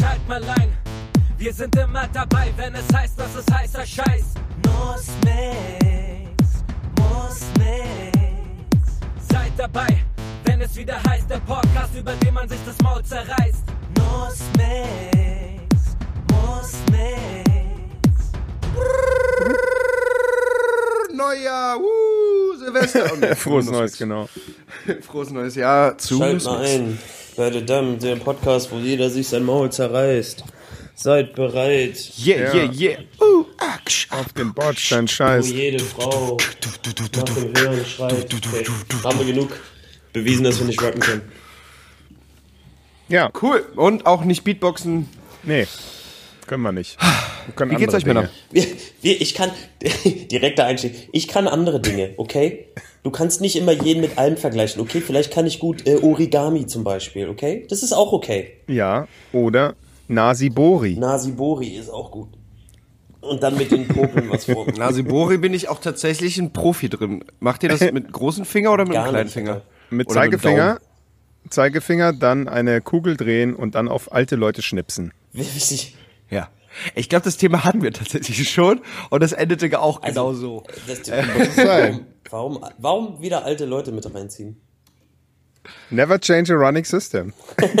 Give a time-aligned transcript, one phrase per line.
[0.00, 0.72] schalt mal ein.
[1.38, 4.24] Wir sind immer dabei, wenn es heißt, dass es heißer Scheiß.
[4.66, 6.64] Muss nix,
[6.98, 8.98] muss nix.
[9.30, 10.04] Seid dabei,
[10.44, 13.64] wenn es wieder heißt, der Podcast, über den man sich das Maul zerreißt.
[13.98, 15.96] Muss nix,
[16.30, 18.32] muss nix.
[21.14, 23.10] Neujahr, uh, Silvester.
[23.30, 24.28] Oh, Frohes Neues, genau.
[25.02, 26.18] Frohes neues Jahr zu.
[26.18, 26.98] Schalt mal ein,
[27.40, 30.44] meine Damen, der Podcast, wo jeder sich sein Maul zerreißt.
[30.94, 32.98] Seid bereit, Yeah, yeah, yeah.
[33.18, 35.48] Uh, aksch, Auf den Bordstein, wo scheiß.
[35.48, 36.76] jede Frau nach
[37.24, 38.34] dem Hören schreit.
[38.34, 38.66] Okay.
[39.02, 39.58] Haben wir genug
[40.12, 41.22] bewiesen, dass wir nicht rappen können.
[43.08, 43.64] Ja, Cool.
[43.74, 45.08] Und auch nicht Beatboxen.
[45.42, 45.66] nee.
[46.46, 46.98] Können wir nicht.
[47.00, 48.28] Wir können Wie geht's euch, Männer?
[49.00, 49.50] Ich kann,
[50.04, 52.66] direkter Einstieg, ich kann andere Dinge, okay?
[53.02, 55.00] Du kannst nicht immer jeden mit allem vergleichen, okay?
[55.00, 57.66] Vielleicht kann ich gut äh, Origami zum Beispiel, okay?
[57.70, 58.52] Das ist auch okay.
[58.66, 59.74] Ja, oder
[60.08, 60.96] Nasibori.
[60.96, 62.28] Nasibori ist auch gut.
[63.20, 64.66] Und dann mit den Popeln was vor.
[64.76, 67.24] Nasibori bin ich auch tatsächlich ein Profi drin.
[67.38, 69.62] Macht ihr das mit großen Finger oder mit Gar einem kleinen nicht, Finger?
[69.90, 70.80] Mit Oder mit dem Zeigefinger,
[71.48, 75.12] Zeigefinger, dann eine Kugel drehen und dann auf alte Leute schnipsen.
[75.32, 75.96] Wichtig.
[76.28, 76.48] Ja.
[76.94, 80.62] Ich glaube, das Thema hatten wir tatsächlich schon und das endete auch Also, genau so.
[80.86, 81.00] Das,
[81.56, 82.06] sein.
[82.30, 84.56] Warum, warum, wieder alte Leute mit reinziehen?
[85.90, 87.32] Never change a running system.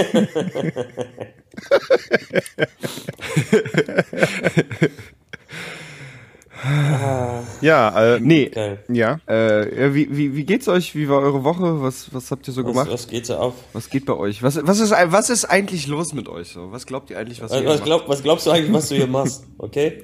[7.60, 8.48] ja, äh, Nee.
[8.50, 8.78] Geil.
[8.88, 9.18] ja.
[9.26, 10.94] Äh, wie, wie, wie geht's euch?
[10.94, 11.80] Wie war eure Woche?
[11.80, 12.90] Was, was habt ihr so Was, gemacht?
[12.90, 13.54] was geht so auf?
[13.72, 14.42] Was geht bei euch?
[14.42, 16.48] Was, was, ist, was ist eigentlich los mit euch?
[16.48, 16.70] So?
[16.72, 17.84] Was glaubt ihr eigentlich, was ihr Was, was, macht?
[17.84, 19.44] glaub, was glaubst du eigentlich, was du hier machst?
[19.58, 20.02] Okay?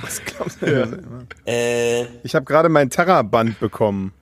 [0.00, 1.00] Was glaubst du?
[1.46, 4.12] Äh, Ich habe gerade mein Terra-Band bekommen.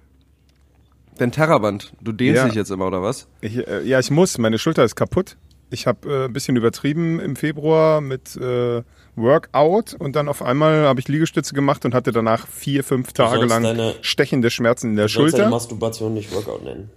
[1.18, 1.92] Dein Terraband.
[2.00, 2.46] Du dehnst Ja.
[2.46, 3.28] dich jetzt immer, oder was?
[3.42, 4.38] Ich, äh, ja, ich muss.
[4.38, 5.36] Meine Schulter ist kaputt.
[5.70, 8.82] Ich habe äh, ein bisschen übertrieben im Februar mit äh,
[9.16, 13.44] Workout und dann auf einmal habe ich Liegestütze gemacht und hatte danach vier, fünf Tage
[13.44, 15.50] lang deine- stechende Schmerzen in der du sollst deine Schulter.
[15.56, 16.90] Masturbation nicht Workout nennen.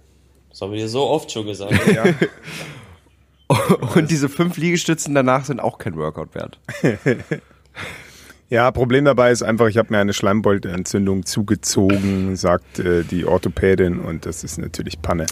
[0.50, 1.74] Das haben wir dir so oft schon gesagt.
[3.94, 6.58] Und diese fünf Liegestützen danach sind auch kein Workout wert.
[8.50, 13.98] Ja, Problem dabei ist einfach, ich habe mir eine Schleimbeutelentzündung zugezogen, sagt äh, die Orthopädin
[14.00, 15.24] und das ist natürlich Panne.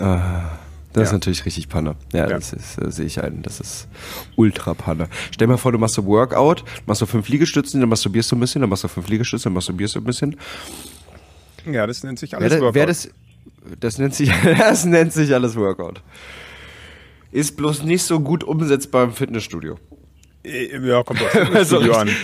[0.95, 1.13] Das ist Ja.
[1.15, 1.95] natürlich richtig Panne.
[2.13, 2.39] Ja, Ja.
[2.39, 3.43] das ist, äh, sehe ich ein.
[3.43, 3.87] Das ist
[4.37, 5.09] ultra Panne.
[5.31, 8.37] Stell dir mal vor, du machst so Workout, machst so fünf Liegestützen, dann masturbierst du
[8.37, 10.37] ein bisschen, dann machst du fünf Liegestützen, dann masturbierst du ein bisschen.
[11.71, 12.75] Ja, das nennt sich alles Wer, Workout.
[12.75, 13.09] wer das,
[13.79, 16.03] das nennt sich, das nennt sich alles Workout.
[17.31, 19.79] Ist bloß nicht so gut umsetzbar im Fitnessstudio.
[20.45, 21.21] Äh, ja, kommt
[21.53, 22.11] das So an.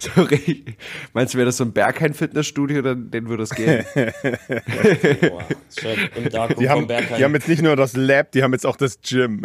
[0.00, 0.76] So, richtig-
[1.12, 3.84] meinst du, wäre das so ein Berghain-Fitnessstudio, dann, den würde es gehen?
[3.94, 5.46] Boah,
[5.78, 6.08] schön.
[6.16, 7.16] Im Darkroom Die haben, Bergheim.
[7.16, 9.42] die haben jetzt nicht nur das Lab, die haben jetzt auch das Gym.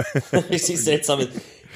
[0.50, 1.28] richtig seltsam.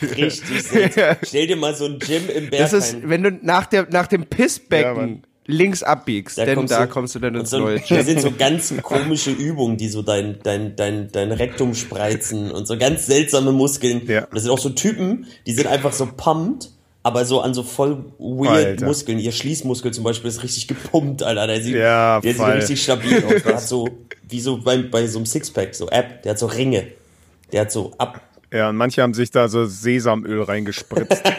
[0.01, 1.17] Richtig seltsam.
[1.23, 2.59] Stell dir mal so ein Gym im Bergheim.
[2.59, 5.23] Das ist, wenn du nach, der, nach dem Ja, Pissbecken Mann.
[5.47, 9.31] Links abbiegst, denn da kommst du dann ins so, neue Da sind so ganz komische
[9.31, 14.05] Übungen, die so dein, dein, dein, dein Rektum spreizen und so ganz seltsame Muskeln.
[14.05, 14.25] Ja.
[14.25, 16.69] Und das sind auch so Typen, die sind einfach so pumped,
[17.01, 18.85] aber so an so voll weird Alter.
[18.85, 19.19] Muskeln.
[19.19, 21.47] Ihr Schließmuskel zum Beispiel ist richtig gepumpt, Alter.
[21.47, 23.43] Der sieht, Ja, der sieht richtig stabil aus.
[23.43, 23.87] Der hat so,
[24.27, 26.87] wie so bei, bei so einem Sixpack, so App, der hat so Ringe.
[27.53, 28.21] Der hat so ab,
[28.51, 31.23] Ja, und manche haben sich da so Sesamöl reingespritzt.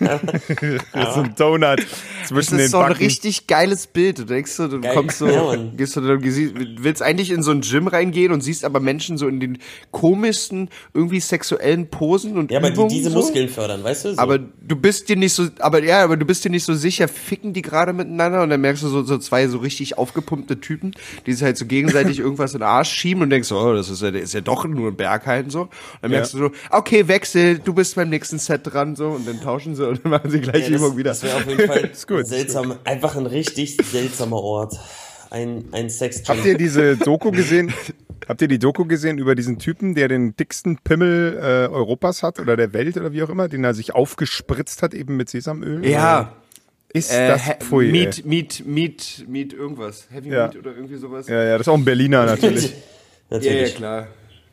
[0.00, 3.04] so ein Donut Das zwischen ist den so ein Backen.
[3.04, 4.18] richtig geiles Bild.
[4.18, 4.94] Du denkst so, du Geil.
[4.94, 5.26] kommst so,
[5.76, 9.28] gehst du, du willst eigentlich in so ein Gym reingehen und siehst aber Menschen so
[9.28, 9.58] in den
[9.90, 13.18] komischsten, irgendwie sexuellen Posen und ja, aber die Übungen diese so.
[13.18, 14.14] Muskeln fördern, weißt du?
[14.14, 14.20] So.
[14.20, 17.08] Aber du bist dir nicht so, aber ja, aber du bist dir nicht so sicher,
[17.08, 20.92] ficken die gerade miteinander und dann merkst du so, so zwei so richtig aufgepumpte Typen,
[21.26, 23.88] die sich halt so gegenseitig irgendwas in den Arsch schieben und denkst so, oh, das
[23.90, 25.62] ist ja, ist ja doch nur ein Berghain so.
[25.62, 25.70] Und
[26.02, 26.40] dann merkst Ja.
[26.40, 29.85] du so, okay, wechsel, du bist beim nächsten Set dran so und dann tauschen sie
[29.88, 31.10] und dann machen sie gleich Ja, das, Übung wieder.
[31.10, 34.78] Das wäre auf jeden Fall gut, seltsam, einfach ein richtig seltsamer Ort.
[35.30, 37.72] Ein, ein sex Habt ihr diese Doku gesehen?
[38.28, 42.40] Habt ihr die Doku gesehen über diesen Typen, der den dicksten Pimmel äh, Europas hat
[42.40, 45.86] oder der Welt oder wie auch immer, den er sich aufgespritzt hat eben mit Sesamöl?
[45.86, 46.32] Ja,
[46.92, 48.24] Ist äh, das pfui, Meat, ey.
[48.26, 50.08] Meat, Meat, Meat irgendwas.
[50.10, 50.46] Heavy Ja.
[50.46, 51.28] Meat oder irgendwie sowas.
[51.28, 52.64] Ja, ja, das ist auch ein Berliner natürlich.
[52.64, 53.74] Ja, ja, Natürlich.
[53.76, 54.06] klar.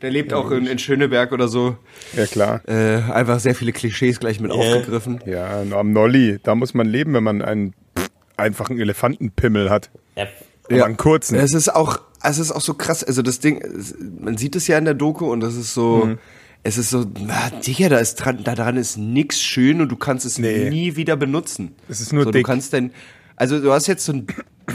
[0.04, 1.78] Der lebt auch in, in Schöneberg oder so.
[2.14, 2.60] Ja, klar.
[2.68, 5.20] Äh, einfach sehr viele Klischees gleich mit aufgegriffen.
[5.24, 9.90] Ja, am Nolli, da muss man leben, wenn man einen pff, einfachen Elefantenpimmel hat.
[10.14, 10.26] Ja,
[10.70, 11.36] Aber einen kurzen.
[11.38, 13.02] Es ist auch, es ist auch so krass.
[13.02, 16.04] Also das Ding, es- man sieht es ja in der Doku und das ist so,
[16.04, 16.18] Mhm.
[16.64, 19.96] es ist so, na, Digga, da ist dran, da dran ist nix schön und du
[19.96, 20.68] kannst es Nee.
[20.68, 21.74] nie wieder benutzen.
[21.88, 22.44] Es ist nur so, dick.
[22.44, 22.90] Du kannst denn,
[23.36, 24.26] also du hast jetzt so einen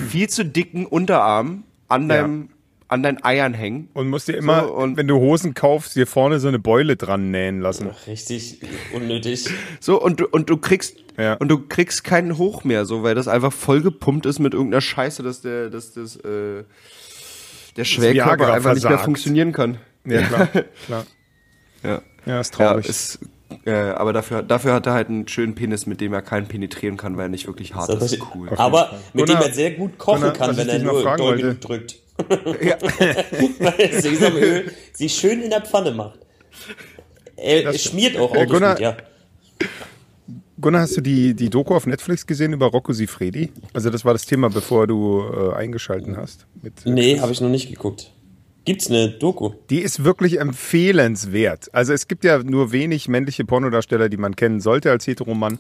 [0.10, 2.28] viel zu dicken Unterarm an Ja.
[2.90, 3.88] An deinen Eiern hängen.
[3.94, 6.96] Und musst dir immer, So, und- wenn du Hosen kaufst, dir vorne so eine Beule
[6.98, 7.90] dran nähen lassen.
[8.08, 8.60] Richtig
[8.94, 9.48] unnötig.
[9.80, 11.36] So, und du, und du kriegst, Ja.
[11.36, 15.24] und du kriegst keinen Hoch mehr, so, weil das einfach vollgepumpt ist mit irgendeiner Scheiße,
[15.24, 16.64] dass der, dass das, äh,
[17.78, 19.06] der Schwellkörper Viagra einfach nicht mehr versagt.
[19.06, 19.78] funktionieren kann.
[20.06, 20.48] Ja, klar.
[20.86, 21.06] klar.
[21.84, 22.02] Ja.
[22.26, 22.90] Ja, ist Ja, traurig.
[22.90, 23.20] ist,
[23.66, 26.98] äh, aber dafür, dafür hat er halt einen schönen Penis, mit dem er keinen penetrieren
[26.98, 28.20] kann, weil er nicht wirklich hart ist.
[28.36, 28.50] Cool.
[28.58, 31.96] Aber mit dem er sehr gut kochen Gunnar, kann, wenn er nur doll drückt.
[32.62, 32.78] Ja.
[33.60, 36.20] Weil Sesamöl sie schön in der Pfanne macht.
[37.36, 38.98] Er Das- schmiert auch Äh, ordentlich Gunnar- gut, ja.
[40.62, 43.50] Gunnar, hast du die, die Doku auf Netflix gesehen über Rocco Sifredi?
[43.74, 46.46] Also das war das Thema, bevor du äh, eingeschalten hast.
[46.62, 48.12] Mit, Nee, habe ich noch nicht geguckt.
[48.66, 49.52] Gibt's eine Doku?
[49.70, 51.74] Die ist wirklich empfehlenswert.
[51.74, 55.60] Also es gibt ja nur wenig männliche Pornodarsteller, die man kennen sollte als Heteromann.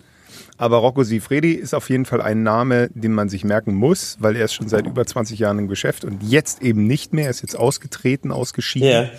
[0.59, 4.35] Aber Rocco Sifredi ist auf jeden Fall ein Name, den man sich merken muss, weil
[4.35, 7.23] er ist schon seit über 20 Jahren im Geschäft und jetzt eben nicht mehr.
[7.25, 8.89] Er ist jetzt ausgetreten, ausgeschieden.
[8.89, 9.09] Ja.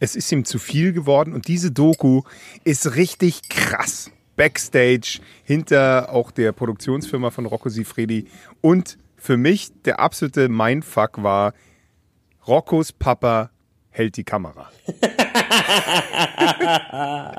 [0.00, 2.22] Es ist ihm zu viel geworden und diese Doku
[2.64, 4.10] ist richtig krass.
[4.34, 8.26] Backstage, hinter auch der Produktionsfirma von Rocco Sifredi.
[8.60, 11.54] Und für mich der absolute Mindfuck war,
[12.48, 13.50] Roccos Papa
[13.90, 14.72] hält die Kamera.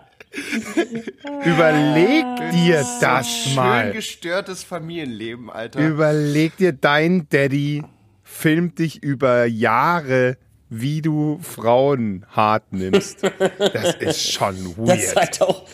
[1.45, 3.92] Überleg dir das Schön mal.
[3.92, 5.80] gestörtes Familienleben, Alter.
[5.86, 7.83] Überleg dir, dein Daddy
[8.24, 10.38] filmt dich über Jahre,
[10.69, 13.24] wie du Frauen hart nimmst.
[13.24, 15.01] Das ist schon Das weird.
[15.13, 15.66] zeigt auch.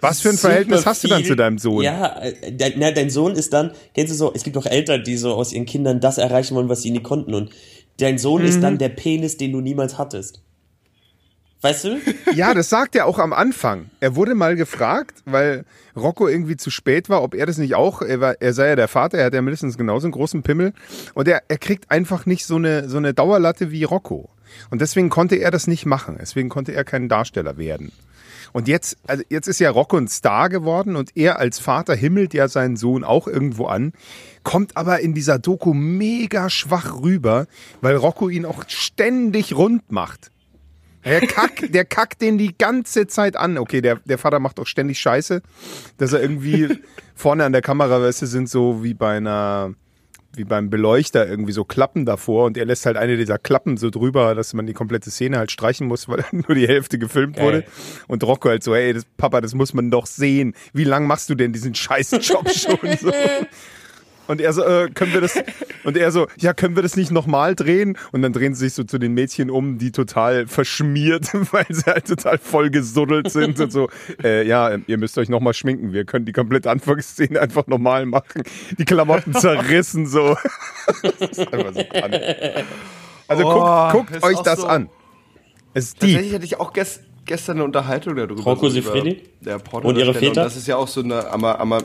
[0.00, 1.82] Was für ein Verhältnis hast du dann zu deinem Sohn?
[1.84, 5.04] Ja, äh, dein, na, dein Sohn ist dann, kennst du so, es gibt auch Eltern,
[5.04, 7.34] die so aus ihren Kindern das erreichen wollen, was sie nie konnten.
[7.34, 7.50] Und
[8.00, 8.60] dein Sohn ist Mhm.
[8.62, 10.42] dann der Penis, den du niemals hattest.
[11.62, 12.00] Weißt du?
[12.34, 13.90] Ja, das sagt er auch am Anfang.
[14.00, 15.64] Er wurde mal gefragt, weil
[15.96, 18.76] Rocco irgendwie zu spät war, ob er das nicht auch, er, war, er sei ja
[18.76, 20.72] der Vater, er hat ja mindestens genauso einen großen Pimmel
[21.14, 24.28] und er, er kriegt einfach nicht so eine, so eine Dauerlatte wie Rocco.
[24.70, 26.16] Und deswegen konnte er das nicht machen.
[26.20, 27.92] Deswegen konnte er kein Darsteller werden.
[28.52, 32.34] Und jetzt, also jetzt ist ja Rocco ein Star geworden und er als Vater himmelt
[32.34, 33.92] ja seinen Sohn auch irgendwo an,
[34.42, 37.46] kommt aber in dieser Doku mega schwach rüber,
[37.80, 40.30] weil Rocco ihn auch ständig rund macht.
[41.04, 43.58] Der kackt, der kackt den die ganze Zeit an.
[43.58, 45.42] Okay, der, der Vater macht auch ständig Scheiße,
[45.98, 46.78] dass er irgendwie
[47.14, 49.74] vorne an der Kamera, weißt du, sind so wie bei einer,
[50.34, 53.90] wie beim Beleuchter irgendwie so Klappen davor und er lässt halt eine dieser Klappen so
[53.90, 57.44] drüber, dass man die komplette Szene halt streichen muss, weil nur die Hälfte gefilmt Geil.
[57.44, 57.64] wurde.
[58.06, 60.54] Und Rocco halt so, ey, das, Papa, das muss man doch sehen.
[60.72, 63.12] Wie lang machst du denn diesen scheiß Job schon so?
[64.28, 65.34] Und er so, äh, können wir das,
[65.84, 67.98] und er so, ja, können wir das nicht nochmal drehen?
[68.12, 71.84] Und dann drehen sie sich so zu den Mädchen um, die total verschmiert, weil sie
[71.84, 73.88] halt total voll gesuddelt sind und so,
[74.22, 78.42] äh, ja, ihr müsst euch nochmal schminken, wir können die komplette Anfangsszene einfach nochmal machen.
[78.78, 80.36] Die Klamotten zerrissen so.
[81.02, 82.12] Das ist einfach so an.
[83.28, 84.88] Also Oh, guckt, guckt euch das so- an.
[85.74, 86.10] Es ist deep.
[86.10, 88.70] Tatsächlich hatte ich auch gest, gestern eine Unterhaltung darüber.
[88.70, 89.22] Siffredi?
[89.40, 90.44] Der Und ihre Väter?
[90.44, 91.82] das ist ja auch so eine, aber, aber,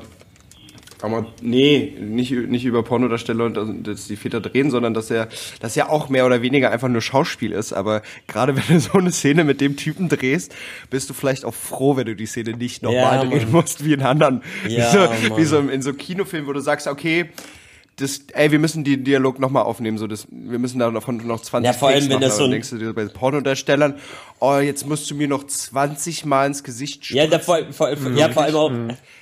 [1.01, 5.27] aber nee, nicht, nicht über Pornodarsteller und dass- die Väter drehen, sondern dass er,
[5.59, 7.73] dass ja auch mehr oder weniger einfach nur Schauspiel ist.
[7.73, 10.55] Aber gerade wenn du so eine Szene mit dem Typen drehst,
[10.89, 13.93] bist du vielleicht auch froh, wenn du die Szene nicht nochmal Ja, drehen musst wie
[13.93, 14.41] in anderen.
[14.67, 17.29] Ja, wie so, wie so in so Kinofilmen, wo du sagst, okay,
[17.97, 21.41] das, ey, wir müssen den Dialog nochmal aufnehmen, so das, wir müssen da davon noch
[21.41, 23.95] 20 Ja, vor allem, Takes wenn das so ein- denkst du dir bei Pornodarstellern,
[24.39, 27.17] oh, jetzt musst du mir noch 20 Mal ins Gesicht spritzen.
[27.25, 28.71] Ja, da vor, vor, ja, vor allem auch.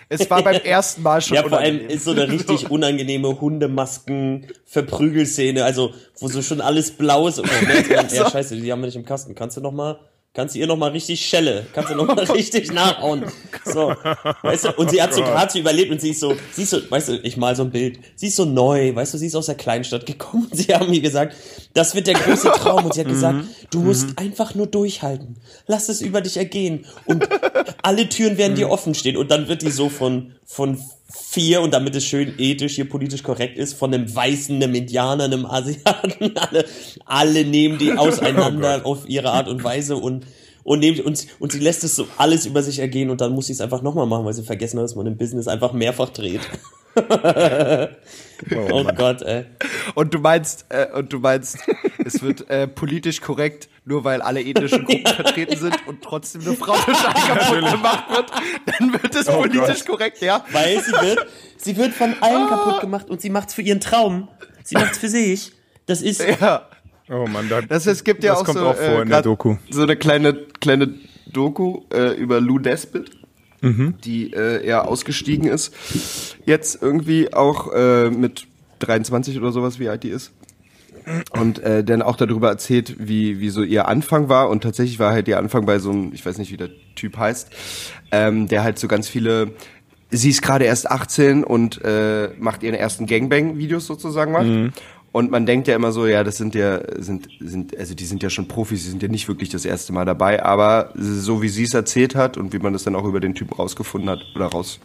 [0.10, 1.90] Es war beim ersten Mal schon Ja, vor allem unangenehm.
[1.96, 7.48] ist so eine richtig unangenehme Hundemasken Verprügelszene, also wo so schon alles blau ist und
[7.52, 9.36] man merkt ja scheiße, die haben wir nicht im Kasten.
[9.36, 10.00] Kannst du noch mal
[10.36, 13.24] kannst du ihr noch mal richtig Schelle, kannst du noch mal richtig nachhauen.
[13.64, 13.96] So,
[14.42, 16.70] weißt du, und sie hat so gerade so überlebt und sie ist so, sie ist
[16.72, 18.00] so, weißt du, ich mal so ein Bild.
[18.16, 20.50] Sie ist so neu, weißt du, sie ist aus der Kleinstadt gekommen.
[20.52, 21.36] Sie haben mir gesagt,
[21.74, 25.38] das wird der große Traum und sie hat gesagt, du musst einfach nur durchhalten.
[25.68, 27.28] Lass es über dich ergehen und
[27.82, 30.80] alle Türen werden dir offen stehen und dann wird die so von von
[31.12, 35.26] vier und damit es schön ethisch hier politisch korrekt ist, von einem Weißen, einem Indianer,
[35.26, 36.66] einem Asiaten, alle,
[37.06, 40.26] alle nehmen die auseinander auf ihre Art und Weise und
[40.64, 43.46] und, nehmen, und, und sie lässt es so alles über sich ergehen und dann muss
[43.46, 46.10] sie es einfach nochmal machen, weil sie vergessen hat, dass man im Business einfach mehrfach
[46.10, 46.42] dreht.
[46.96, 49.46] oh Gott, ey.
[49.94, 51.60] Und du meinst, äh, und du meinst,
[52.06, 56.56] es wird äh, politisch korrekt, nur weil alle ethnischen Gruppen vertreten sind und trotzdem eine
[56.56, 58.32] Frau kaputt gemacht wird,
[58.66, 60.46] dann wird es politisch korrekt, ja.
[60.52, 64.28] Weil sie wird, sie wird von allen kaputt gemacht und sie macht's für ihren Traum.
[64.64, 65.52] Sie macht's für sich.
[65.86, 66.68] Das ist, Ja.
[67.10, 69.10] Oh Mann, da, Das es gibt ja das auch kommt so, auch vor äh, in
[69.10, 69.58] der grad Doku.
[69.70, 70.96] so eine kleine kleine
[71.32, 73.12] Doku äh, über Lou Despit,
[73.62, 73.96] Mhm.
[74.04, 75.72] die äh, eher ausgestiegen ist.
[76.46, 78.46] Jetzt irgendwie auch äh, mit
[78.80, 80.32] 23 oder sowas, wie alt die ist.
[81.32, 84.50] Und äh, dann auch darüber erzählt, wie, wie so ihr Anfang war.
[84.50, 87.18] Und tatsächlich war halt ihr Anfang bei so einem, ich weiß nicht, wie der Typ
[87.18, 87.50] heißt,
[88.12, 89.52] ähm, der halt so ganz viele.
[90.12, 94.74] Sie ist gerade erst 18 und äh, macht ihren ersten Gangbang-Videos sozusagen macht.
[95.16, 98.22] Und man denkt ja immer so, ja, das sind ja, sind, sind, also die sind
[98.22, 101.48] ja schon Profis, die sind ja nicht wirklich das erste Mal dabei, aber so wie
[101.48, 104.20] sie es erzählt hat und wie man das dann auch über den Typen rausgefunden hat,
[104.36, 104.82] oder raus,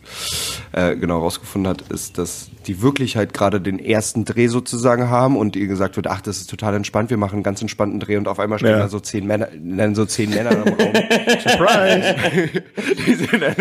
[0.71, 5.37] äh, genau, rausgefunden hat, ist, dass die wirklich halt gerade den ersten Dreh sozusagen haben
[5.37, 8.17] und ihr gesagt wird, ach, das ist total entspannt, wir machen einen ganz entspannten Dreh
[8.17, 8.79] und auf einmal stehen Ja.
[8.79, 10.93] da so zehn Männer, dann so zehn Männer im Raum.
[11.41, 12.15] Surprise!
[13.07, 13.55] die, sind dann,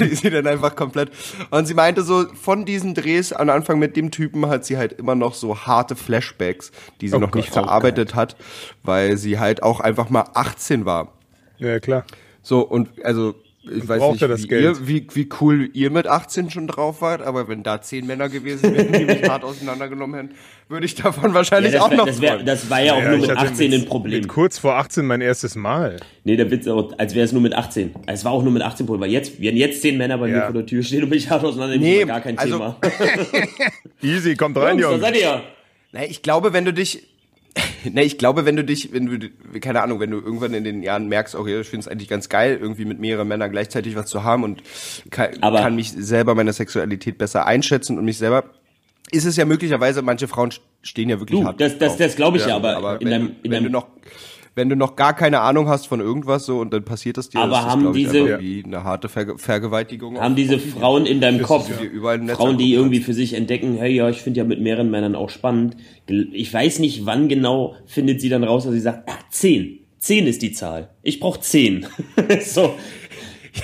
[0.00, 1.10] die sind dann einfach komplett.
[1.50, 4.94] Und sie meinte so, von diesen Drehs am Anfang mit dem Typen hat sie halt
[4.94, 8.36] immer noch so harte Flashbacks, die sie Oh noch Gott, nicht oh verarbeitet hat,
[8.82, 11.12] weil sie halt auch einfach mal 18 war.
[11.58, 12.04] ja, klar.
[12.42, 13.34] So, und also,
[13.68, 14.62] ich weiß brauchte nicht, das wie, Geld.
[14.62, 18.28] Ihr, wie, wie cool ihr mit 18 schon drauf wart, aber wenn da zehn Männer
[18.28, 20.34] gewesen wären, die mich hart auseinandergenommen hätten,
[20.68, 23.08] würde ich davon wahrscheinlich Ja, auch wär, noch das, wär, das war ja auch Ja,
[23.10, 24.20] nur mit hatte 18 mit- ein Problem.
[24.20, 25.96] Mit kurz vor 18 mein erstes Mal.
[26.22, 27.92] Nee, der Witz, auch, als wäre es nur mit 18.
[28.06, 30.36] Es war auch nur mit 18 Problem, weil jetzt, wenn jetzt zehn Männer bei mir
[30.36, 30.44] Ja.
[30.44, 32.76] vor der Tür stehen und mich hart auseinander, Nee, gar kein also- Thema.
[34.02, 35.20] Easy, kommt rein, Jungs, da Jungs.
[35.20, 35.42] seid ihr.
[35.92, 37.06] Na, ich glaube, wenn du dich,
[37.92, 40.82] na, ich glaube, wenn du dich, wenn du, keine Ahnung, wenn du irgendwann in den
[40.82, 44.06] Jahren merkst, okay, ich finde es eigentlich ganz geil, irgendwie mit mehreren Männern gleichzeitig was
[44.06, 44.62] zu haben und
[45.10, 48.44] kann, Aber- kann mich selber meine Sexualität besser einschätzen und mich selber,
[49.12, 50.50] ist es ja möglicherweise, manche Frauen
[50.82, 51.60] stehen ja wirklich Du, hart.
[51.60, 53.72] das- das- das glaub ich ja, aber in wenn, deinem- du, in wenn du deinem-
[53.72, 53.86] noch,
[54.56, 57.38] wenn du noch gar keine Ahnung hast von irgendwas so und dann passiert das dir,
[57.40, 60.18] Aber das ist, haben ich, diese- wie eine harte Verge Vergewaltigung.
[60.18, 61.70] Haben diese Frauen in deinem Kopf,
[62.32, 65.30] Frauen, die irgendwie für sich entdecken, hey, ja, ich finde ja mit mehreren Männern auch
[65.30, 65.76] spannend.
[66.08, 69.80] Ich weiß nicht, wann genau findet sie dann raus, dass sie sagt, ah, zehn.
[69.98, 70.90] Zehn ist die Zahl.
[71.02, 71.86] Ich brauche zehn.
[72.44, 72.74] so,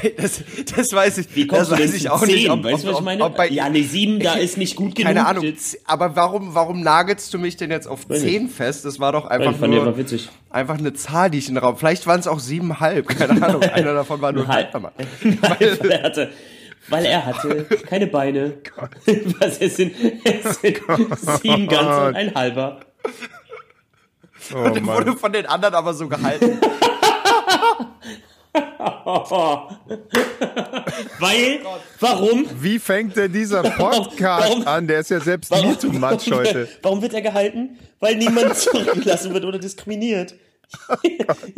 [0.17, 0.43] das,
[0.77, 2.35] das weiß ich, wie kommst das du weiß ich auch zehn?
[2.35, 2.51] nicht.
[2.51, 3.25] Ob, weißt du, was ich meine?
[3.25, 5.09] ob bei, ja, ne, sieben, da ist nicht gut genug.
[5.09, 5.45] Keine Ahnung.
[5.45, 8.85] Jetzt- Aber warum, warum nagelst du mich denn jetzt auf Weiß 10 fest?
[8.85, 10.29] Das war doch einfach nur einfach witzig.
[10.51, 11.77] einfach eine Zahl, die ich in den Raum.
[11.77, 13.09] Vielleicht waren es auch siebenhalb.
[13.09, 13.63] Keine Ahnung.
[13.63, 14.67] Einer davon war nur ein Halb.
[14.73, 14.93] Halbhammer.
[15.59, 16.31] weil er hatte,
[16.89, 18.55] weil er hatte keine Beine.
[19.41, 19.95] Was es sind,
[20.25, 20.79] es sind
[21.43, 22.81] sieben ganze und ein halber.
[24.55, 24.97] Oh, Der Mann.
[24.97, 26.59] wurde von den anderen aber so gehalten.
[31.19, 31.61] Weil,
[32.01, 32.47] warum?
[32.61, 34.87] Wie fängt denn dieser Podcast Warum- an?
[34.87, 36.69] Der ist ja selbst mir too much heute.
[36.83, 37.79] Warum wird er gehalten?
[38.01, 40.35] Weil niemand zurückgelassen wird oder diskriminiert.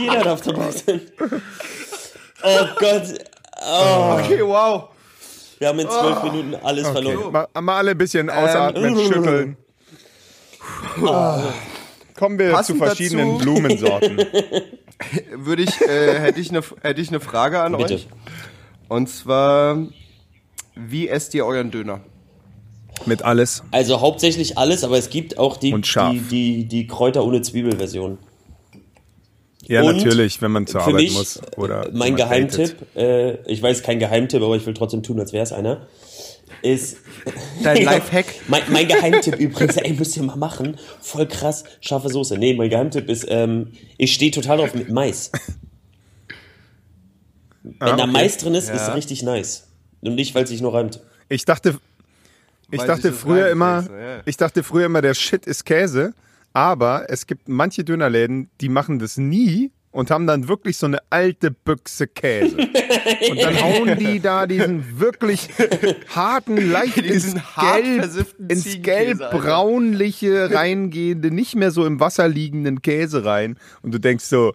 [0.00, 1.00] Jeder darf dabei sein.
[2.42, 3.02] Oh Gott.
[3.62, 4.88] Oh, Okay, wow.
[5.58, 7.32] wir haben in zwölf Minuten alles verloren.
[7.32, 9.12] Mal, mal alle ein bisschen ausatmen, Ähm.
[9.12, 9.56] schütteln.
[12.20, 14.18] Kommen wir zu Passend verschiedenen dazu- Blumensorten.
[15.36, 17.94] Würde ich, äh, hätte ich eine, hätte ich eine Frage an Bitte.
[17.94, 18.06] euch.
[18.88, 19.78] Und zwar,
[20.76, 22.00] wie esst ihr euren Döner?
[23.06, 23.62] Mit alles.
[23.70, 28.18] Also hauptsächlich alles, aber es gibt auch die, die, die, die Kräuter ohne Zwiebel-Version.
[29.66, 31.40] Ja, Und natürlich, wenn man zur Für Arbeit mich, muss.
[31.56, 32.16] Oder mein.
[32.16, 35.86] Geheimtipp, äh, ich weiß kein Geheimtipp, aber ich will trotzdem tun, als wäre es einer,
[36.62, 36.98] ist
[37.62, 38.26] Dein Lifehack?
[38.48, 40.76] Mein, mein Geheimtipp übrigens, ey, müsst ihr mal machen.
[41.00, 42.38] Voll krass, scharfe Soße.
[42.38, 45.30] Nee, mein Geheimtipp ist, ähm, ich stehe total drauf mit Mais.
[47.62, 48.12] Wenn Ah, da okay.
[48.12, 48.74] Mais drin ist, Ja.
[48.74, 49.68] ist richtig nice.
[50.00, 51.00] Und nicht, weil es sich nur reimt.
[51.28, 51.78] Ich dachte,
[52.70, 54.20] ich Weil dachte früher immer, so, ja.
[54.24, 56.14] ich dachte früher immer, der Shit ist Käse.
[56.52, 60.98] Aber es gibt manche Dönerläden, die machen das nie und haben dann wirklich so eine
[61.10, 62.56] alte Büchse Käse.
[62.56, 65.48] Und dann hauen die da diesen wirklich
[66.08, 73.24] harten, leicht ins hart Gelb, ins gelb-braunliche reingehende, nicht mehr so im Wasser liegenden Käse
[73.24, 73.56] rein.
[73.82, 74.52] Und du denkst so,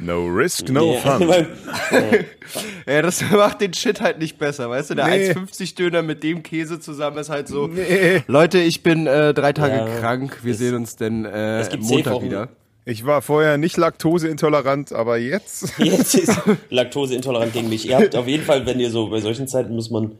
[0.00, 1.28] no risk, no Ja, fun.
[2.86, 4.94] Ja, das macht den Shit halt nicht besser, weißt du?
[4.96, 5.30] Der Nee.
[5.32, 7.68] 1,50 Döner mit dem Käse zusammen ist halt so.
[7.68, 8.22] Nee.
[8.26, 10.40] Leute, ich bin äh, drei Tage Ja, krank.
[10.42, 12.48] Wir sehen uns denn äh, es gibt safe Montag wieder.
[12.84, 15.72] Ich war vorher nicht laktoseintolerant, aber jetzt.
[15.78, 16.36] Jetzt ist
[16.70, 17.88] Laktoseintolerant gegen mich.
[17.88, 20.12] Ihr habt auf jeden Fall, wenn ihr so bei solchen Zeiten muss man.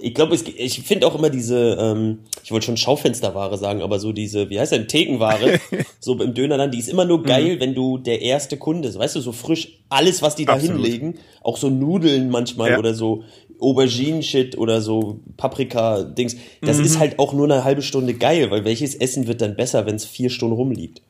[0.00, 4.12] Ich glaube, ich finde auch immer diese, ähm, ich wollte schon Schaufensterware sagen, aber so
[4.12, 5.58] diese, wie heißt denn, Thekenware,
[5.98, 9.20] so im Dönerland, die ist immer nur geil, wenn du der erste Kunde, weißt du,
[9.20, 10.84] so frisch, alles, was die da Absolut.
[10.84, 12.78] hinlegen, auch so Nudeln manchmal Ja.
[12.78, 13.24] oder so
[13.58, 18.94] Auberginen-Shit oder so Paprika-Dings, das ist halt auch nur eine halbe Stunde geil, weil welches
[18.94, 21.02] Essen wird dann besser, wenn es vier Stunden rumliegt?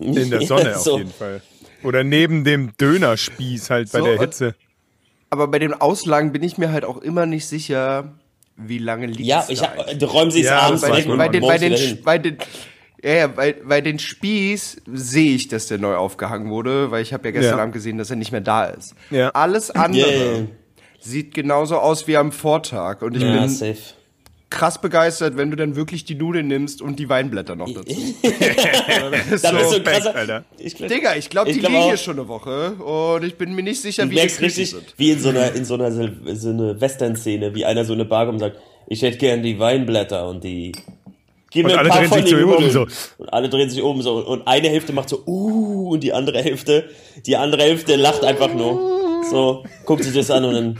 [0.00, 0.92] In der Sonne So.
[0.94, 1.42] auf jeden Fall.
[1.82, 4.54] Oder neben dem Dönerspieß halt bei So, der Hitze.
[5.30, 8.12] Aber bei den Auslagen bin ich mir halt auch immer nicht sicher,
[8.56, 10.12] wie lange liegt Ja, es ich da hab, eigentlich.
[10.12, 12.38] räumen sie es Ja, abends das bei den, bei den, bei den, bei den,
[13.02, 17.12] ja, ja, bei, bei den Spieß sehe ich, dass der neu aufgehangen wurde, weil ich
[17.14, 17.62] habe ja gestern Ja.
[17.62, 18.94] Abend gesehen, dass er nicht mehr da ist.
[19.10, 19.30] Ja.
[19.30, 20.46] Alles andere Ja, ja, ja.
[20.98, 23.78] sieht genauso aus wie am Vortag und ich Ja, bin safe.
[24.50, 27.84] Krass begeistert, wenn du dann wirklich die Nudeln nimmst und die Weinblätter noch dazu.
[29.30, 30.44] Das ist so ein Respekt, krasser, Alter.
[30.58, 33.54] Ich glaub, Digga, ich glaube, die glaub liegen hier schon eine Woche und ich bin
[33.54, 34.94] mir nicht sicher, wie die richtig, sind.
[34.96, 38.26] wie in so einer, in so einer, so eine Western-Szene, wie einer so eine Bar
[38.26, 40.72] kommt und sagt, ich hätte gern die Weinblätter und die,
[41.50, 42.86] gib Und mir ein alle paar drehen sich um so.
[43.18, 44.26] Und alle drehen sich um so.
[44.26, 46.90] Und eine Hälfte macht so, uh, und die andere Hälfte,
[47.24, 49.22] die andere Hälfte lacht einfach nur.
[49.30, 50.78] So, guckt sich das an und dann,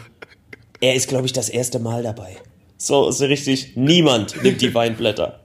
[0.80, 2.36] er ist, glaube ich, das erste Mal dabei.
[2.82, 5.40] So, so richtig, niemand nimmt die Weinblätter.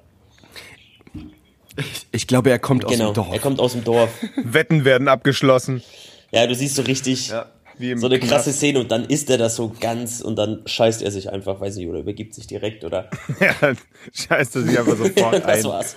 [2.14, 3.28] Ich glaube, er kommt aus Genau, dem Dorf.
[3.34, 4.10] er kommt aus dem Dorf.
[4.38, 5.84] Wetten werden abgeschlossen.
[6.32, 7.34] Ja, du siehst so richtig,
[7.78, 8.32] Wie im so eine Knast.
[8.32, 11.60] krasse Szene und dann isst er das so ganz und dann scheißt er sich einfach,
[11.60, 13.10] weiß nicht, oder übergibt sich direkt oder
[13.42, 13.74] Ja,
[14.14, 15.64] scheißt er sich einfach sofort das ein.
[15.66, 15.96] war's.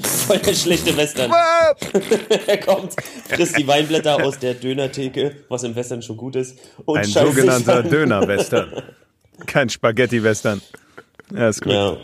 [0.00, 1.30] Voll der schlechte Western.
[2.48, 2.94] er kommt,
[3.28, 7.84] frisst die Weinblätter aus der Dönertheke, was im Western schon gut ist, und Ein sogenannter
[7.84, 8.72] Döner-Western.
[9.46, 10.60] Kein Spaghetti-Western.
[11.34, 11.72] Ja, ist gut.
[11.72, 11.96] Ja.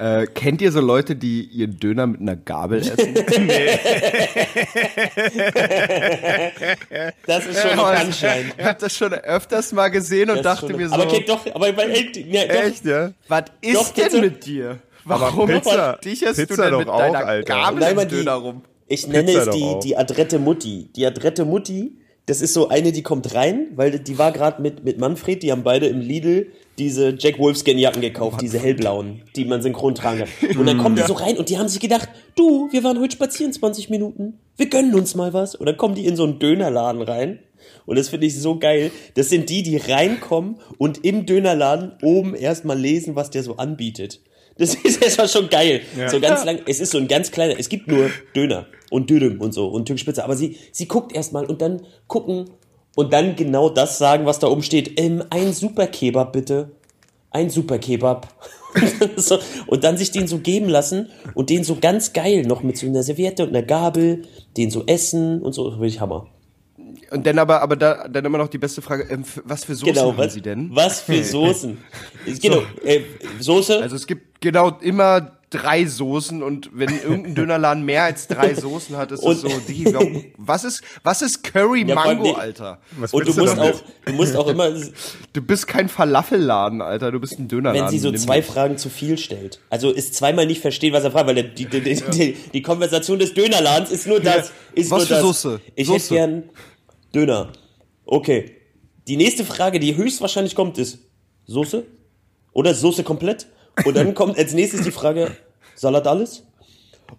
[0.00, 3.14] Äh, kennt ihr so Leute, die ihren Döner mit einer Gabel essen?
[7.26, 8.52] Das ist schon ein Punchline.
[8.56, 11.24] Ich habe das schon öfters mal gesehen und Das dachte schon- mir so, aber okay,
[11.26, 13.12] doch, aber bei, ja, doch, Echt, ja?
[13.28, 14.20] was ist Doch, denn bitte.
[14.20, 14.78] mit dir?
[15.04, 17.44] Warum Pizza- du Pizza denn doch mit auch, deiner Alter.
[17.54, 18.62] Gabel Nein, im Döner rum?
[18.86, 20.90] Ich nenne Pizza es die, die adrette Mutti.
[20.94, 21.97] Die adrette Mutti,
[22.28, 25.50] das ist so eine, die kommt rein, weil die war gerade mit, mit Manfred, die
[25.50, 30.20] haben beide im Lidl diese Jack Wolfskin Jacken gekauft, diese hellblauen, die man synchron tragen
[30.20, 30.58] kann.
[30.58, 33.14] Und dann kommen die so rein und die haben sich gedacht, du, wir waren heute
[33.14, 35.54] spazieren 20 Minuten, wir gönnen uns mal was.
[35.54, 37.38] Und dann kommen die in so einen Dönerladen rein.
[37.86, 38.90] Und das finde ich so geil.
[39.14, 44.20] Das sind die, die reinkommen und im Dönerladen oben erstmal lesen, was der so anbietet.
[44.58, 45.82] Das ist erstmal schon geil.
[46.08, 46.60] So ganz lang.
[46.66, 47.58] Es ist so ein ganz kleiner.
[47.58, 50.24] Es gibt nur Döner und Dürüm und so und türkisch Pizza.
[50.24, 52.50] Aber sie, sie guckt erstmal und dann gucken
[52.96, 55.00] und dann genau das sagen, was da oben steht.
[55.00, 56.72] Ähm, ein Super Kebab bitte.
[57.30, 58.28] Ein Super Kebab.
[59.16, 62.76] so, und dann sich den so geben lassen und den so ganz geil noch mit
[62.76, 64.22] so einer Serviette und einer Gabel,
[64.56, 65.64] den so essen und so.
[65.64, 66.26] Das finde ich Hammer.
[67.10, 69.92] Und dann aber, aber da, dann immer noch die beste Frage, ähm, was für Soßen
[69.94, 70.70] Genau, haben was, sie denn?
[70.74, 71.78] was für Soßen.
[72.42, 73.00] genau, äh,
[73.40, 73.80] Soße.
[73.82, 78.98] Also es gibt genau immer drei Soßen und wenn irgendein Dönerladen mehr als drei Soßen
[78.98, 82.78] hat, ist es so, warum, was ist, was ist Curry Ja, Mango, die- Alter?
[82.98, 83.74] Was und du musst damit?
[83.76, 84.70] auch, du musst auch immer,
[85.32, 87.86] Du bist kein Falafelladen, Alter, du bist ein Dönerladen.
[87.86, 88.42] wenn sie so Nimm zwei.
[88.42, 89.58] Fragen zu viel stellt.
[89.70, 92.62] Also ist zweimal nicht verstehen, was er fragt, weil der, die, die, die, die, die
[92.62, 94.52] Konversation des Dönerladens ist nur das.
[94.74, 95.22] Ist Was nur für das.
[95.22, 95.60] Soße?
[95.76, 95.94] Ich Soße.
[95.98, 96.42] hätte gern
[97.14, 97.52] Döner.
[98.04, 98.56] Okay.
[99.06, 100.98] Die nächste Frage, die höchstwahrscheinlich kommt, ist
[101.46, 101.84] Soße?
[102.52, 103.46] Oder Soße komplett?
[103.84, 105.30] Und dann kommt als nächstes die Frage,
[105.74, 106.44] Salat alles?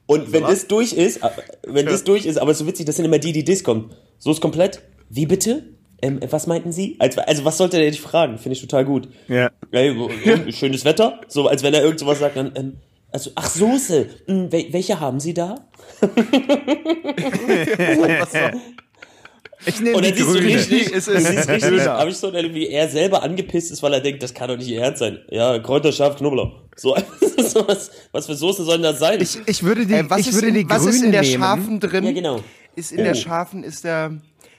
[0.06, 1.30] Und wenn das durch ist, äh,
[1.66, 3.96] wenn das durch ist, aber so witzig, das sind immer die, die das kommt.
[4.20, 4.82] Soße komplett?
[5.10, 5.64] Wie bitte?
[6.02, 6.96] Ähm, was meinten Sie?
[7.00, 8.38] Also, also was sollte der dich fragen?
[8.38, 9.10] Finde ich total gut.
[9.28, 9.50] Ja.
[9.72, 11.20] Ey, wo- wo- schönes Wetter?
[11.28, 12.78] So, als wenn er irgend sowas sagt, dann, ähm,
[13.12, 14.08] also, ach, Soße.
[14.28, 15.56] Hm, wel welche haben Sie da?
[19.66, 20.56] Ich nehme Und die dann siehst du grüne.
[20.56, 21.86] richtig, Es du ist siehst richtig, Döner.
[21.98, 24.70] habe ich so, wie er selber angepisst ist, weil er denkt, das kann doch nicht
[24.70, 25.20] ihr Ernst sein.
[25.30, 26.52] Ja, Kräuter, scharf, Knoblauch.
[26.78, 26.96] So,
[27.38, 29.20] so was, was für Soßen sollen das sein?
[29.22, 31.12] Ich, ich würde die, Äh, was ich ist, würde in, die was grüne ist in
[31.12, 31.34] der nehmen.
[31.42, 32.04] scharfen drin?
[32.06, 32.40] ja, genau.
[32.76, 33.16] Ist in der Oh.
[33.16, 34.14] scharfen, ist der,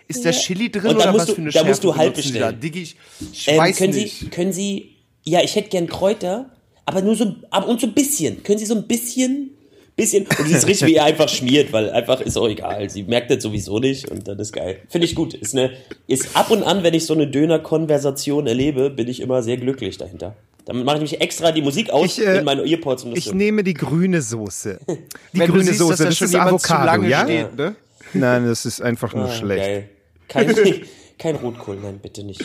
[0.07, 2.41] ist der Chili drin oder musst was du- für eine da musst du halb bestellen.
[2.41, 2.53] Da?
[2.53, 2.97] Digi, ich,
[3.33, 4.19] ich Ähm, weiß können nicht.
[4.19, 6.51] Sie, können Sie, ja, ich hätte gern Kräuter,
[6.85, 8.43] aber nur so, aber und so ein bisschen.
[8.43, 9.53] Können Sie so ein bisschen,
[10.01, 12.89] bisschen, und sie ist richtig, wie er einfach schmiert, weil einfach ist auch egal.
[12.91, 14.79] Sie merkt das sowieso nicht und dann ist geil.
[14.89, 15.35] Finde ich gut.
[15.35, 15.71] Ist eine,
[16.07, 19.99] ist ab und an, wenn ich so eine Döner-Konversation erlebe, bin ich immer sehr glücklich
[19.99, 20.37] dahinter.
[20.67, 23.19] Dann mache ich mich extra die Musik aus Ich, äh, in meine Earpods um das
[23.19, 24.79] Ich zu- nehme die grüne Soße.
[25.33, 27.25] Die Wenn grüne siehst, Soße, dass da das schon ist Avocado, lange ja?
[27.25, 27.75] steht, ne?
[28.13, 29.65] Nein, das ist einfach nur Ah, schlecht.
[29.65, 29.89] Geil.
[30.29, 30.55] Kein,
[31.19, 32.45] kein Rotkohl, nein, bitte nicht.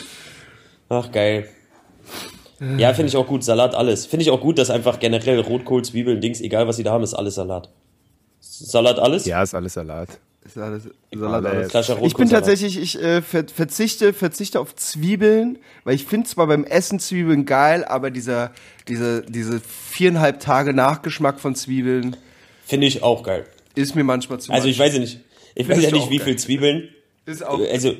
[0.88, 1.48] Ach, geil.
[2.78, 3.44] Ja, finde ich auch gut.
[3.44, 4.06] Salat, alles.
[4.06, 7.04] Finde ich auch gut, dass einfach generell Rotkohl, Zwiebeln, Dings, egal was sie da haben,
[7.04, 7.68] ist alles Salat.
[8.40, 9.26] Salat, alles?
[9.26, 10.08] Ja, ist alles Salat.
[10.44, 11.74] Ist alles, ist Alles.
[11.74, 12.02] alles.
[12.02, 16.62] Ich bin tatsächlich, ich äh, ver verzichte, verzichte auf Zwiebeln, weil ich finde zwar beim
[16.62, 18.52] Essen Zwiebeln geil, aber dieser,
[18.86, 22.16] dieser, diese viereinhalb Tage Nachgeschmack von Zwiebeln
[22.64, 23.44] Finde ich auch geil.
[23.74, 25.18] ist mir manchmal zu Also ich weiß ja nicht.
[25.56, 26.26] Ich weiß ja nicht, wie geil?
[26.26, 26.88] viel Zwiebeln.
[27.26, 27.94] ist auch, Also,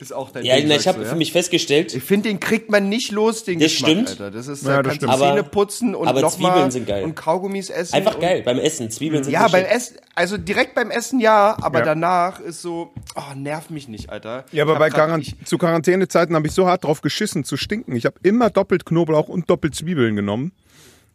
[0.00, 1.16] ist auch dein ja, Ding, na, ich habe du, für ja?
[1.16, 4.08] mich festgestellt, Ich finde, den kriegt man nicht los, den Das Geschmack, stimmt.
[4.10, 4.30] Alter.
[4.30, 5.20] Das ist, Ja, da das kannst du stimmt.
[5.22, 7.04] Zähne Aber- putzen und aber Zwiebeln sind geil.
[7.04, 7.94] und Kaugummis essen.
[7.94, 8.42] einfach geil.
[8.42, 9.64] Beim Essen, Zwiebeln sind Ja, beim.
[9.64, 11.84] Essen, also direkt beim Essen ja, aber Ja.
[11.84, 14.44] danach ist so, oh, nerv mich nicht, Alter.
[14.52, 17.94] Ja, aber bei Quarant ich- zu Quarantänezeiten habe ich so hart drauf geschissen zu stinken.
[17.96, 20.52] Ich habe immer doppelt Knoblauch und doppelt Zwiebeln genommen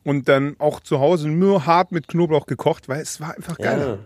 [0.03, 3.99] und dann auch zu Hause nur hart mit Knoblauch gekocht, weil es war einfach geiler.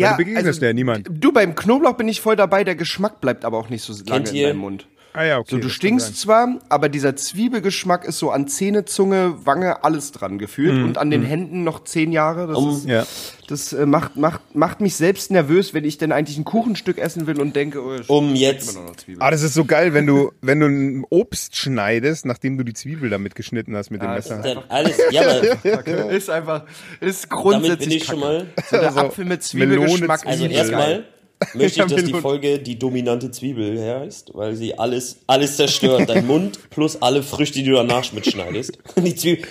[0.00, 0.12] Ja.
[0.12, 1.08] du begegnest ja niemand.
[1.10, 4.28] Du, beim Knoblauch bin ich voll dabei, der Geschmack bleibt aber auch nicht so lange
[4.28, 4.86] in ihr- deinem Mund.
[5.16, 5.48] Ah ja, okay.
[5.52, 10.38] So, du stinkst zwar, aber dieser Zwiebelgeschmack ist so an Zähne, Zunge, Wange, alles dran
[10.38, 10.84] gefühlt Mhm.
[10.84, 12.46] und an den Händen noch zehn Jahre.
[12.46, 13.06] Das, Um- ist, Ja.
[13.48, 17.26] das äh, macht, macht, macht mich selbst nervös, wenn ich denn eigentlich ein Kuchenstück essen
[17.26, 19.22] will und denke, oh, Um jetzt- immer noch nach Zwiebeln.
[19.22, 22.74] Ah, das ist so geil, wenn du, wenn du ein Obst schneidest, nachdem du die
[22.74, 24.42] Zwiebel damit geschnitten hast mit dem Ah, Messer.
[24.42, 26.64] Dann alles, ja, aber ist einfach,
[27.00, 28.46] ist damit grundsätzlich bin ich schon mal.
[28.70, 30.26] So der Also, Apfel mit Melone, Zwiebelgeschmack.
[30.26, 31.04] Also erstmal
[31.54, 32.14] möchte ich, dass die.
[32.14, 36.08] Folge die dominante Zwiebel heißt, weil sie alles, alles zerstört.
[36.08, 38.78] Dein Mund plus alle Früchte, die du danach mitschneidest.
[38.96, 39.46] Die Zwiebel,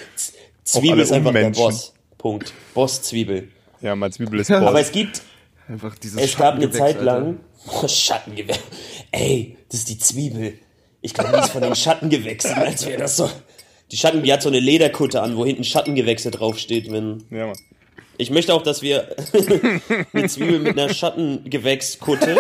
[0.63, 1.63] Zwiebel ist einfach der Unmenschen.
[1.63, 1.93] Boss.
[2.17, 2.54] Punkt.
[2.74, 3.50] Boss-Zwiebel.
[3.82, 4.82] Ja, mal Zwiebel ist Aber Boss.
[4.82, 5.21] es gibt,
[5.67, 8.60] Einfach dieses es gab eine Zeit lang, oh, Schattengewächs.
[9.12, 10.60] Ey, das ist die Zwiebel.
[11.02, 13.30] Ich glaube, die ist von den Schattengewächsen, als wäre das so.
[13.91, 17.58] Die Schatten, die hat so eine Lederkutte an, wo hinten Schattengewächse draufsteht, wenn, Ja, Mann.
[18.17, 19.15] Ich möchte auch, dass wir
[20.13, 22.38] eine Zwiebel mit einer Schattengewächskutte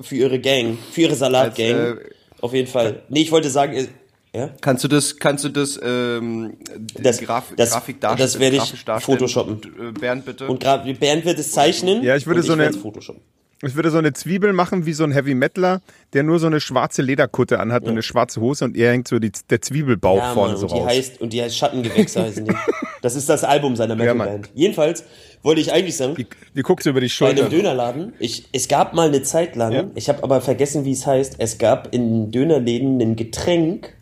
[0.00, 1.66] für ihre Gang, für ihre Salatgang.
[1.70, 1.94] Äh,
[2.40, 3.02] auf jeden Fall.
[3.08, 3.86] Nee, ich wollte sagen, äh,
[4.34, 6.58] ja, Kannst du das, kannst du das, ähm,
[6.94, 8.26] Das- Graf das- Grafik darstellen?
[8.26, 9.60] das werde ich photoshoppen.
[9.88, 10.46] Äh, Bernd, bitte.
[10.46, 12.02] und Bernd wird es zeichnen.
[12.02, 13.22] Ja, ich würde so eine- werd's Photoshoppen.
[13.60, 15.80] Ich würde so eine Zwiebel machen wie so ein Heavy Metaler,
[16.12, 19.18] der nur so eine schwarze Lederkutte anhat und eine schwarze Hose und er hängt so
[19.18, 20.88] die, der Zwiebelbauch Ja, vorne Mann, so und die raus.
[20.88, 22.54] heißt und die heißt Schattengewächse heißen die.
[23.02, 24.12] Das ist das Album seiner Ja.
[24.14, 24.50] Metalband.
[24.54, 25.04] Jedenfalls
[25.42, 27.48] wollte ich eigentlich sagen, die, die guckst du über die bei einem Schulter.
[27.48, 29.84] Dönerladen, ich, es gab mal eine Zeit lang, Ja.
[29.94, 33.94] ich habe aber vergessen, wie es heißt, es gab in Dönerläden ein Getränk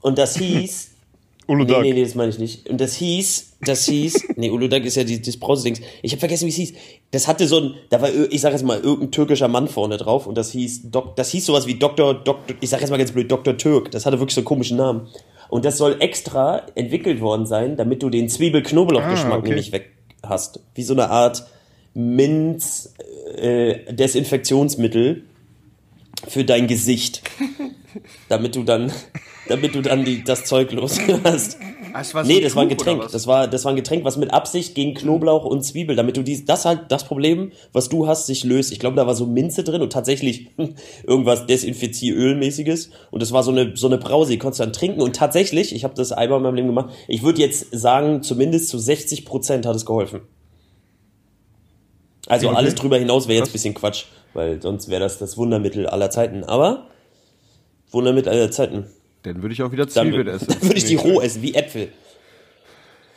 [0.00, 0.88] und das hieß
[1.48, 1.82] Nee, Uludag.
[1.82, 2.68] nee, nee, das meine ich nicht.
[2.68, 5.80] Und das hieß, das hieß, nee, Uludag ist ja die, das Brausedings.
[6.00, 6.72] Ich habe vergessen, wie es hieß.
[7.12, 10.26] Das hatte so ein, da war, ich sag jetzt mal, irgendein türkischer Mann vorne drauf
[10.26, 13.12] und das hieß, Dok, das hieß sowas wie Doktor, Doktor, ich sag jetzt mal ganz
[13.12, 13.90] blöd, Doktor Türk.
[13.90, 15.08] Das hatte wirklich so einen komischen Namen.
[15.48, 19.48] Und das soll extra entwickelt worden sein, damit du den Zwiebel-Knoblauch-Geschmack Ah, okay.
[19.48, 20.60] nämlich weg hast.
[20.74, 21.46] Wie so eine Art
[21.94, 22.94] Minz,
[23.36, 23.94] äh,
[26.26, 27.22] für dein Gesicht.
[28.28, 28.92] damit du dann,
[29.48, 31.58] damit du dann die, das Zeug los hast.
[31.94, 33.10] Ah, es war so Nee, das war ein Getränk.
[33.10, 36.22] Das war, das war ein Getränk, was mit Absicht gegen Knoblauch und Zwiebel, damit du
[36.22, 38.72] dies, das halt, das Problem, was du hast, sich löst.
[38.72, 40.50] Ich glaube, da war so Minze drin und tatsächlich
[41.06, 42.90] irgendwas Desinfizierölmäßiges.
[43.10, 45.00] Und das war so eine, so eine Brause, die konntest du dann trinken.
[45.00, 48.68] Und tatsächlich, ich habe das einmal in meinem Leben gemacht, ich würde jetzt sagen, zumindest
[48.68, 50.22] zu 60 Prozent hat es geholfen.
[52.28, 52.56] Also Okay.
[52.56, 56.10] alles drüber hinaus wäre jetzt ein bisschen Quatsch, weil sonst wäre das das Wundermittel aller
[56.10, 56.44] Zeiten.
[56.44, 56.86] Aber
[57.90, 58.86] Wundermittel aller Zeiten.
[59.22, 60.62] Dann würde ich auch wieder Dann, Zwiebeln dann essen.
[60.62, 61.92] würde ich die roh essen, wie Äpfel.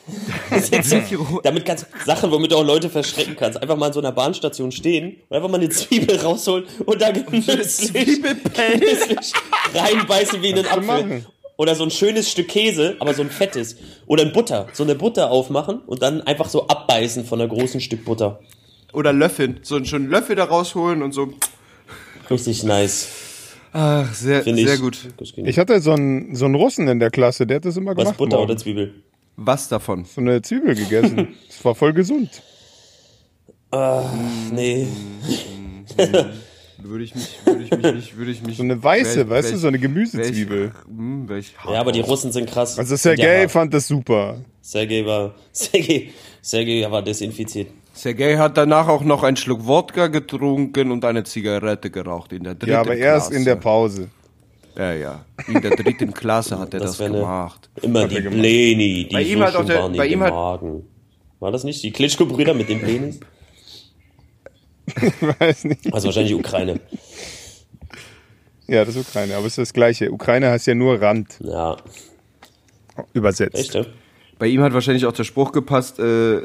[1.43, 3.59] Damit kannst du Sachen, womit du auch Leute verschrecken kannst.
[3.59, 7.09] Einfach mal an so einer Bahnstation stehen und einfach mal eine Zwiebel rausholen und da
[7.09, 7.91] genüsslich,
[8.21, 9.33] genüsslich
[9.73, 11.25] reinbeißen wie in einen Apfel.
[11.57, 13.77] Oder so ein schönes Stück Käse, aber so ein fettes.
[14.07, 14.67] Oder ein Butter.
[14.73, 18.41] So eine Butter aufmachen und dann einfach so abbeißen von einem großen Stück Butter.
[18.91, 19.59] Oder Löffeln.
[19.63, 21.33] So einen schönen Löffel da rausholen und so.
[22.29, 23.07] Richtig nice.
[23.77, 24.67] Ach, sehr, Finde ich.
[24.69, 24.97] sehr gut.
[25.35, 28.03] Ich hatte so einen, so einen Russen in der Klasse, der hat das immer Was,
[28.05, 28.17] gemacht.
[28.17, 28.51] Butter morgens.
[28.51, 28.93] oder Zwiebel?
[29.35, 30.05] Was davon?
[30.05, 31.27] So eine Zwiebel gegessen.
[31.47, 32.29] Das war voll gesund.
[34.53, 34.87] Nee.
[36.77, 38.57] Würde ich mich, würde ich mich nicht, würde ich mich.
[38.57, 40.71] So eine weiße, wär ich- weißt du, so eine Gemüsezwiebel.
[40.87, 42.77] wär ich Ja, aber die Russen sind krass.
[42.79, 43.51] Also ja Sergei hart.
[43.51, 44.37] fand das super.
[44.61, 46.11] Sergei war, Sergei,
[46.41, 47.67] Sergei war desinfiziert.
[47.95, 52.55] Sergei hat danach auch noch einen Schluck Wodka getrunken und eine Zigarette geraucht in der
[52.55, 53.39] dritten Ja, aber erst Klasse.
[53.39, 54.09] in der Pause.
[54.77, 55.25] Ja, ja.
[55.47, 57.69] In der dritten Klasse hat er das, ne- gemacht.
[57.81, 58.33] Immer die gemacht.
[58.39, 60.83] Pläni, die Bei ihm hat auch der- bei ihm hat- Magen.
[61.39, 61.81] War das nicht?
[61.83, 63.19] Die Klitschko-Brüder mit den Plänis?
[64.87, 64.95] Ich
[65.39, 65.93] weiß nicht.
[65.93, 66.79] Also wahrscheinlich Ukraine.
[68.67, 70.11] Ja, das ist Ukraine, aber es ist das Gleiche.
[70.11, 71.77] Ukraine heißt ja nur Rand Ja,
[73.13, 73.55] übersetzt.
[73.57, 73.85] echt, ja?
[74.37, 76.39] Bei ihm hat wahrscheinlich auch der Spruch gepasst, äh,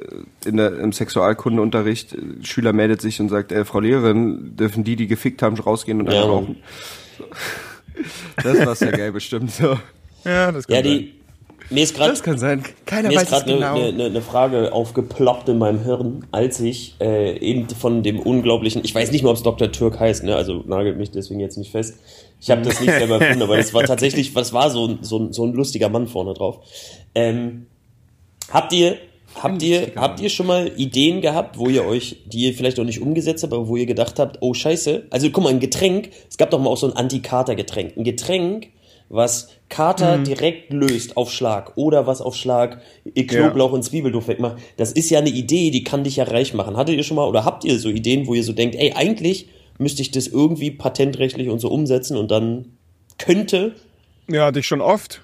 [0.45, 4.95] in der, im Sexualkundeunterricht, äh, Schüler meldet sich und sagt, äh, Frau Lehrerin, dürfen die,
[4.97, 6.57] die gefickt haben, rausgehen und Ja, rauchen?
[8.43, 9.77] Das war Sergei bestimmt so.
[10.25, 10.99] Ja, das kann Ja, sein.
[10.99, 11.15] die,
[11.75, 12.63] mir ist gerade Das kann sein.
[12.87, 13.93] Keiner Mir ist weiß es gerade eine genau.
[13.99, 18.83] ne, ne, ne Frage aufgeploppt in meinem Hirn, als ich äh, eben von dem unglaublichen,
[18.85, 19.71] ich weiß nicht mehr, ob es Dr.
[19.73, 20.35] Türk heißt, ne?
[20.37, 21.99] also nagelt mich deswegen jetzt nicht fest.
[22.41, 25.19] Ich habe das nicht selber erfunden, aber das war tatsächlich, was war so, ein- so,
[25.19, 26.61] ein- so ein lustiger Mann vorne drauf.
[27.15, 27.67] Ähm,
[28.51, 28.97] habt ihr,
[29.35, 32.85] habt ihr, habt ihr schon mal Ideen gehabt, wo ihr euch, die ihr vielleicht noch
[32.85, 36.11] nicht umgesetzt habt, aber wo ihr gedacht habt, oh Scheiße, also guck mal, ein Getränk,
[36.29, 38.69] es gab doch mal auch so ein Anti-Kater-Getränk, ein Getränk,
[39.11, 44.59] was Kater direkt löst auf Schlag oder was auf Schlag ihr Knoblauch und Zwiebelduft wegmacht.
[44.77, 46.77] Das ist ja eine Idee, die kann dich ja reich machen.
[46.77, 49.49] Hattet ihr schon mal oder habt ihr so Ideen, wo ihr so denkt, ey, eigentlich
[49.79, 52.77] müsste ich das irgendwie patentrechtlich und so umsetzen und dann
[53.19, 53.75] könnte
[54.29, 55.23] Ja, hatte ich schon oft.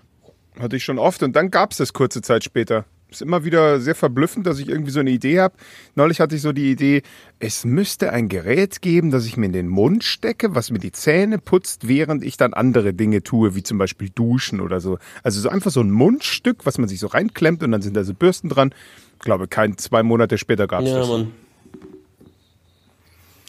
[0.58, 1.22] Hatte ich schon oft.
[1.22, 2.86] Und dann gab es das kurze Zeit später.
[3.08, 5.54] Ist immer wieder sehr verblüffend, dass ich irgendwie so eine Idee habe.
[5.94, 7.02] Neulich hatte ich so die Idee,
[7.38, 10.90] es müsste ein Gerät geben, das ich mir in den Mund stecke, was mir die
[10.90, 14.98] Zähne putzt, während ich dann andere Dinge tue, wie zum Beispiel duschen oder so.
[15.22, 18.02] Also so einfach so ein Mundstück, was man sich so reinklemmt und dann sind da
[18.02, 18.74] so Bürsten dran.
[19.14, 21.08] Ich glaube, kein zwei Monate später gab es Ja, das.
[21.08, 21.32] Mann.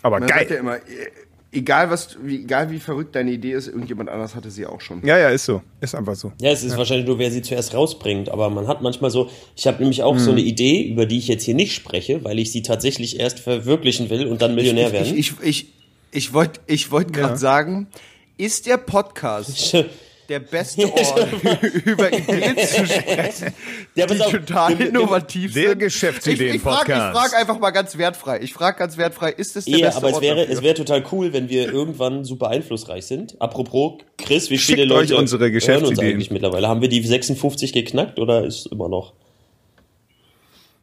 [0.04, 0.58] Aber Man sagt ja geil.
[0.60, 0.78] immer,
[1.58, 5.06] egal was, wie, egal wie verrückt deine Idee ist, irgendjemand anders hatte sie auch schon.
[5.06, 5.62] Ja, ja, ist so.
[5.82, 6.32] Ist einfach so.
[6.42, 8.30] Ja, es ist wahrscheinlich nur, wer sie zuerst rausbringt.
[8.30, 11.28] Aber man hat manchmal so, ich habe nämlich auch so eine Idee, über die ich
[11.28, 15.16] jetzt hier nicht spreche, weil ich sie tatsächlich erst verwirklichen will und dann Millionär werden.
[15.16, 15.74] Ich, ich, ich,
[16.12, 17.38] ich wollte ich wollt gerade Ja.
[17.38, 17.88] sagen,
[18.38, 19.76] ist der Podcast
[20.30, 21.28] der beste Ort,
[21.86, 23.54] über Ideen zu sprechen,
[23.96, 25.80] Ja, die auf, total wir- innovativ Der sind?
[25.80, 26.88] Geschäftsideen-Podcast.
[26.90, 28.40] Ich, ich frage frag einfach mal ganz wertfrei.
[28.42, 30.54] Ich frage ganz wertfrei, ist es der Ja, beste aber es Ort wäre, dafür?
[30.54, 33.40] es wäre total cool, wenn wir irgendwann super einflussreich sind.
[33.42, 36.12] Apropos, Chris, wie Schickt viele euch Leute unsere hören uns Geschäftsideen.
[36.14, 36.68] eigentlich mittlerweile?
[36.68, 39.14] Haben wir die 56 geknackt oder ist immer noch?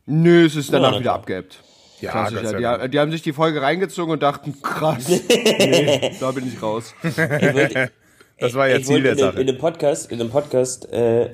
[0.07, 1.59] Nö, es ist danach Ja, wieder abgeebbt.
[2.01, 6.47] Ja, sei die, die haben sich die Folge reingezogen und dachten, krass, nee, da bin
[6.47, 6.95] ich raus.
[7.03, 7.91] Ich wollte-
[8.38, 9.40] Das war ja ich Ziel der in, dem- Sache.
[9.40, 11.31] in dem Podcast, in dem Podcast, äh,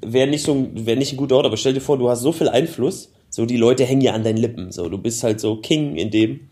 [0.00, 2.20] wäre nicht so, ein- wäre nicht ein guter Ort, aber stell dir vor, du hast
[2.22, 5.40] so viel Einfluss, so die Leute hängen ja an deinen Lippen, so du bist halt
[5.40, 6.48] so King in dem.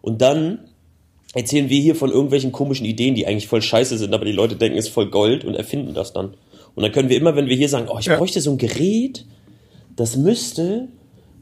[0.00, 0.60] Und dann
[1.34, 4.56] erzählen wir hier von irgendwelchen komischen Ideen, die eigentlich voll scheiße sind, aber die Leute
[4.56, 6.34] denken, es ist voll Gold und erfinden das dann.
[6.74, 8.16] Und dann können wir immer, wenn wir hier sagen, oh, ich Ja.
[8.16, 9.24] bräuchte so ein Gerät,
[9.96, 10.88] das müsste,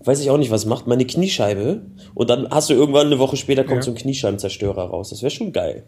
[0.04, 1.82] weiß ich auch nicht, was macht, meine Kniescheibe.
[2.14, 3.82] Und dann hast du irgendwann eine Woche später kommt Ja.
[3.82, 5.10] so ein Kniescheibenzerstörer raus.
[5.10, 5.84] Das wäre schon geil.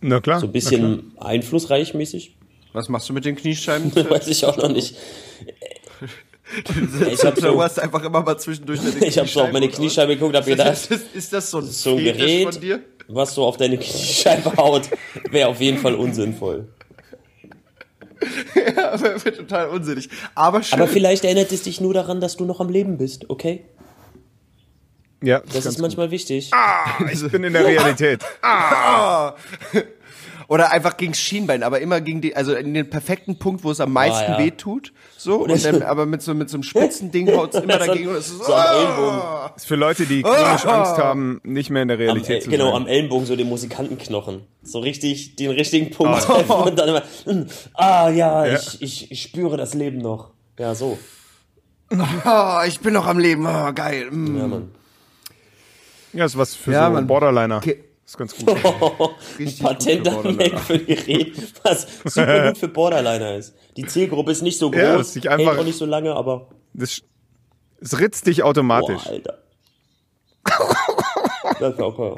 [0.00, 0.40] Na klar.
[0.40, 2.36] So ein bisschen einflussreich mäßig.
[2.72, 3.94] Was machst du mit den Kniescheiben?
[4.10, 4.96] Weiß ich auch noch nicht.
[7.12, 9.68] Ich hab du so, hast einfach immer mal zwischendurch deine ich hab so auf meine?
[9.68, 12.80] Kniescheibe geguckt, hab gedacht, Ist das, ist das so ein, so ein Gerät, von dir?
[13.06, 14.88] was so auf deine Kniescheibe haut,
[15.30, 16.68] wäre auf jeden Fall unsinnvoll.
[18.54, 20.08] Ja, wird total unsinnig.
[20.34, 20.80] Aber schön.
[20.80, 23.66] Aber vielleicht erinnert es dich nur daran, dass du noch am Leben bist, okay?
[25.22, 26.50] Ja, Das ist manchmal wichtig.
[27.12, 28.24] ich bin in der Realität.
[30.48, 33.70] Oder einfach gegen das Schienbein, aber immer gegen die, also in den perfekten Punkt, wo
[33.70, 34.46] es am meisten Ah, ja.
[34.46, 34.94] weh tut.
[35.18, 38.08] So, und dann, aber mit so, mit so einem spitzen Ding haut es immer dagegen.
[38.08, 39.20] Und es ist so, so am Ellenbogen.
[39.56, 42.50] ist für Leute, die klinisch Angst haben, nicht mehr in der Am, Realität äh, zu
[42.50, 42.76] genau, sein.
[42.76, 44.40] am Ellenbogen so den Musikantenknochen.
[44.62, 48.54] So richtig, den richtigen Punkt treffen und dann immer, hm, ah ja, Ja.
[48.54, 50.30] Ich, ich, ich spüre das Leben noch.
[50.58, 50.98] Ja, so.
[51.90, 54.08] oh, ich bin noch am Leben, oh, geil.
[54.10, 54.38] mm.
[54.38, 54.70] Ja, Mann.
[56.12, 57.06] Ja, ist was für Ja, so.
[57.06, 57.56] Borderliner.
[57.58, 57.84] Okay.
[58.06, 58.48] Ist ganz gut.
[59.38, 63.54] Richtig Patent gut geworden, anmelden für Gerät, was super gut für Borderliner ist.
[63.76, 65.84] Die Zielgruppe ist nicht so groß, Ja, das ist nicht einfach- hält auch nicht so
[65.84, 67.02] lange, aber Das,
[67.80, 69.04] es ritzt dich automatisch.
[69.04, 69.38] boah, Alter.
[71.60, 72.14] Das ist auch.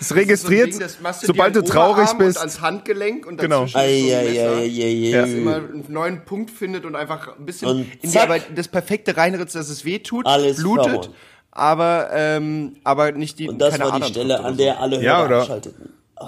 [0.00, 2.36] Es So ein registriert, Ding, das sobald du traurig Oberarm bist.
[2.36, 3.66] Und ans Handgelenk und Genau.
[3.66, 5.12] so ein Messer, Eieieiei.
[5.20, 8.68] das immer einen neuen Punkt findet und einfach ein bisschen Und in die, aber das
[8.68, 11.14] perfekte reinritzt, dass es weh tut, Alles blutet, verhauen.
[11.52, 15.04] Aber ähm, aber nicht die Und das keine war die Stelle, an der alle Hörer
[15.04, 15.40] Ja, oder?
[15.42, 15.90] abschalteten.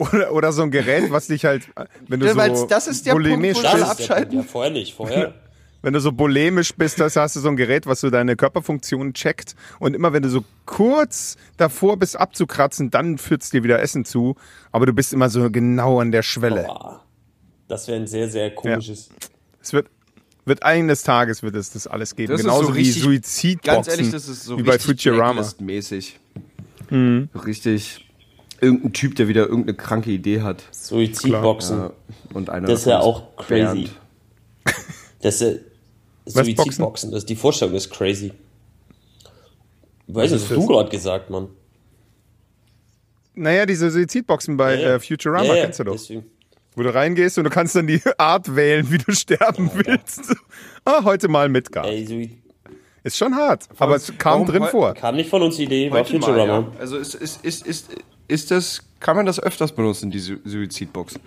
[0.00, 1.64] Oder, oder so ein Gerät, was dich halt,
[2.06, 4.00] wenn du Ja, weil so das ist der Punkt, bulimisch wo Das bist, Punkt.
[4.00, 4.36] abschalten?
[4.38, 5.34] Ja, vorher nicht, vorher.
[5.82, 9.12] wenn du so bulimisch bist, das hast du so ein Gerät, was so deine Körperfunktion
[9.12, 14.04] checkt und immer wenn du so kurz davor bist abzukratzen, dann führt's dir wieder Essen
[14.04, 14.36] zu,
[14.70, 16.62] aber du bist immer so genau an der Schwelle.
[16.62, 17.02] Boah.
[17.66, 19.10] Das wäre ein sehr, sehr komisches.
[19.60, 19.88] Es wird
[20.48, 23.88] wird eines Tages wird es das alles geben, Das genauso so wie richtig- Suizidboxen, Ganz
[23.88, 25.32] ehrlich, das ist so wie bei richtig Futurama.
[25.42, 26.18] Blacklist-mäßig.
[26.90, 27.28] Mhm.
[27.46, 28.04] Richtig.
[28.60, 30.64] Irgendein Typ, der wieder irgendeine kranke Idee hat.
[30.72, 31.78] Suizidboxen.
[31.78, 31.92] Ja,
[32.34, 33.88] und einer Das ist ja auch crazy.
[35.20, 35.60] Das ist
[36.26, 37.10] Suizidboxen.
[37.10, 38.32] Das ist die Vorstellung ist crazy.
[40.06, 41.48] Weiß nicht, was hast du gerade gesagt, Mann?
[43.34, 44.94] Naja, diese Suizidboxen bei Ja, ja.
[44.96, 45.92] Äh, Futurama Ja, ja, kennst du doch.
[45.92, 46.24] deswegen.
[46.78, 50.32] Wo du reingehst und du kannst dann die Art wählen, wie du sterben willst.
[50.84, 51.86] Ah, heute mal mit Gas.
[51.88, 52.38] Ey, Sui
[53.02, 54.94] Ist schon hart, aber es kam drin vor.
[54.94, 56.44] kam nicht von uns die Idee, war Futurama.
[56.44, 56.72] ja.
[56.78, 57.90] Also ist, ist, ist, ist,
[58.28, 61.18] ist das, kann man das öfters benutzen, die Su- Suizidbox?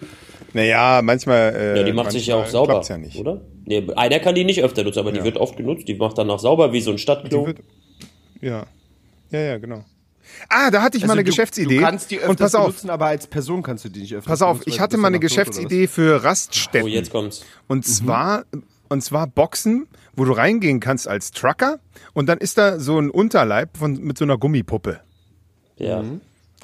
[0.53, 1.53] Naja, manchmal.
[1.53, 3.17] Äh, Ja, die macht sich ja auch manchmal sauber, ja nicht.
[3.19, 3.41] oder?
[3.65, 5.85] Nee, einer kann die nicht öfter nutzen, aber die wird oft genutzt.
[5.87, 7.47] Die macht danach sauber, wie so ein Stadtklo.
[7.47, 7.59] Wird,
[8.39, 8.65] ja.
[9.31, 9.83] Ja, ja, genau.
[10.49, 11.77] Ah, da hatte ich mal eine Also du, Geschäftsidee.
[11.77, 14.13] Du kannst die öfters und pass auf, benutzen, aber als Person kannst du die nicht
[14.13, 15.19] öfters pass auf, benutzen, ich hatte mal eine?
[15.19, 16.87] Geschäftsidee für Raststätten.
[16.87, 17.43] Oh, jetzt kommt's.
[17.67, 18.45] Und zwar,
[18.89, 21.79] und zwar Boxen, wo du reingehen kannst als Trucker
[22.13, 24.99] und dann ist da so ein Unterleib von, mit so einer Gummipuppe.
[25.77, 26.01] Ja.
[26.01, 26.21] Mhm.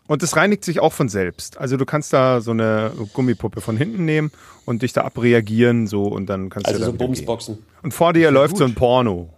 [0.08, 1.58] Und das reinigt sich auch von selbst.
[1.58, 4.32] Also du kannst da so eine Gummipuppe von hinten nehmen
[4.66, 7.08] und dich da abreagieren so und dann kannst Also du da so gehen.
[7.08, 7.58] Bumsboxen.
[7.84, 9.30] Und vor dir läuft so ein Porno.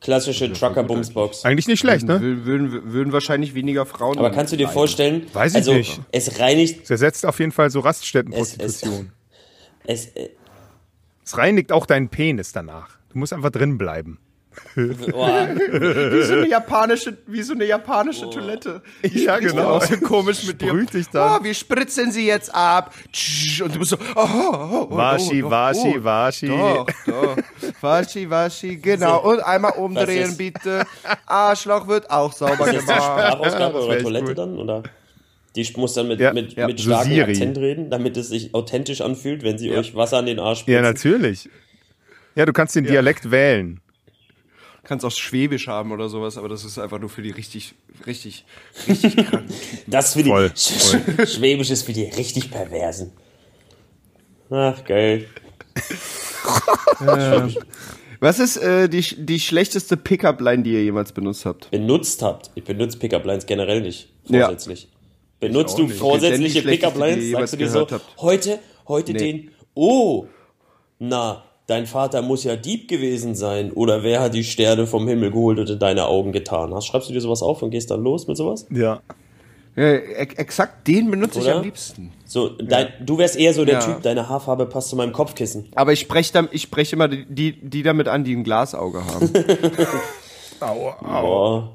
[0.00, 1.44] Klassische Trucker-Bumsbox.
[1.44, 2.20] Eigentlich nicht schlecht, ne?
[2.20, 4.18] Würden, würden, würden wahrscheinlich weniger Frauen.
[4.18, 6.00] Aber kannst du dir vorstellen, Weiß ich also nicht.
[6.10, 9.12] es reinigt, Es ersetzt auf jeden Fall so es, es, Raststättenprostitution.
[9.84, 10.30] es, äh,
[11.24, 12.96] Es reinigt auch deinen Penis danach.
[13.12, 14.18] Du musst einfach drin bleiben.
[14.76, 18.82] Wie so eine japanische, wie so eine japanische Toilette.
[19.04, 19.74] Die Ja, genau.
[19.74, 20.68] auch so komisch mit dir.
[20.68, 21.40] Sprüht dich dann.
[21.40, 22.94] Oh, wir spritzen sie jetzt ab.
[23.64, 26.04] Und du bist so, oh, oh, oh, Waschi, oh, oh, waschi, oh.
[26.04, 26.46] waschi.
[26.48, 27.36] Doch, doch.
[27.80, 29.18] Waschi, waschi, genau.
[29.28, 30.84] Und einmal umdrehen, bitte.
[31.26, 33.02] Arschloch wird auch sauber ist das gemacht.
[33.02, 34.38] Sprachausgabe Das oder Toilette gut.
[34.38, 34.58] dann?
[34.58, 34.82] Oder?
[35.56, 36.66] Die muss dann mit, Ja, mit, ja.
[36.68, 37.30] mit So starkem Siri.
[37.32, 40.78] Akzent reden, damit es sich authentisch anfühlt, wenn sie euch Wasser an den Arsch Ja,
[40.78, 40.82] spritzen.
[40.84, 41.48] natürlich.
[42.36, 43.80] Ja, du kannst den Dialekt wählen.
[44.90, 47.74] Kannst auch Schwäbisch haben oder sowas, aber das ist einfach nur für die richtig,
[48.08, 48.44] richtig,
[48.88, 49.54] richtig kranken.
[49.86, 50.72] Das für die Voll, Sch
[51.36, 53.12] Schwäbisch ist für die richtig Perversen.
[54.50, 55.28] Ach, geil.
[58.18, 61.70] Was ist äh, die, die schlechteste Pickup-Line, die ihr jemals benutzt habt?
[61.70, 62.50] Benutzt habt.
[62.56, 64.08] Ich benutze Pickup-Lines generell nicht.
[64.26, 64.46] Ja.
[64.46, 64.88] Vorsätzlich.
[65.38, 65.98] Benutzt auch du nicht.
[65.98, 67.30] vorsätzliche ja Pickup-Lines?
[67.30, 68.02] Sagst du dir so, habt.
[68.18, 69.18] heute, heute Nee.
[69.18, 70.26] den, oh,
[70.98, 73.72] na, dein Vater muss ja Dieb gewesen sein.
[73.72, 76.74] Oder wer hat die Sterne vom Himmel geholt und in deine Augen getan?
[76.74, 78.66] Hast, schreibst du dir sowas auf und gehst dann los mit sowas?
[78.70, 79.00] Ja.
[79.76, 81.56] Ja, ex- exakt den benutze ich Oder?
[81.58, 82.10] am liebsten.
[82.24, 83.80] So, dein, du wärst eher so der Ja.
[83.80, 85.68] Typ, deine Haarfarbe passt zu meinem Kopfkissen.
[85.76, 89.02] Aber ich spreche dann, ich spreche immer die, die, die damit an, die ein Glasauge
[89.06, 89.30] haben.
[90.60, 91.68] Au, au.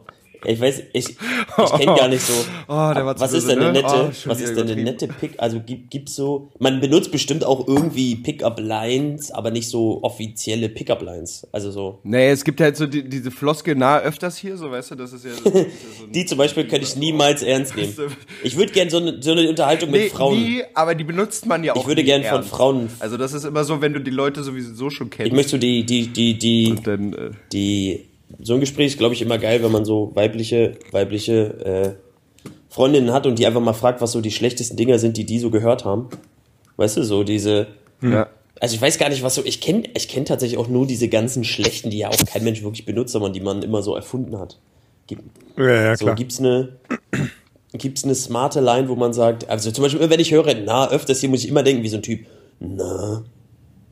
[0.43, 2.34] Ich weiß, ich, ich kenne gar nicht so.
[2.67, 3.82] Oh, der war zu was ist böse, denn eine ne?
[3.84, 5.34] nette, Oh, was ist denn eine nette Pick?
[5.38, 10.69] Also gibt gibt's so, man benutzt bestimmt auch irgendwie Pickup Lines, aber nicht so offizielle
[10.69, 11.48] Pickup Lines.
[11.52, 12.00] Also so.
[12.04, 15.13] nee, es gibt halt so die, diese Floskel nah öfters hier, so weißt du, das
[15.13, 15.32] ist ja.
[15.32, 15.62] Das ist ja
[16.00, 17.93] so Die zum Beispiel könnte ich niemals ernst nehmen.
[18.43, 20.38] Ich würde gern so eine, so eine Unterhaltung mit Nee, Frauen.
[20.38, 21.82] nie, aber die benutzt man ja auch.
[21.82, 22.43] Ich würde nie gern von.
[22.43, 22.89] Frauen.
[23.00, 25.28] Also das ist immer so, wenn du die Leute sowieso schon kennst.
[25.28, 28.06] Ich möchte so die, die, die, die, dann, äh, die,
[28.41, 31.98] so ein Gespräch ist, glaube ich, immer geil, wenn man so weibliche, weibliche
[32.43, 35.26] äh, Freundinnen hat und die einfach mal fragt, was so die schlechtesten Dinger sind, die
[35.26, 36.10] die so gehört haben.
[36.78, 37.67] Weißt du, so diese.
[38.02, 38.28] ja.
[38.60, 39.43] Also ich weiß gar nicht, was so.
[39.43, 42.63] Ich kenne ich kenn tatsächlich auch nur diese ganzen schlechten, die ja auch kein Mensch
[42.63, 44.60] wirklich benutzt, sondern die man immer so erfunden hat.
[45.08, 45.24] Gibt,
[45.58, 46.15] Ja, ja, so, klar.
[46.15, 46.78] gibt's eine.
[47.74, 51.19] Gibt's eine smarte Line, wo man sagt, also zum Beispiel, wenn ich höre, na, öfters
[51.19, 52.26] hier muss ich immer denken, wie so ein Typ,
[52.62, 53.26] na,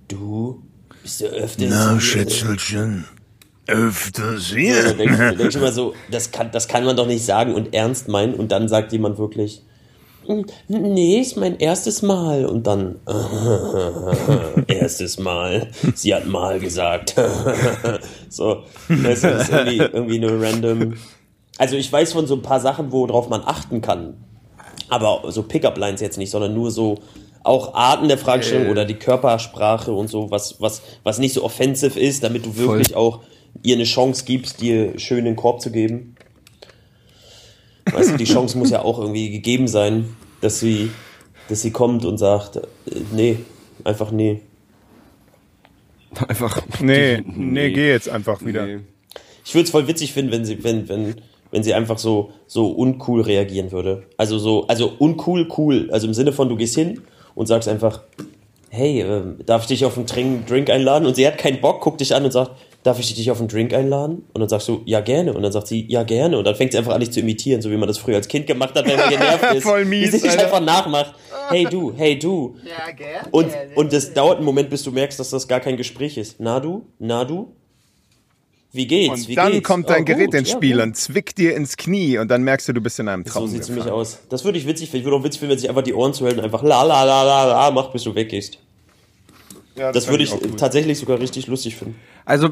[0.08, 0.63] du
[1.01, 1.69] bist ja öfters.
[1.69, 1.99] Na, hier.
[2.01, 3.06] Schätzelchen.
[3.67, 4.93] Öfters hier.
[4.93, 7.54] denke ich, da denk ich immer so, das kann, das kann man doch nicht sagen
[7.54, 9.62] und ernst meinen und dann sagt jemand wirklich,
[10.28, 12.45] "Mm, nee, ist mein erstes Mal.
[12.45, 12.99] Und dann,
[14.67, 17.15] erstes Mal, sie hat mal gesagt,
[18.30, 20.95] so, das ist irgendwie, irgendwie eine random,
[21.58, 24.15] also ich weiß von so ein paar Sachen, worauf man achten kann,
[24.89, 26.99] aber so Pickup-Lines jetzt nicht, sondern nur so
[27.43, 31.97] auch Arten der Fragestellung oder die Körpersprache und so, was, was, was nicht so offensiv
[31.97, 33.19] ist, damit du wirklich auch
[33.61, 36.15] ihr eine Chance gibst, dir schön den Korb zu geben.
[37.91, 40.91] Weißt du, die Chance muss ja auch irgendwie gegeben sein, dass sie,
[41.49, 42.61] dass sie kommt und sagt, äh,
[43.11, 43.37] nee,
[43.83, 44.41] einfach nee.
[46.27, 46.61] Einfach.
[46.81, 48.65] Nee, nee, geh jetzt einfach wieder.
[48.65, 48.79] Nee.
[49.45, 51.15] Ich würde es voll witzig finden, wenn sie, wenn, wenn,
[51.51, 54.03] wenn sie einfach so, so uncool reagieren würde.
[54.17, 55.89] Also so, also uncool, cool.
[55.91, 57.01] Also im Sinne von, du gehst hin
[57.35, 58.01] und sagst einfach,
[58.69, 61.05] hey, ähm, darf ich dich auf einen Drink, Drink einladen?
[61.05, 62.51] Und sie hat keinen Bock, guckt dich an und sagt,
[62.84, 64.24] darf ich dich auf einen Drink einladen?
[64.34, 65.34] Und dann sagst du, ja gerne.
[65.34, 66.38] Und dann sagt sie, ja gerne.
[66.38, 68.28] Und dann fängt sie einfach an, dich zu imitieren, so wie man das früher als
[68.28, 69.63] Kind gemacht hat, wenn man genervt ist.
[69.63, 70.43] Voll mies, Wie sie dich Alter.
[70.46, 71.13] einfach nachmacht.
[71.50, 72.56] Hey du, hey du.
[72.63, 73.28] Ja, gerne.
[73.32, 76.39] Und, und das dauert einen Moment, bis du merkst, dass das gar kein Gespräch ist.
[76.39, 76.86] Na du?
[77.00, 77.54] Na du?
[78.76, 79.22] Wie geht's?
[79.22, 79.67] Und Wie dann geht's?
[79.67, 80.84] kommt dein Oh, Gerät gut, ins ja, Spiel gut.
[80.84, 83.43] und zwickt dir ins Knie und dann merkst du, du bist in einem Traum.
[83.46, 84.02] So sieht's nämlich gefangen.
[84.02, 84.17] aus.
[84.30, 85.02] Das würde ich witzig finden.
[85.02, 87.04] Ich würde auch witzig finden, wenn sich einfach die Ohren zuhält und einfach la la
[87.04, 88.58] la la la macht, bis du weggehst.
[89.75, 90.57] Ja, Das fand würde ich gut.
[90.59, 91.95] tatsächlich sogar richtig lustig finden.
[92.25, 92.49] Also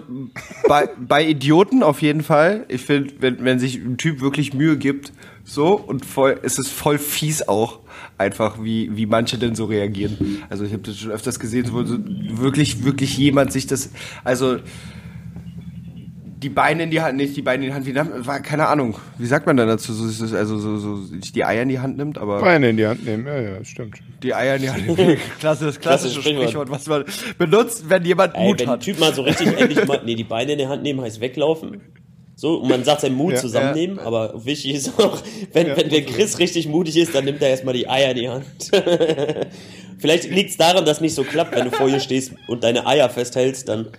[0.68, 2.66] bei, bei Idioten auf jeden Fall.
[2.68, 6.70] Ich finde, wenn, wenn sich ein Typ wirklich Mühe gibt, so und voll, es ist
[6.70, 7.80] voll fies auch
[8.18, 10.44] einfach, wie, wie manche denn so reagieren.
[10.50, 13.92] Also ich habe das schon öfters gesehen, wo so wirklich, wirklich jemand sich das,
[14.24, 14.58] also
[16.42, 18.98] die Beine in die Hand, nicht die Beine in die Hand, wie war keine Ahnung.
[19.20, 19.94] Wie sagt man denn dazu?
[19.94, 22.78] So, es also so, so nicht die Eier in die Hand nimmt, aber Beine in
[22.78, 24.00] die Hand nehmen, ja, ja, stimmt.
[24.24, 25.20] die Eier in die Hand nimmt.
[25.40, 26.72] Klasse, das klassische Klassisches Sprichwort.
[26.72, 27.06] Was man
[27.38, 28.82] benutzt, wenn jemand Ey, Mut wenn ein hat.
[28.82, 31.82] Typ mal so richtig endlich mal, nee, die Beine in die Hand nehmen heißt weglaufen.
[32.36, 35.22] So, und man sagt seinen Mut Ja, zusammennehmen, aber wichtig ist auch,
[35.54, 38.30] wenn, wenn der Chris richtig mutig ist, dann nimmt er erstmal die Eier in die
[38.30, 38.46] Hand.
[40.00, 43.10] vielleicht liegt's daran, dass nicht so klappt, wenn du vor ihr stehst und deine Eier
[43.10, 43.90] festhältst, dann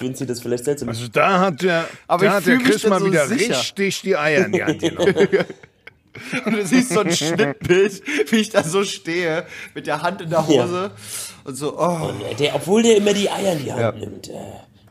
[0.00, 0.88] fühlen sie das vielleicht seltsam.
[0.88, 3.50] Also da hat der, Aber da ich hat der Chris mal so wieder sicher.
[3.58, 5.14] richtig die Eier in die Hand genommen.
[6.46, 9.44] Und du siehst so ein Schnittbild, wie ich da so stehe,
[9.74, 10.90] mit der Hand in der Hose
[11.44, 13.92] und so, oh, Der, obwohl der immer die Eier in die Hand Ja.
[13.92, 14.32] nimmt, äh,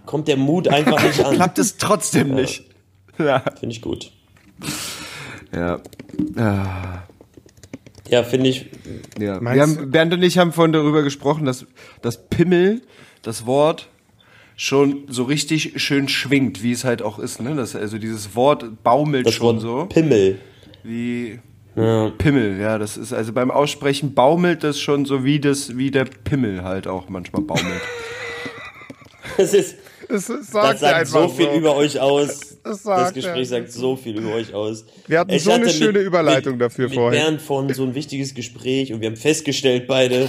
[0.06, 1.36] kommt der Mut einfach nicht an.
[1.36, 2.64] klappt es trotzdem nicht.
[3.18, 3.44] Ja.
[3.60, 4.12] Finde ich gut.
[5.54, 5.80] Ja.
[6.38, 7.04] Ah,
[8.08, 8.68] Ja, finde ich.
[9.20, 9.42] ja.
[9.42, 11.66] Wir haben, Bernd und ich haben vorhin darüber gesprochen, dass,
[12.02, 12.82] dass Pimmel,
[13.24, 13.90] das Wort,
[14.60, 17.42] schon so richtig schön schwingt, wie es halt auch ist.
[17.42, 17.56] Ne?
[17.56, 19.86] Das, also dieses Wort baumelt Das schon Wort so.
[19.86, 20.38] Pimmel.
[20.84, 21.40] Wie
[21.76, 26.04] Pimmel, ja, das ist also beim Aussprechen baumelt das schon so wie das, wie der
[26.04, 27.82] Pimmel halt auch manchmal baumelt.
[29.38, 29.78] Das ist,
[30.10, 32.28] Das, das das sagt sagt einfach so viel über euch aus.
[32.40, 34.84] Das Das, sagt Gespräch sagt so viel über euch aus.
[35.08, 37.22] Wir hatten Ich so eine hatte schöne Überleitung mit, dafür mit vorhin.
[37.22, 40.28] Bernd vorhin so ein wichtiges Gespräch und wir haben festgestellt beide,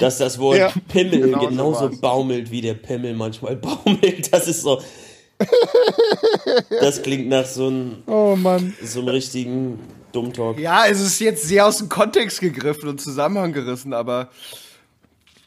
[0.00, 2.00] dass das Wort Ja, Pimmel genau so genauso war's.
[2.00, 4.32] baumelt, wie der Pimmel manchmal baumelt.
[4.32, 4.80] Das ist so.
[6.80, 8.74] Das klingt nach so einem, Oh Mann.
[8.82, 9.78] so einem richtigen
[10.12, 10.58] Dummtalk.
[10.58, 14.30] Ja, es ist jetzt sehr aus dem Kontext gegriffen und Zusammenhang gerissen, aber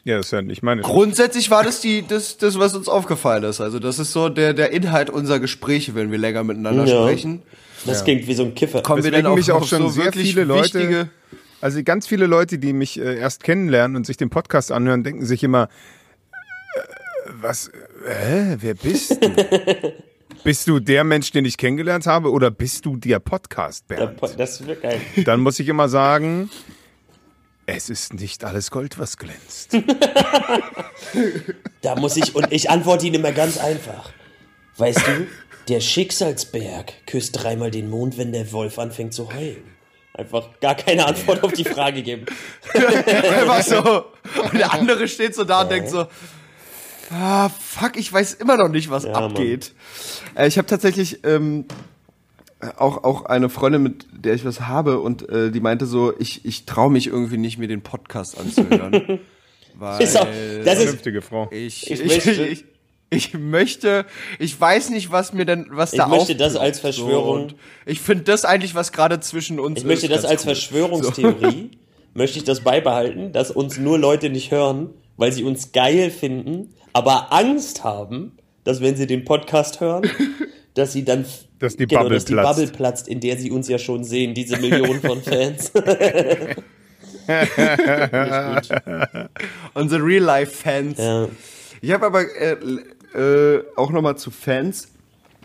[0.04, 0.82] Ja, das ist ja nicht meine.
[0.82, 3.60] grundsätzlich war das die, das, das, was uns aufgefallen ist.
[3.60, 7.02] Also das ist so der, der Inhalt unserer Gespräche, wenn wir länger miteinander Ja.
[7.02, 7.42] sprechen.
[7.84, 8.80] Das klingt wie so ein Kiffer.
[8.82, 11.10] Kommen wir Weswegen dann auch, mich auch schon so sehr wirklich viele Leute- wichtige,
[11.62, 15.24] Also ganz viele Leute, die mich äh, erst kennenlernen und sich den Podcast anhören, denken
[15.24, 15.68] sich immer,
[16.74, 16.78] äh,
[17.40, 19.30] was, äh, wer bist du?
[20.44, 24.16] bist du der Mensch, den ich kennengelernt habe oder bist du der Podcast, Bernd?
[24.18, 25.00] Po- Das wird geil.
[25.24, 26.50] Dann muss ich immer sagen,
[27.66, 29.76] es ist nicht alles Gold, was glänzt.
[31.82, 34.12] Da muss ich, und ich antworte Ihnen immer ganz einfach.
[34.76, 35.26] Weißt du,
[35.68, 39.62] der Schicksalsberg küsst dreimal den Mond, wenn der Wolf anfängt zu heulen.
[40.14, 42.26] Einfach gar keine Antwort auf die Frage geben.
[42.74, 44.04] einfach so.
[44.42, 46.06] Und der andere steht so da und denkt so,
[47.10, 49.72] ah, fuck, ich weiß immer noch nicht, was Ja, abgeht.
[50.34, 51.64] Äh, ich habe tatsächlich ähm,
[52.76, 56.44] auch, auch eine Freundin, mit der ich was habe und äh, die meinte so, ich,
[56.44, 59.18] ich traue mich irgendwie nicht, mir den Podcast anzuhören.
[59.74, 61.48] weil Ist auch, das ist, Vernünftige Frau.
[61.50, 62.64] ich, Ich ich, möchte- ich,
[63.12, 64.04] ich, möchte,
[64.38, 67.56] ich weiß nicht, was mir denn, was Ich da möchte das als Verschwörung- So,
[67.86, 70.54] ich finde das eigentlich, was gerade zwischen uns ich möchte ist, das ganz als cool.
[70.54, 71.70] Verschwörungstheorie,
[72.14, 76.74] möchte ich das beibehalten, dass uns nur Leute nicht hören, weil sie uns geil finden,
[76.92, 78.32] aber Angst haben,
[78.64, 80.08] dass wenn sie den Podcast hören,
[80.74, 81.24] dass sie dann
[81.58, 82.56] Dass die genau, Bubble dass die platzt.
[82.58, 85.70] Bubble platzt, in der sie uns ja schon sehen, diese Millionen von Fans.
[89.74, 90.98] Unsere Real-Life-Fans.
[90.98, 91.28] ja.
[91.84, 92.56] Ich habe aber äh,
[93.14, 94.88] äh, auch noch mal zu Fans.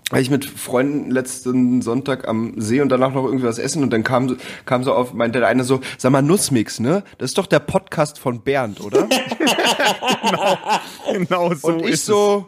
[0.10, 3.90] Weil ich mit Freunden letzten Sonntag am See und danach noch irgendwie was essen und
[3.92, 7.04] dann kam, so- kam so auf, meinte der eine so, sag mal Nussmix, ne?
[7.18, 9.10] Das ist doch der Podcast von Bernd, oder?
[11.12, 12.48] Genau so und ich ist so,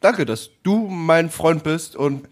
[0.00, 2.26] danke, dass du mein Freund bist und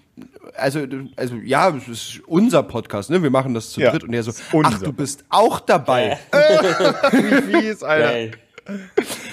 [0.56, 0.80] also,
[1.14, 3.22] also ja, es ist unser Podcast, ne?
[3.22, 4.32] Wir machen das zu Ja, dritt und er so,
[4.64, 6.18] ach, du bist auch dabei.
[6.32, 7.12] es.
[7.12, 8.08] Wie fies, Alter.
[8.08, 8.30] Geil.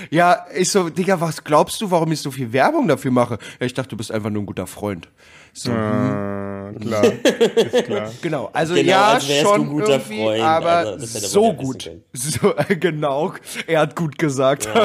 [0.09, 3.37] Ja, ich so, Digga, was glaubst du, warum ich so viel Werbung dafür mache?
[3.59, 5.09] Ja, ich dachte, du bist einfach nur ein guter Freund.
[5.53, 8.11] So, Ah, klar, ist klar.
[8.21, 8.49] genau.
[8.51, 10.41] Also Genau, ja, als schon ein guter irgendwie, Freund.
[10.43, 11.91] aber Also, hätte man so ja gut.
[12.13, 13.33] So, äh, genau.
[13.67, 14.67] Er hat gut gesagt.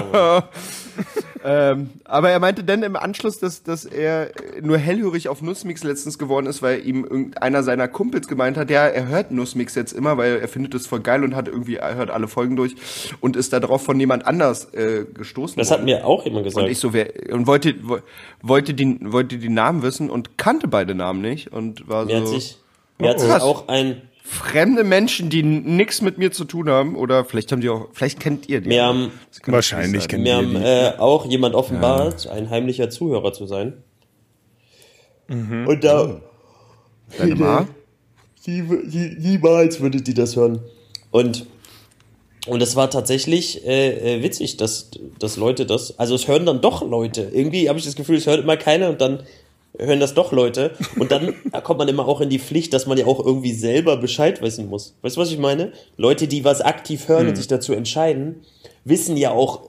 [1.45, 4.31] ähm, aber er meinte dann im Anschluss, dass, dass er
[4.61, 8.87] nur hellhörig auf Nussmix letztens geworden ist, weil ihm irgendeiner seiner Kumpels gemeint hat, ja,
[8.87, 11.95] er hört Nussmix jetzt immer, weil er findet es voll geil und hat irgendwie, er
[11.95, 12.75] hört alle Folgen durch
[13.21, 15.79] und ist darauf von jemand anders äh, gestoßen Das worden.
[15.81, 16.65] hat mir auch jemand gesagt.
[16.67, 18.01] Und ich so, wer, und wollte, wo-
[18.43, 22.27] wollte die, wollte die Namen wissen und kannte beide Namen nicht und war mir hat
[22.27, 22.59] so, sich,
[22.99, 23.43] mir hat sich Krass.
[23.43, 27.69] auch ein, fremde Menschen, die nichts mit mir zu tun haben, oder vielleicht haben die
[27.69, 28.69] auch, vielleicht kennt ihr die.
[28.69, 29.13] mir haben,
[29.47, 30.63] Wahrscheinlich kennt ihr haben die.
[30.63, 33.83] äh, auch jemand offenbart, ein heimlicher Zuhörer zu sein.
[35.29, 35.67] Mhm.
[35.67, 36.21] Und da,
[37.19, 37.69] Deine Ma?
[38.47, 40.61] Nie, nie, niemals würde die das hören.
[41.11, 41.47] Und
[42.47, 46.63] und es war tatsächlich äh, äh, witzig, dass, dass Leute das, also es hören dann
[46.63, 47.31] doch Leute.
[47.35, 49.25] Irgendwie habe ich das Gefühl, es hört immer keiner und dann
[49.87, 50.73] hören das doch Leute.
[50.99, 53.97] Und dann kommt man immer auch in die Pflicht, dass man ja auch irgendwie selber
[53.97, 54.97] Bescheid wissen muss.
[55.03, 55.73] Weißt du, was ich meine?
[55.97, 58.43] Leute, die was aktiv hören und sich dazu entscheiden,
[58.85, 59.69] wissen ja auch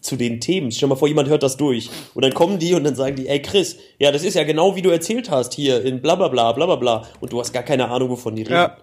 [0.00, 0.70] zu den Themen.
[0.72, 1.90] Stell dir mal vor, jemand hört das durch.
[2.14, 4.74] Und dann kommen die und dann sagen die, ey Chris, ja, das ist ja genau
[4.76, 7.08] wie du erzählt hast hier in bla bla bla bla bla bla.
[7.20, 8.54] Und du hast gar keine Ahnung, wovon die reden.
[8.54, 8.76] Ja.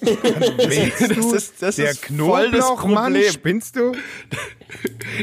[0.00, 3.30] Das ist- das der ist voll das Problem.
[3.32, 3.92] spinnst du?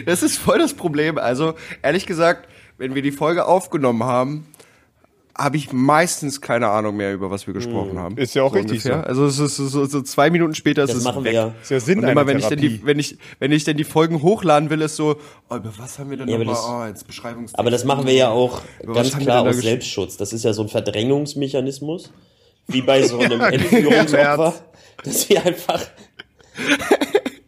[0.05, 1.17] Das ist voll das Problem.
[1.17, 4.47] Also, ehrlich gesagt, wenn wir die Folge aufgenommen haben,
[5.37, 8.17] habe ich meistens keine Ahnung mehr, über was wir gesprochen haben.
[8.17, 9.05] Ist ja auch so richtig ungefähr.
[9.05, 11.33] Also es ist so, so zwei Minuten später ist Das es machen weg.
[11.33, 11.53] wir ja.
[11.61, 12.79] Ist ja Sinn Und immer wenn ich dann Therapie.
[12.79, 15.17] die, wenn ich, wenn ich dann die Folgen hochladen will, ist so,
[15.49, 16.55] oh, über was haben wir denn Ja, aber nochmal?
[16.79, 17.59] das- Oh, jetzt Beschreibungstext.
[17.59, 20.17] Aber das machen wir ja auch Über ganz klar denn aus Selbstschutz.
[20.17, 22.11] Das ist ja so ein Verdrängungsmechanismus,
[22.65, 24.55] wie bei so einem Entführungsopfer,
[25.03, 25.81] dass wir einfach,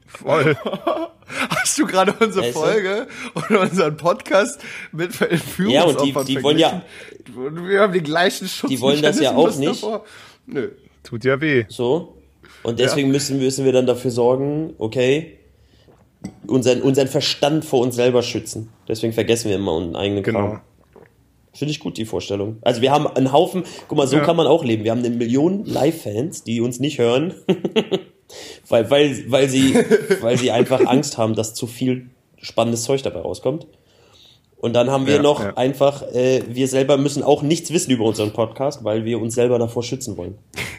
[0.07, 0.55] Voll.
[1.80, 2.59] Du gerade unsere Weißt du?
[2.59, 4.59] Folge und unseren Podcast
[4.91, 5.84] mit Entführungsopfern Ja,
[6.19, 6.82] und die- die wollen ja-?
[7.65, 8.69] Wir haben die gleichen Schutz.
[8.69, 9.86] Die wollen das ja auch nicht.
[10.47, 10.69] Nö.
[11.03, 11.65] Tut ja weh.
[11.69, 12.15] so.
[12.63, 15.38] Und deswegen müssen, müssen wir dann dafür sorgen, okay,
[16.45, 18.69] unseren, unseren Verstand vor uns selber schützen.
[18.88, 20.39] Deswegen vergessen wir immer unseren eigenen Genau.
[20.39, 20.61] Kram.
[21.53, 22.57] Finde ich gut, die Vorstellung.
[22.61, 24.23] Also wir haben einen Haufen, guck mal, so Ja.
[24.23, 24.84] kann man auch leben.
[24.84, 27.34] Wir haben eine Million Live-Fans, die uns nicht hören,
[28.67, 29.75] weil, weil, weil, sie,
[30.21, 32.09] weil sie einfach Angst haben, dass zu viel
[32.41, 33.67] spannendes Zeug dabei rauskommt.
[34.57, 35.55] Und dann haben wir Ja, noch ja.
[35.55, 39.57] einfach, äh, wir selber müssen auch nichts wissen über unseren Podcast, weil wir uns selber
[39.57, 40.38] davor schützen wollen.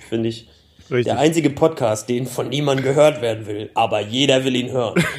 [0.09, 0.49] Finde ich.
[0.91, 1.05] Richtig.
[1.05, 5.03] Der einzige Podcast, den von niemandem gehört werden will, aber jeder will ihn hören.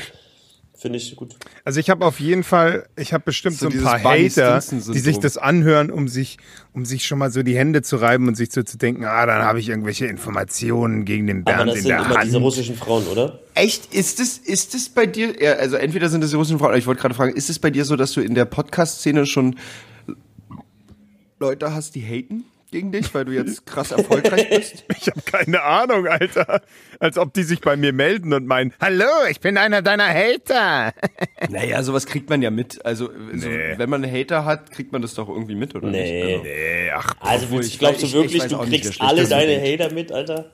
[0.81, 1.35] Finde ich gut.
[1.63, 4.97] Also ich habe auf jeden Fall, ich habe bestimmt So so, ein paar Hater, die
[4.99, 6.39] sich das anhören, um sich,
[6.73, 9.27] um sich schon mal so die Hände zu reiben und sich so zu denken, ah,
[9.27, 12.23] dann habe ich irgendwelche Informationen gegen den Aber Bernd das in sind der immer Hand.
[12.25, 13.39] diese russischen Frauen, oder?
[13.53, 13.93] Echt?
[13.93, 16.79] Ist es, ist es bei dir, ja, also entweder sind es die russischen Frauen, aber
[16.79, 19.57] ich wollte gerade fragen, ist es bei dir so, dass du in der Podcast-Szene schon
[21.39, 24.85] Leute hast, die haten gegen dich, weil du jetzt krass erfolgreich bist?
[24.97, 26.61] Ich habe keine Ahnung, Alter.
[26.99, 30.93] Als ob die sich bei mir melden und meinen, hallo, ich bin einer deiner Hater.
[31.49, 32.85] Naja, sowas kriegt man ja mit.
[32.85, 33.73] Also, so, Nee.
[33.77, 36.35] wenn man einen Hater hat, kriegt man das doch irgendwie mit, oder Nee.
[36.37, 36.43] nicht?
[36.43, 39.27] Nee, ach, Also Obwohl, willst, ich ich- ich wirklich, weiß du nicht, kriegst schlecht alle
[39.27, 39.59] deine.
[39.61, 40.51] Hater mit, Alter?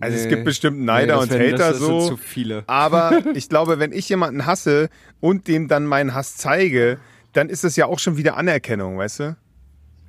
[0.00, 0.30] Also es Nee.
[0.30, 2.08] gibt bestimmt Neider Nee, und werden- Hater das sind so.
[2.08, 2.64] zu viele.
[2.66, 4.88] Aber ich glaube, wenn ich jemanden hasse
[5.20, 6.98] und dem dann meinen Hass zeige,
[7.32, 9.36] dann ist das ja auch schon wieder Anerkennung, weißt du?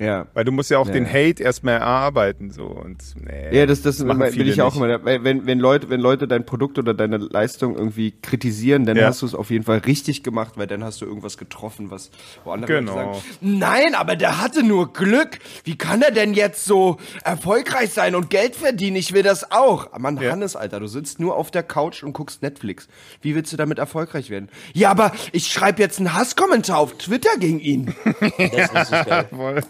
[0.01, 0.25] Ja.
[0.33, 0.93] Weil du musst ja auch Ja.
[0.93, 4.83] den Hate erstmal erarbeiten so und nee, Ja, das, das, machen will ich auch nicht.
[4.83, 5.05] immer.
[5.05, 9.05] Weil Wenn, wenn, Leute, wenn Leute dein Produkt oder deine Leistung irgendwie kritisieren, dann Ja.
[9.05, 12.09] hast du es auf jeden Fall richtig gemacht, weil dann hast du irgendwas getroffen, was
[12.43, 12.95] wo andere Genau.
[12.95, 15.37] Leute sagen, nein, aber der hatte nur Glück.
[15.65, 18.95] Wie kann er denn jetzt so erfolgreich sein und Geld verdienen?
[18.95, 19.95] Ich will das auch.
[19.99, 20.31] Mann, Ja.
[20.31, 22.87] Hannes, Alter, du sitzt nur auf der Couch und guckst Netflix.
[23.21, 24.49] Wie willst du damit erfolgreich werden?
[24.73, 27.93] Ja, aber ich schreibe jetzt einen Hasskommentar auf Twitter gegen ihn.
[28.71, 29.25] Das ist geil.
[29.35, 29.61] Voll.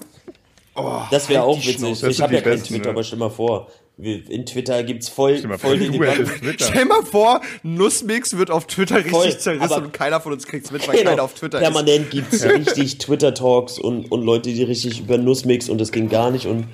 [1.11, 2.03] Das wäre auch die witzig.
[2.03, 2.91] Ich habe ja kein besten, Twitter, ja.
[2.91, 3.67] aber stell mal vor,
[3.97, 6.26] in Twitter gibt's voll, Stell voll die Debatte.
[6.57, 10.47] Stell mal vor, Nussmix wird auf Twitter richtig Voll, zerrissen aber- und keiner von uns
[10.47, 11.67] kriegt's mit, weil keiner auf Twitter ist.
[11.67, 11.84] Genau.
[11.84, 16.32] Permanent gibt's richtig Twitter-Talks und, und Leute, die richtig über Nussmix und das ging gar
[16.32, 16.65] nicht und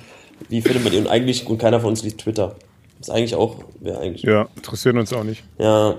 [0.48, 0.98] wie findet man die?
[0.98, 2.54] Und eigentlich, und keiner von uns liest Twitter.
[3.00, 4.32] ist eigentlich auch, wäre eigentlich, ja.
[4.32, 5.42] Ja, interessiert uns auch nicht.
[5.58, 5.96] ja.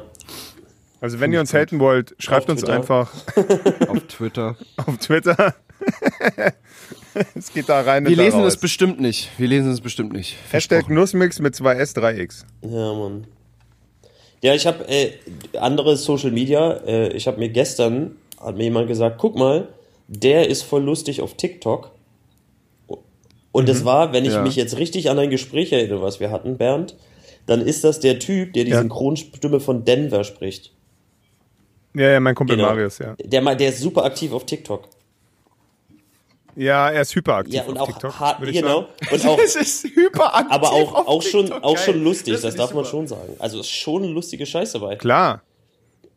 [1.02, 2.74] Also wenn ihr uns haten wollt, schreibt uns Twitter.
[2.74, 3.10] einfach
[3.88, 4.58] auf Twitter.
[4.86, 5.56] auf Twitter.
[7.36, 8.54] es geht da rein Wir da lesen raus.
[8.54, 9.30] es bestimmt nicht.
[9.38, 10.36] Wir lesen es bestimmt nicht.
[10.52, 12.46] Hashtag Nussmix mit 2S, 3X.
[12.62, 13.28] Ja, Mann.
[14.42, 15.12] Ja, ich habe äh,
[15.60, 16.74] andere Social Media.
[16.86, 19.68] Äh, ich habe mir gestern hat mir jemand gesagt, guck mal,
[20.08, 21.92] der ist voll lustig auf TikTok.
[23.52, 24.44] Und das war, wenn ich Ja.
[24.44, 26.96] mich jetzt richtig an ein Gespräch erinnere, was wir hatten, Bernd,
[27.48, 28.80] dann ist das der Typ, der die Ja.
[28.80, 30.72] Synchronstimme von Denver spricht.
[31.96, 32.70] Ja, ja, mein Kumpel Genau.
[32.70, 33.16] Marius, ja.
[33.22, 34.88] Der, der ist super aktiv auf TikTok.
[36.60, 38.82] Ja, er ist hyperaktiv Ja, und auch TikTok, hart, würde ich genau.
[38.82, 39.14] sagen.
[39.14, 40.52] Und auch, Es ist hyperaktiv.
[40.52, 41.64] aber auch, auch schon, TikTok.
[41.64, 42.90] auch schon lustig, das, ich darf man super.
[42.98, 43.34] schon sagen.
[43.40, 44.96] Also ist schon lustige Scheiß dabei.
[44.98, 45.42] Klar,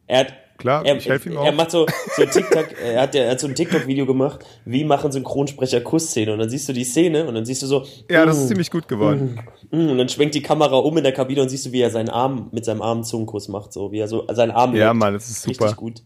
[0.06, 1.54] Er hat, Klar, er, ich helfe ihm er auch.
[1.54, 1.86] macht so,
[2.16, 6.38] so TikTok, er hat, er hat so ein TikTok-Video gemacht, wie machen Synchronsprecher Kussszene und
[6.40, 8.70] dann siehst du die Szene und dann siehst du so, ja, das mm, ist ziemlich
[8.70, 9.40] gut geworden.
[9.70, 11.90] mm, und dann schwenkt die Kamera um in der Kabine und siehst du, wie er
[11.90, 14.92] seinen Arm mit seinem Arm Zungenkuss macht, so wie er so seinen Arm Ja.
[14.94, 15.64] Mann, das ist super.
[15.64, 16.02] Richtig gut.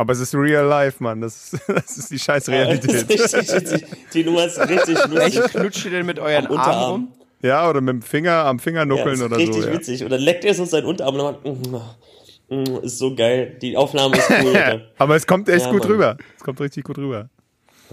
[0.00, 1.20] Aber es ist real life, Mann.
[1.20, 2.90] Das ist, das ist die scheiß Das Realität.
[3.10, 5.10] ist richtig, richtig, die Nummer ist richtig lustig.
[5.14, 6.90] Welche knutscht ihr denn mit euren Am Armen Unterarm.
[6.92, 7.12] rum?
[7.42, 9.68] Ja, oder mit dem Finger am Finger Ja, nuckeln ist oder richtig so.
[9.68, 9.72] Ja.
[9.74, 10.04] witzig.
[10.04, 13.58] Und dann leckt er so seinen Unterarm und dann macht, mm, mm, ist so geil.
[13.60, 14.86] Die Aufnahme ist cool.
[14.98, 15.90] Aber es kommt echt Ja, gut Mann.
[15.92, 16.16] rüber.
[16.38, 17.28] Es kommt richtig gut rüber.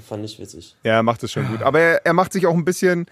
[0.07, 0.75] Fand ich witzig.
[0.83, 1.61] Ja, er macht es schon gut.
[1.63, 3.07] Aber er, er macht sich auch ein bisschen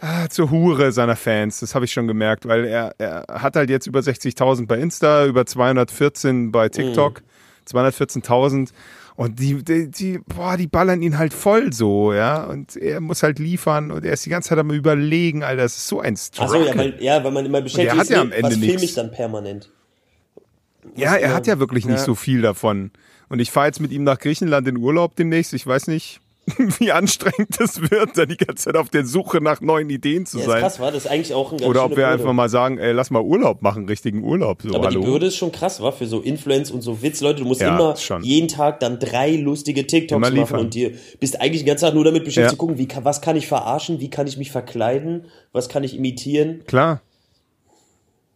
[0.00, 1.60] ah, zur Hure seiner Fans.
[1.60, 5.24] Das habe ich schon gemerkt, weil er, er hat halt jetzt über 60.000 bei Insta,
[5.26, 7.22] über 214 bei TikTok,
[7.68, 8.70] 214.000.
[9.16, 12.44] Und die, die, die, boah, die ballern ihn halt voll so, ja.
[12.44, 15.62] Und er muss halt liefern und er ist die ganze Zeit am überlegen, Alter.
[15.62, 16.66] Das ist so ein Ach so, Struggle.
[16.66, 18.82] ja, weil, ja, weil man immer beschäftigt hat ist, ja am Ende was film nix.
[18.82, 19.70] ich dann permanent?
[20.96, 21.34] Ja, er ja.
[21.34, 22.90] hat ja wirklich nicht so viel davon.
[23.28, 25.54] Und ich fahre jetzt mit ihm nach Griechenland in Urlaub demnächst.
[25.54, 26.20] Ich weiß nicht,
[26.78, 30.38] wie anstrengend das wird, da die ganze Zeit auf der Suche nach neuen Ideen zu
[30.40, 30.60] Ja, sein.
[30.60, 32.08] krass, war das ist eigentlich auch ein ganz Oder ob wir Bürde.
[32.10, 34.60] einfach mal sagen, ey, lass mal Urlaub machen, richtigen Urlaub.
[34.62, 35.00] So, Aber hallo.
[35.00, 37.40] die Bürde ist schon krass, war für so Influence und so Witz, Leute.
[37.42, 38.22] Du musst Ja, immer schon.
[38.22, 40.60] jeden Tag dann drei lustige TikToks Immer machen liefern.
[40.60, 42.50] und dir bist eigentlich den ganzen Tag nur damit beschäftigt Ja.
[42.50, 45.96] zu gucken, wie was kann ich verarschen, wie kann ich mich verkleiden, was kann ich
[45.96, 46.62] imitieren.
[46.66, 47.00] Klar.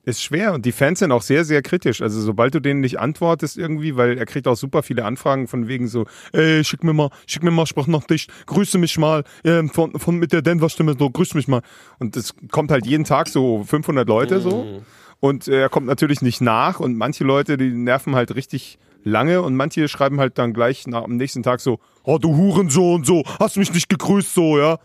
[0.09, 2.01] Ist schwer und die Fans sind auch sehr, sehr kritisch.
[2.01, 5.69] Also sobald du denen nicht antwortest irgendwie, weil er kriegt auch super viele Anfragen von
[5.69, 9.99] wegen so, ey, schick mir mal, schick mir mal Sprachnachricht, grüße mich mal, ähm, von,
[9.99, 11.61] von mit der Denver-Stimme so, grüß mich mal.
[11.99, 14.83] Und das kommt halt jeden Tag so 500 Leute so.
[15.21, 19.43] Und äh, er kommt natürlich nicht nach und manche Leute, die nerven halt richtig lange
[19.43, 23.25] und manche schreiben halt dann gleich nach, am nächsten Tag so, oh du Hurensohn, so,
[23.39, 24.79] hast mich nicht gegrüßt, so, ja.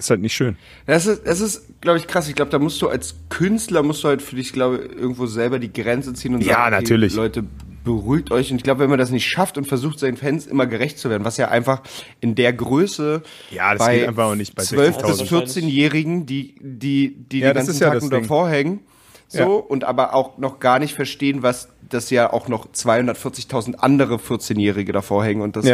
[0.00, 0.56] Ist halt nicht schön.
[0.86, 2.26] Das ist, das ist, glaube ich, krass.
[2.26, 5.26] Ich glaube, da musst du als Künstler, musst du halt für dich, glaube ich, irgendwo
[5.26, 7.14] selber die Grenze ziehen und Ja, sagen, okay, natürlich.
[7.14, 7.44] Leute,
[7.84, 8.50] beruhigt euch.
[8.50, 11.10] Und ich glaube, wenn man das nicht schafft und versucht, seinen Fans immer gerecht zu
[11.10, 11.82] werden, was ja einfach
[12.20, 15.28] in der Größe Ja, das bei geht einfach auch nicht bei 12- bis 60.000.
[15.28, 18.80] 14-Jährigen, die, die, die Ja, das ganzen ja Tag nur davor hängen,
[19.28, 19.44] so, Ja.
[19.44, 24.92] und aber auch noch gar nicht verstehen, was das ja auch noch 240.000 andere 14-Jährige
[24.92, 25.66] davor hängen und das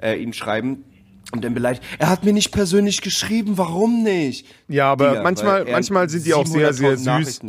[0.00, 0.84] äh, ihnen schreiben.
[1.34, 4.46] Und dann beleidigt, er hat mir nicht persönlich geschrieben, warum nicht?
[4.68, 7.40] Ja, aber Digga, manchmal, manchmal sind die auch sehr, sehr 700.000 süß.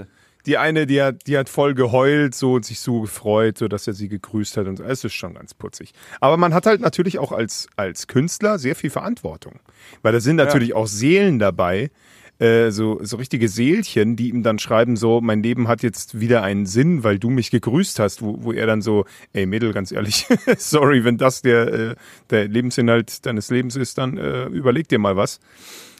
[0.47, 3.87] Die eine, die hat, die hat voll geheult so und sich so gefreut, so dass
[3.87, 4.83] er sie gegrüßt hat und so.
[4.83, 5.93] Es ist schon ganz putzig.
[6.19, 9.59] Aber man hat halt natürlich auch als, als Künstler sehr viel Verantwortung.
[10.01, 11.91] Weil da sind natürlich auch Seelen dabei,
[12.39, 16.43] äh, so, so richtige Seelchen, die ihm dann schreiben so, mein Leben hat jetzt wieder
[16.43, 19.91] einen Sinn, weil du mich gegrüßt hast, wo, wo er dann so, ey Mädel, ganz
[19.91, 20.27] ehrlich,
[20.57, 21.95] sorry, wenn das der, äh,
[22.29, 25.39] der Lebensinhalt deines Lebens ist, dann äh, überleg dir mal was.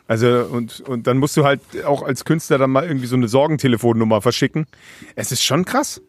[0.08, 3.28] Also und, und dann musst du halt auch als Künstler dann mal irgendwie so eine
[3.28, 4.68] Sorgentelefonnummer verschicken.
[5.16, 6.02] Es ist schon krass.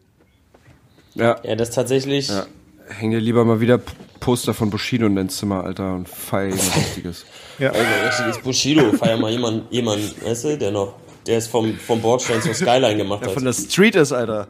[1.15, 1.39] Ja.
[1.43, 2.29] Ja, das tatsächlich.
[2.29, 2.45] Ja.
[2.89, 3.81] Häng dir lieber mal wieder
[4.19, 7.25] Poster von Bushido in dein Zimmer, Alter, und feier irgendwas Richtiges.
[7.59, 10.95] Also, richtiges Bushido, feier mal jemand, jemand, weißt du, der noch,
[11.25, 13.31] der es vom, vom Bordstein zur Skyline gemacht hat.
[13.31, 14.47] Von der Street ist, Alter.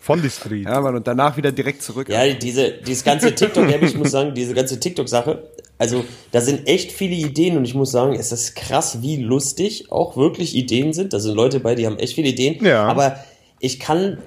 [0.00, 0.64] Von die Street.
[0.64, 2.08] Ja, Mann, und danach wieder direkt zurück.
[2.08, 5.48] Ja, diese, dieses ganze TikTok, ja, ich muss sagen, diese ganze TikTok-Sache,
[5.78, 9.90] also da sind echt viele Ideen und ich muss sagen, es ist krass, wie lustig
[9.90, 11.12] auch wirklich Ideen sind.
[11.12, 12.64] Da sind Leute bei, die haben echt viele Ideen.
[12.64, 12.84] Ja.
[12.84, 13.16] Aber
[13.60, 14.18] ich kann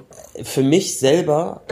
[0.43, 1.63] für mich selber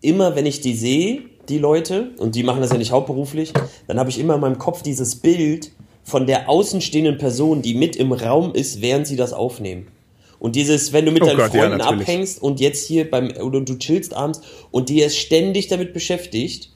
[0.00, 3.52] immer, wenn ich die sehe, die Leute, und die machen das ja nicht hauptberuflich,
[3.86, 5.72] dann habe ich immer in meinem Kopf dieses Bild
[6.04, 9.88] von der außenstehenden Person, die mit im Raum ist, während sie das aufnehmen.
[10.38, 12.00] Und dieses, wenn du mit Oh deinen Gott, ja, Freunden natürlich.
[12.08, 14.40] abhängst und jetzt hier beim, oder du chillst abends
[14.70, 16.70] und die ist ständig damit beschäftigt,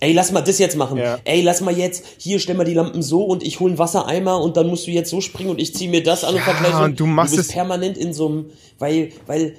[0.00, 1.18] ey, lass mal das jetzt machen, Ja.
[1.24, 4.38] ey, lass mal jetzt, hier stell mal die Lampen so und ich hol einen Wassereimer
[4.42, 6.52] und dann musst du jetzt so springen und ich zieh mir das an und Ja,
[6.52, 6.84] vergleiche.
[6.84, 8.46] und du machst du bist es- permanent in so einem,
[8.78, 9.54] weil, weil,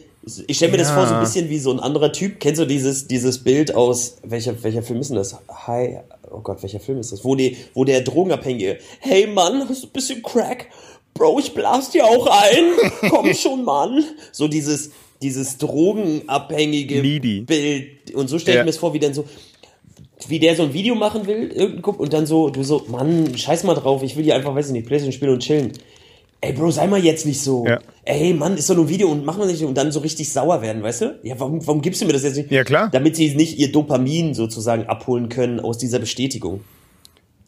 [0.48, 0.96] ich stell mir das Ja.
[0.96, 2.40] vor, so ein bisschen wie so ein anderer Typ.
[2.40, 5.36] Kennst du dieses, dieses Bild aus, welcher, welcher Film ist denn das?
[5.68, 6.00] Hi,
[6.32, 7.24] oh Gott, welcher Film ist das?
[7.24, 10.68] Wo, die, wo der Drogenabhängige, hey Mann, hast du ein bisschen Crack?
[11.14, 12.66] Bro, ich blas dir auch ein.
[13.10, 14.04] Komm schon, Mann.
[14.32, 17.42] So dieses, dieses drogenabhängige Needy.
[17.42, 18.14] Bild.
[18.14, 18.64] Und so stell ich Ja.
[18.64, 19.26] mir das vor, wie dann so,
[20.28, 23.76] wie der so ein Video machen will, und dann so, du so, Mann, scheiß mal
[23.76, 25.72] drauf, ich will hier einfach, weiß ich nicht, Playstation spielen und chillen.
[26.40, 27.66] Ey, Bro, sei mal jetzt nicht so.
[27.66, 27.80] Ja.
[28.06, 30.32] Ey, Mann, ist doch nur ein Video und mach mal nicht und dann so richtig
[30.32, 31.20] sauer werden, weißt du?
[31.24, 32.52] Ja, warum, warum gibst du mir das jetzt nicht?
[32.52, 32.90] Ja, klar.
[32.92, 36.62] Damit sie nicht ihr Dopamin sozusagen abholen können aus dieser Bestätigung.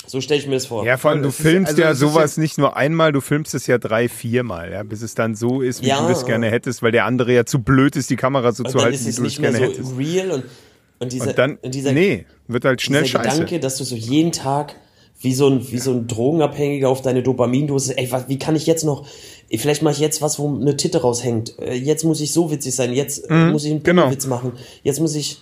[0.08, 0.84] So stelle ich mir das vor.
[0.86, 3.22] Ja, vor allem, du Es ist- filmst also ja es sowas nicht nur einmal, du
[3.22, 6.02] filmst es ja drei, viermal, ja, bis es dann so ist, wie Ja.
[6.02, 8.72] du das gerne hättest, weil der andere ja zu blöd ist, die Kamera so und
[8.72, 9.98] zu dann halten, ist wie es du es nicht mehr gerne so hättest.
[10.00, 10.46] real und,
[10.98, 13.36] und dieser, Und dann, und dieser, nee, wird halt schnell dieser scheiße.
[13.38, 14.76] Gedanke, dass du so jeden Tag
[15.22, 18.66] wie so ein, wie so ein Drogenabhängiger auf deine Dopamindose, ey, was, wie kann ich
[18.66, 19.06] jetzt noch,
[19.54, 21.60] vielleicht mache ich jetzt was, wo eine Titte raushängt.
[21.60, 24.10] Äh, Jetzt muss ich so witzig sein, jetzt äh, muss ich einen genau.
[24.10, 24.54] Witz machen.
[24.84, 25.40] Jetzt muss ich,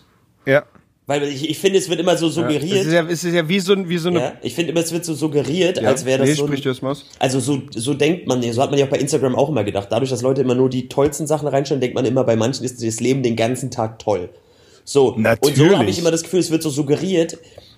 [0.47, 0.63] Ja.
[1.05, 2.85] weil ich, ich finde, es wird immer so Es suggeriert.
[2.87, 4.19] ist ja, es ist ja wie so, ein- wie so eine.
[4.19, 6.47] Ja, ich finde immer, es wird so suggeriert, als wäre das nee, so.
[6.47, 8.97] sprich Ein, das mal also so, so denkt man, so hat man ja auch bei
[8.97, 9.89] Instagram auch immer gedacht.
[9.91, 12.83] Dadurch, dass Leute immer nur die tollsten Sachen reinstellen, denkt man immer, bei manchen ist
[12.83, 14.29] das Leben den ganzen Tag toll.
[14.85, 15.77] So, und so Natürlich.
[15.77, 17.37] habe ich immer das Gefühl, es wird so suggeriert,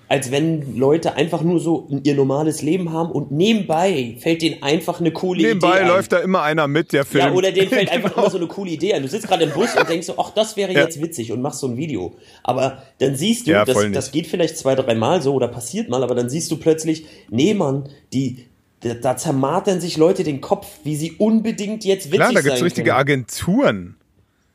[0.10, 4.99] als wenn Leute einfach nur so ihr normales Leben haben und nebenbei fällt denen einfach
[4.99, 5.88] eine coole Nebenbei Idee ein.
[5.88, 7.28] läuft da immer einer mit, der filmt.
[7.28, 8.24] Ja, oder denen fällt einfach Genau.
[8.24, 9.03] immer so eine coole Idee ein.
[9.03, 10.82] Du sitzt gerade im Bus und denkst so, ach, das wäre Ja.
[10.82, 12.16] jetzt witzig und machst so ein Video.
[12.43, 16.01] Aber dann siehst du, Ja, das, das geht vielleicht zwei, dreimal so oder passiert mal,
[16.03, 18.45] aber dann siehst du plötzlich, nee, Mann, die,
[18.82, 22.43] da, da zermartern sich Leute den Kopf, wie sie unbedingt jetzt witzig Klar, da sein
[22.45, 22.99] gibt's richtige können.
[22.99, 23.95] Agenturen.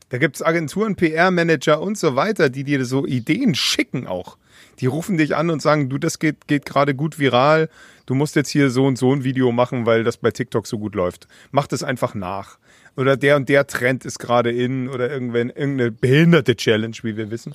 [0.09, 4.36] Da gibt's Agenturen, PR-Manager und so weiter, die dir so Ideen schicken auch.
[4.80, 7.68] Die rufen dich an und sagen, du, das geht, geht gerade gut viral.
[8.06, 10.78] Du musst jetzt hier so und so ein Video machen, weil das bei TikTok so
[10.78, 11.28] gut läuft.
[11.50, 12.58] Mach das einfach nach.
[12.96, 17.30] Oder der und der Trend ist gerade in oder irgendwann irgendeine behinderte Challenge, wie wir
[17.30, 17.54] wissen.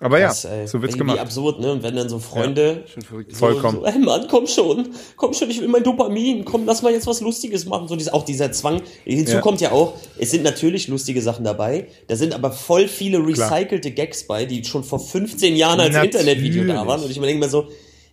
[0.00, 1.18] Aber ja, Das, ey, so wird's gemacht.
[1.18, 1.72] absurd, ne?
[1.72, 3.78] Und wenn dann so Freunde so, Vollkommen.
[3.78, 7.06] so, ey Mann, komm schon, komm schon, ich will mein Dopamin, komm, lass mal jetzt
[7.06, 7.88] was Lustiges machen.
[7.88, 8.82] So dieser, auch dieser Zwang.
[9.04, 9.40] Hinzu Ja.
[9.40, 13.90] kommt ja auch, es sind natürlich lustige Sachen dabei, da sind aber voll viele recycelte
[13.90, 16.14] Gags bei, die schon vor 15 Jahren als Natürlich.
[16.14, 17.02] Internetvideo da waren.
[17.02, 17.68] Und ich mir denke mir so,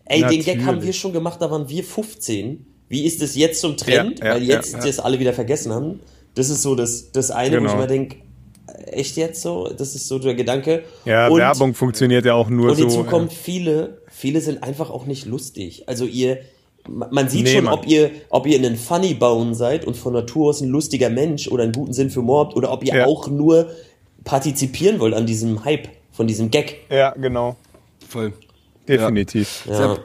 [0.06, 0.86] ey, den Gag haben Natürlich.
[0.86, 2.66] wir schon gemacht, da waren wir 15.
[2.88, 4.20] Wie ist das jetzt zum Trend?
[4.20, 6.00] Ja, ja, Weil jetzt ja, das alle wieder vergessen haben.
[6.36, 7.82] Das ist so das, das eine, wo ich Genau.
[7.82, 8.18] mir denke,
[8.88, 9.70] echt jetzt so?
[9.78, 10.84] Das ist so der Gedanke.
[11.06, 12.82] Ja, Und- Werbung funktioniert ja auch nur und so.
[12.84, 15.84] hinzu äh, kommt, viele, viele sind einfach auch nicht lustig.
[15.88, 16.40] Also ihr,
[16.88, 17.74] ma- man sieht Nee, schon, Mann.
[17.74, 21.48] ob ihr, ob ihr ein Funny Bone seid und von Natur aus ein lustiger Mensch
[21.48, 23.06] oder einen guten Sinn für Humor habt oder ob ihr Ja.
[23.06, 23.70] auch nur
[24.24, 26.78] partizipieren wollt an diesem Hype, von diesem Gag.
[26.90, 27.56] Ja, genau.
[28.08, 28.34] Voll.
[28.88, 29.66] Definitiv.
[29.70, 29.98] Ja.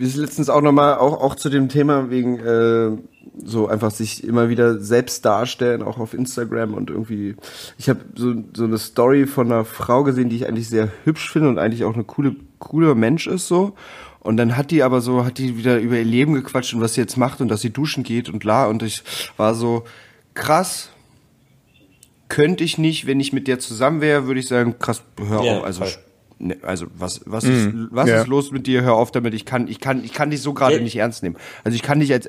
[0.00, 2.96] Wie ist letztens auch nochmal, auch, auch zu dem Thema wegen äh,
[3.44, 7.36] so einfach sich immer wieder selbst darstellen, auch auf Instagram und irgendwie.
[7.76, 11.30] Ich habe so, so eine Story von einer Frau gesehen, die ich eigentlich sehr hübsch
[11.30, 13.74] finde und eigentlich auch eine coole, cooler Mensch ist so.
[14.20, 16.94] Und dann hat die aber so, hat die wieder über ihr Leben gequatscht und was
[16.94, 18.68] sie jetzt macht und dass sie duschen geht und la.
[18.68, 19.02] Und ich
[19.36, 19.84] war so,
[20.32, 20.88] krass,
[22.30, 25.58] könnte ich nicht, wenn ich mit der zusammen wäre, würde ich sagen, krass, hör Ja,
[25.58, 25.64] auf.
[25.64, 25.92] Also, voll.
[26.40, 28.22] Ne, also was, was, ist, was ja.
[28.22, 28.82] ist los mit dir?
[28.82, 29.34] Hör auf damit.
[29.34, 30.82] Ich kann, ich kann, ich kann dich so gerade Ja.
[30.82, 31.36] nicht ernst nehmen.
[31.64, 32.28] Also ich kann dich als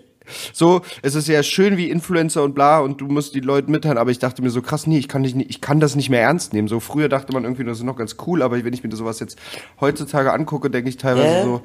[0.53, 3.97] so, es ist ja schön wie Influencer und bla und du musst die Leute mitteilen,
[3.97, 6.09] aber ich dachte mir so krass, nee, ich kann dich nicht, ich kann das nicht
[6.09, 6.67] mehr ernst nehmen.
[6.67, 9.19] So früher dachte man irgendwie, das ist noch ganz cool, aber wenn ich mir sowas
[9.19, 9.37] jetzt
[9.81, 11.43] heutzutage angucke, denke ich teilweise Ja.
[11.43, 11.61] so,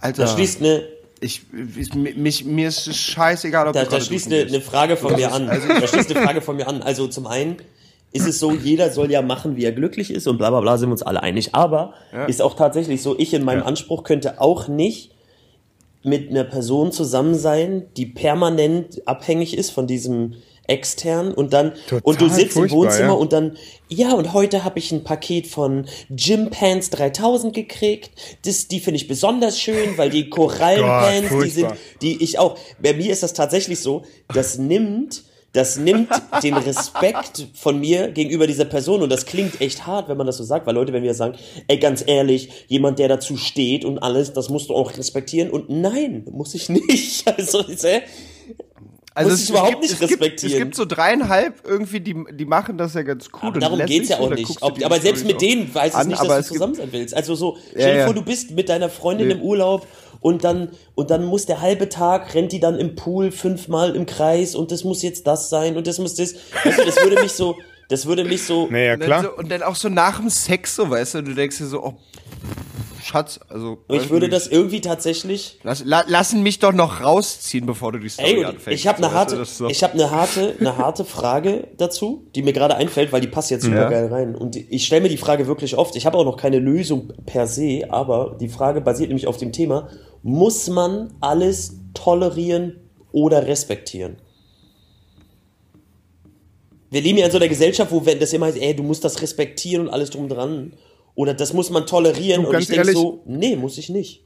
[0.00, 0.82] Alter, Da schließt eine,
[1.20, 4.96] ich, ich, mich, mir ist es scheißegal, ob da, du da schließt eine, eine Frage
[4.98, 5.48] von Das mir an.
[5.48, 6.82] also da schließt eine Frage von mir an.
[6.82, 7.56] Also zum einen
[8.16, 10.78] ist es so, jeder soll ja machen, wie er glücklich ist und bla bla bla,
[10.78, 11.54] sind wir uns alle einig.
[11.54, 11.94] Aber
[12.26, 15.12] ist auch tatsächlich so, ich in meinem Anspruch könnte auch nicht
[16.02, 20.34] mit einer Person zusammen sein, die permanent abhängig ist von diesem
[20.68, 23.12] extern und dann Total und du sitzt im Wohnzimmer ja.
[23.12, 23.56] und dann
[23.88, 28.10] ja und heute habe ich ein Paket von Gym Pants 3000 gekriegt
[28.44, 32.94] das die finde ich besonders schön weil die Korallenpants die sind die ich auch bei
[32.94, 34.04] mir ist das tatsächlich so
[34.34, 35.22] das nimmt
[35.56, 36.08] das nimmt
[36.42, 40.36] den Respekt von mir gegenüber dieser Person und das klingt echt hart, wenn man das
[40.36, 41.36] so sagt, weil Leute, wenn wir sagen,
[41.68, 45.70] ey, ganz ehrlich, jemand, der dazu steht und alles, das musst du auch respektieren und
[45.70, 47.24] nein, muss ich nicht.
[47.36, 48.02] Also, äh,
[49.14, 50.52] Also muss ich überhaupt nicht es gibt, respektieren.
[50.52, 53.40] Es gibt so dreieinhalb irgendwie, die, die machen das ja ganz cool.
[53.48, 54.62] Aber und darum geht's ja auch nicht.
[54.62, 56.88] Ob, aber selbst mit denen weiß ich an, nicht, dass es du gibt- zusammen sein
[56.92, 57.14] willst.
[57.14, 58.04] Also so, stell dir ja.
[58.04, 59.86] vor, du bist mit deiner Freundin im Urlaub
[60.26, 64.06] und dann, und dann muss der halbe Tag, rennt die dann im Pool fünfmal im
[64.06, 66.34] Kreis und das muss jetzt das sein und das muss das.
[66.64, 67.54] Weißt du, das würde mich so,
[67.88, 69.22] das würde mich so, Naja, Und dann, klar.
[69.22, 71.80] so, und dann auch so nach dem Sex, so, weißt du, du denkst dir so,
[71.80, 71.94] oh,
[73.06, 73.78] Schatz, also.
[73.90, 74.34] ich würde nicht.
[74.34, 78.44] das irgendwie tatsächlich, Lass, la, lassen mich doch noch rausziehen, bevor du die Story Ey,
[78.44, 78.80] anfängst.
[78.80, 82.52] ich habe eine harte, so- ich habe eine harte, eine harte Frage dazu, die mir
[82.52, 83.88] gerade einfällt, weil die passt jetzt super Ja.
[83.88, 84.34] geil rein.
[84.34, 85.94] Und ich stelle mir die Frage wirklich oft.
[85.96, 89.52] Ich habe auch noch keine Lösung per se, aber die Frage basiert nämlich auf dem
[89.52, 89.88] Thema:
[90.22, 92.80] Muss man alles tolerieren
[93.12, 94.16] oder respektieren?
[96.90, 99.04] Wir leben ja in so einer Gesellschaft, wo wenn das immer heißt, ey, du musst
[99.04, 100.72] das respektieren und alles drum dran.
[101.16, 102.42] Oder das muss man tolerieren.
[102.42, 104.22] Du, und ich denke so, nee, muss ich nicht.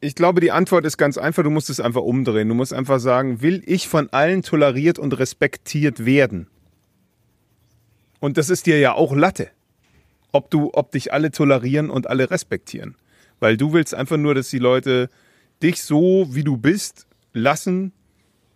[0.00, 1.42] Ich glaube, die Antwort ist ganz einfach.
[1.42, 2.48] Du musst es einfach umdrehen.
[2.48, 6.48] Du musst einfach sagen, will ich von allen toleriert und respektiert werden?
[8.20, 9.48] Und das ist dir ja auch Latte.
[10.32, 12.96] Ob du, ob dich alle tolerieren und alle respektieren.
[13.38, 15.08] Weil du willst einfach nur, dass die Leute
[15.62, 17.92] dich so, wie du bist, lassen,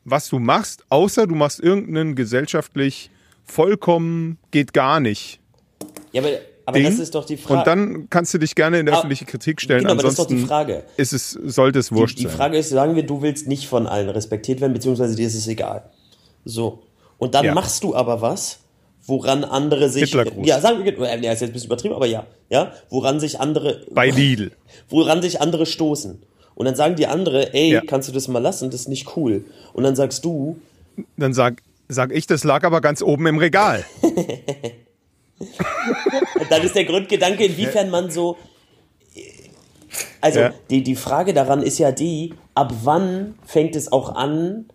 [0.04, 3.10] was du machst, außer du machst irgendeinen gesellschaftlich
[3.44, 5.40] vollkommen geht gar nicht.
[6.12, 6.32] Ja, aber,
[6.68, 6.86] aber Ding.
[6.86, 7.58] das ist doch die Frage.
[7.60, 9.80] Und dann kannst du dich gerne in der Ah, öffentliche Kritik stellen.
[9.80, 10.84] genau, aber das ist doch die Ansonsten Frage.
[10.96, 12.36] ist es, sollte es wurscht Die, die sein.
[12.36, 15.48] Frage ist, sagen wir, du willst nicht von allen respektiert werden, beziehungsweise dir ist es
[15.48, 15.90] egal.
[16.44, 16.82] So.
[17.18, 17.54] Und dann Ja.
[17.54, 18.58] machst du aber was,
[19.06, 20.02] woran andere sich.
[20.04, 20.46] Hitlergruß.
[20.46, 22.26] Ja, sagen wir, äh, ja, ist jetzt ein bisschen übertrieben, aber ja.
[22.50, 23.86] Ja, woran sich andere.
[23.90, 24.52] Bei Lidl.
[24.88, 26.22] Woran sich andere stoßen.
[26.54, 27.82] Und dann sagen die andere, ey, Ja.
[27.86, 29.44] kannst du das mal lassen, das ist nicht cool.
[29.72, 30.58] Und dann sagst du,
[31.16, 33.84] Dann sag, sag ich, das lag aber ganz oben im Regal.
[36.50, 38.36] dann ist der Grundgedanke, inwiefern man so.
[40.20, 40.52] Also, Ja.
[40.70, 44.66] die, die Frage daran ist ja die, ab wann fängt es auch an,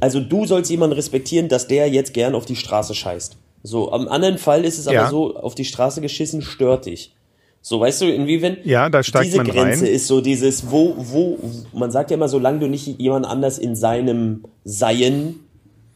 [0.00, 3.36] also du sollst jemanden respektieren, dass der jetzt gern auf die Straße scheißt.
[3.62, 5.08] So, am anderen Fall ist es aber Ja.
[5.10, 7.14] so, auf die Straße geschissen stört dich.
[7.60, 9.92] So, weißt du, inwiefern Ja, da steigt diese man Grenze rein.
[9.92, 11.38] ist so dieses, wo, wo,
[11.72, 15.40] man sagt ja immer, solange du nicht jemand anders in seinem Seien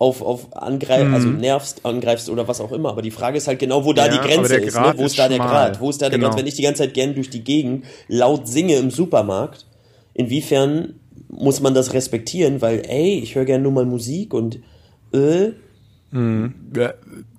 [0.03, 2.89] auf, auf angreifst, also nervst, angreifst oder was auch immer.
[2.89, 4.15] Aber die Frage ist halt genau, wo da Mhm.
[4.15, 4.75] Ja, die Grenze ist.
[4.75, 4.95] Ne?
[4.97, 5.39] Wo ist ist da der.
[5.39, 5.81] Grad?
[5.81, 6.31] Wo ist da der Genau.
[6.31, 6.41] Grad?
[6.41, 9.65] Wenn ich die ganze Zeit gern durch die Gegend laut singe im Supermarkt,
[10.13, 10.95] inwiefern
[11.29, 12.61] muss man das respektieren?
[12.61, 14.59] Weil, ey, ich höre gern nur mal Musik und
[15.15, 15.53] äh,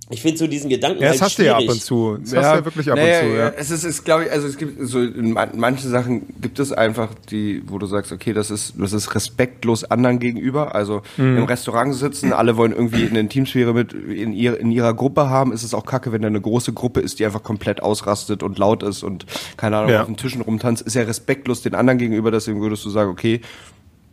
[0.10, 1.76] ich finde so diesen Gedanken Ja, das halt hast du ja ab schwierig.
[1.76, 2.18] und zu.
[2.20, 3.50] Das hast du ja wirklich ab naja, und zu, ja.
[3.58, 6.72] Es ist, ist glaube ich, also es gibt so in man- manche Sachen gibt es
[6.74, 10.76] einfach, die, wo du sagst, okay, das ist, das ist respektlos anderen gegenüber.
[10.76, 11.38] Also Mhm.
[11.38, 15.54] im Restaurant sitzen, alle wollen irgendwie eine Intimsphäre mit in, ihr, in ihrer Gruppe haben.
[15.54, 18.58] Ist es auch kacke, wenn da eine große Gruppe ist, die einfach komplett ausrastet und
[18.60, 19.26] laut ist und
[19.58, 20.02] keine Ahnung Ja.
[20.02, 20.82] auf den Tischen rumtanzt.
[20.84, 22.30] Ist ja respektlos den anderen gegenüber.
[22.30, 23.40] Deswegen würdest du sagen, okay,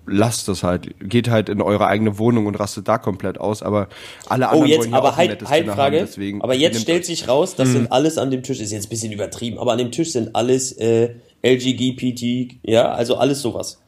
[0.07, 3.62] lasst das halt, geht halt in eure eigene Wohnung und rastet da komplett aus.
[3.62, 3.88] Aber
[4.28, 5.96] alle Oh, anderen jetzt, wollen ja aber auch ein halt, nettes halt Frage.
[5.98, 6.07] haben.
[6.07, 7.72] Deswegen aber jetzt stellt euch- sich raus, das Mhm.
[7.72, 10.34] sind alles an dem Tisch, ist jetzt ein bisschen übertrieben, aber an dem Tisch sind
[10.34, 11.11] alles äh,
[11.42, 13.78] LGBT, ja, also alles sowas.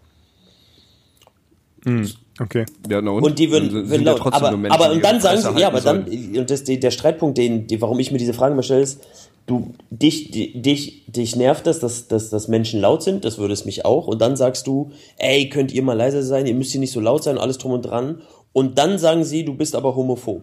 [2.41, 2.65] Okay.
[2.89, 4.21] Ja, na Und die würden, Dann sind würden ja laut.
[4.21, 6.91] trotzdem Aber, nur Menschen, aber und dann sagen sie, ja, aber dann, und das, der
[6.91, 9.03] Streitpunkt, den, die, warum ich mir diese Frage mal stelle, ist,
[9.47, 13.65] du, dich, dich, dich nervt das, dass, dass, dass Menschen laut sind, das würde es
[13.65, 14.07] mich auch.
[14.07, 17.01] Und dann sagst du, ey, könnt ihr mal leiser sein, ihr müsst hier nicht so
[17.01, 18.23] laut sein, alles drum und dran.
[18.53, 20.43] Und dann sagen sie, du bist aber homophob.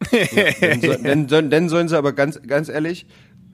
[0.60, 3.06] Dann, soll- dann, dann, dann sollen sie aber ganz, ganz ehrlich,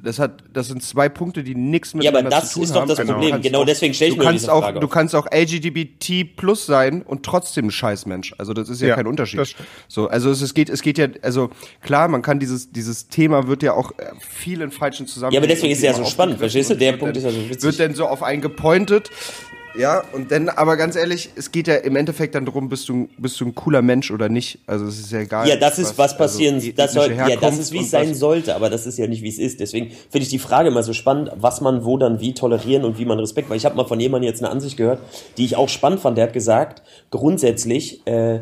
[0.02, 2.74] das hat, das sind zwei Punkte, die nichts Ja, aber miteinander das zu tun ist
[2.74, 2.88] doch haben.
[2.88, 3.30] das Du Problem.
[3.30, 4.80] kannst Genau auch- deswegen stelle ich du mir kannst diese auch, Frage.
[4.80, 8.34] Du kannst auch LGBT plus sein und trotzdem ein Scheißmensch.
[8.38, 9.54] Also das ist ja, Ja, kein Unterschied.
[9.88, 11.50] So, also es, es geht, es geht ja, also
[11.82, 15.34] klar, man kann dieses, dieses Thema wird ja auch äh, viel in falschen Zusammenhängen.
[15.34, 16.74] Ja, aber deswegen ist es ja so spannend, verstehst du?
[16.76, 17.62] Der Punkt wird ist ja so witzig.
[17.62, 19.10] Wird dann so auf einen gepointet.
[19.78, 23.08] Ja, und dann, aber ganz ehrlich, es geht ja im Endeffekt dann darum, bist du,
[23.18, 24.58] bist du ein cooler Mensch oder nicht.
[24.66, 25.48] Also es ist ja egal.
[25.48, 28.18] Ja, das ist, was passieren, also das soll, ja, das ist, wie es sein was-
[28.18, 29.60] sollte, aber das ist ja nicht, wie es ist.
[29.60, 32.98] Deswegen finde ich die Frage immer so spannend, was man wo dann wie tolerieren und
[32.98, 35.00] wie man Respekt, weil ich habe mal von jemandem jetzt eine Ansicht gehört,
[35.36, 38.40] die ich auch spannend fand, der hat gesagt, grundsätzlich, äh,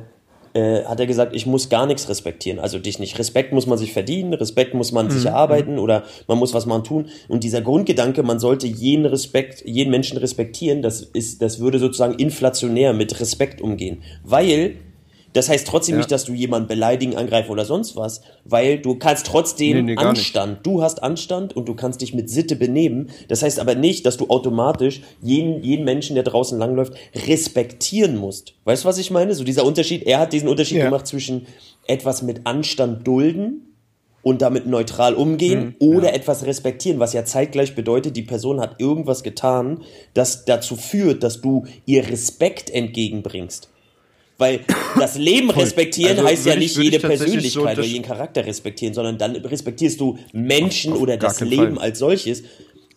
[0.59, 2.59] äh, hat er gesagt, ich muss gar nichts respektieren.
[2.59, 3.19] Also dich nicht.
[3.19, 5.11] Respekt muss man sich verdienen, Respekt muss man Mhm.
[5.11, 7.07] sich erarbeiten oder man muss was man tun.
[7.29, 12.15] Und dieser Grundgedanke, man sollte jeden Respekt, jeden Menschen respektieren, das ist, das würde sozusagen
[12.15, 14.03] inflationär mit Respekt umgehen.
[14.25, 14.75] Weil
[15.39, 19.27] das heißt trotzdem nicht, dass du jemanden beleidigen, angreifen oder sonst was, weil du kannst
[19.27, 19.97] trotzdem Nee, nee.
[19.97, 20.67] Anstand.
[20.67, 23.11] Du hast Anstand und du kannst dich mit Sitte benehmen.
[23.29, 26.95] Das heißt aber nicht, dass du automatisch jeden, jeden Menschen, der draußen langläuft,
[27.27, 28.55] respektieren musst.
[28.65, 29.35] Weißt du, was ich meine?
[29.35, 30.85] So dieser Unterschied, er hat diesen Unterschied Ja.
[30.87, 31.47] gemacht zwischen
[31.87, 33.77] etwas mit Anstand dulden
[34.23, 35.89] und damit neutral umgehen Mhm.
[35.89, 39.83] oder etwas respektieren, was ja zeitgleich bedeutet, die Person hat irgendwas getan,
[40.15, 43.71] das dazu führt, dass du ihr Respekt entgegenbringst.
[44.39, 44.61] Weil
[44.97, 48.47] das Leben respektieren Also heißt ja nicht ich jede tatsächlich so Persönlichkeit oder jeden Charakter
[48.47, 51.85] respektieren, sondern dann respektierst du Menschen oder gar das keinen Leben Fall.
[51.85, 52.45] als solches.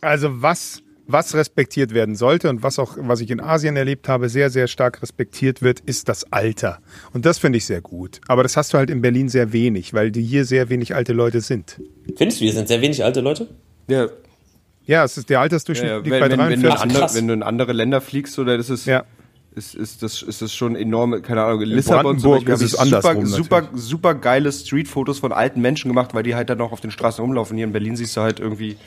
[0.01, 4.29] Also was, was respektiert werden sollte und was auch, was ich in Asien erlebt habe,
[4.29, 6.79] sehr, sehr stark respektiert wird, ist das Alter.
[7.11, 8.21] Und das finde ich sehr gut.
[8.27, 11.13] Aber das hast du halt in Berlin sehr wenig, weil die hier sehr wenig alte
[11.13, 11.81] Leute sind.
[12.17, 13.47] Findest du, hier sind sehr wenig alte Leute?
[13.87, 14.09] Ja,
[14.85, 16.81] Ja, es ist der Altersdurchschnitt ja, liegt wenn, bei wenn, wenn, du in 43.
[16.81, 19.05] andere, wenn du in andere Länder fliegst, oder das ist, Ja.
[19.55, 22.71] Ist, ist, das, ist das schon enorme, keine Ahnung, in Lissabon zum Beispiel ist es
[22.71, 26.79] super, super, super geile Streetfotos von alten Menschen gemacht, weil die halt dann noch auf
[26.79, 27.57] den Straßen rumlaufen.
[27.57, 28.77] Hier in Berlin siehst du halt irgendwie,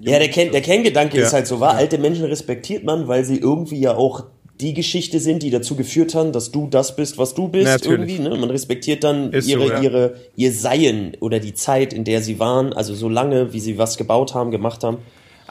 [0.00, 1.26] Ja, der, Ken, der Kerngedanke Ja.
[1.26, 1.74] ist halt so wahr.
[1.74, 4.24] Alte Menschen respektiert man, weil sie irgendwie ja auch
[4.60, 8.16] die Geschichte sind, die dazu geführt haben, dass du das bist, was du bist, Natürlich.
[8.16, 8.28] irgendwie.
[8.28, 8.38] Ne?
[8.38, 9.80] Man respektiert dann Ist so, ihre, ja.
[9.80, 13.78] ihre, ihr Seien oder die Zeit, in der sie waren, also so lange, wie sie
[13.78, 14.98] was gebaut haben, gemacht haben.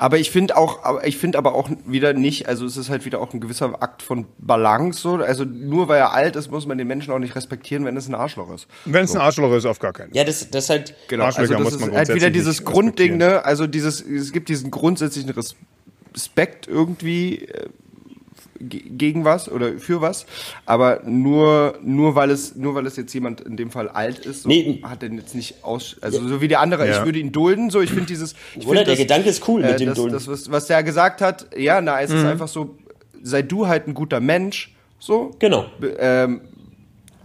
[0.02, 3.06] Aber ich finde auch, aber ich finde aber auch wieder nicht, also es ist halt
[3.06, 5.18] wieder auch ein gewisser Akt von Balance so.
[5.18, 8.08] Also nur weil er alt ist, muss man den Menschen auch nicht respektieren, wenn es
[8.08, 8.66] ein Arschloch ist.
[8.86, 10.18] Wenn es ein Arschloch ist, auf gar keinen Fall.
[10.18, 13.18] Ja, das, das halt, Genau, Arschlöcher also das muss man ist halt wieder dieses Grundding,
[13.18, 13.46] ne?
[13.46, 15.36] Also dieses, es gibt diesen grundsätzlichen
[16.16, 17.70] Respekt irgendwie äh,
[18.62, 20.26] gegen was oder für was,
[20.66, 24.44] aber nur nur weil es nur weil es jetzt jemand in dem Fall alt ist,
[24.44, 24.82] so Nee.
[24.84, 26.88] hat er jetzt nicht aus, also so wie der andere.
[26.88, 27.00] Ja.
[27.00, 28.36] Ich würde ihn dulden, so ich finde dieses.
[28.56, 30.14] Ich Oder find der Gedanke ist cool mit dem das, Dulden.
[30.14, 32.76] Das, was, was der gesagt hat, ja, na, es ist einfach so,
[33.22, 35.66] sei du halt ein guter Mensch, so genau.
[36.00, 36.42] ähm,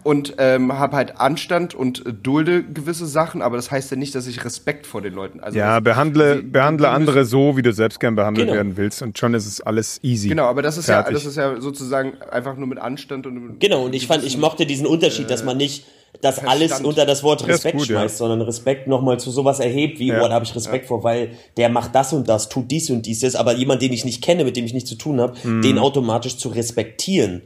[0.06, 4.14] und ähm, habe halt Anstand und äh, dulde gewisse Sachen, aber das heißt ja nicht,
[4.14, 5.40] dass ich Respekt vor den Leuten.
[5.40, 8.56] Also Ja, behandle, die- behandle die andere so, wie du selbst gern behandelt Genau.
[8.56, 10.28] werden willst und schon ist es alles easy.
[10.28, 13.60] Genau, aber das ist ja, das ist ja sozusagen einfach nur mit Anstand und mit
[13.60, 15.84] Genau, und ich fand, ich mochte diesen Unterschied, dass man nicht
[16.22, 16.86] das alles Verstand.
[16.86, 17.98] unter das Wort Respekt gut, ja.
[17.98, 20.22] schmeißt, sondern Respekt nochmal zu sowas erhebt, wie, Ja.
[20.22, 23.04] oh, da habe ich Respekt vor, weil der macht das und das, tut dies und
[23.04, 25.62] dieses, aber jemand, den ich nicht kenne, mit dem ich nichts zu tun habe, Mhm.
[25.62, 27.42] den automatisch zu respektieren,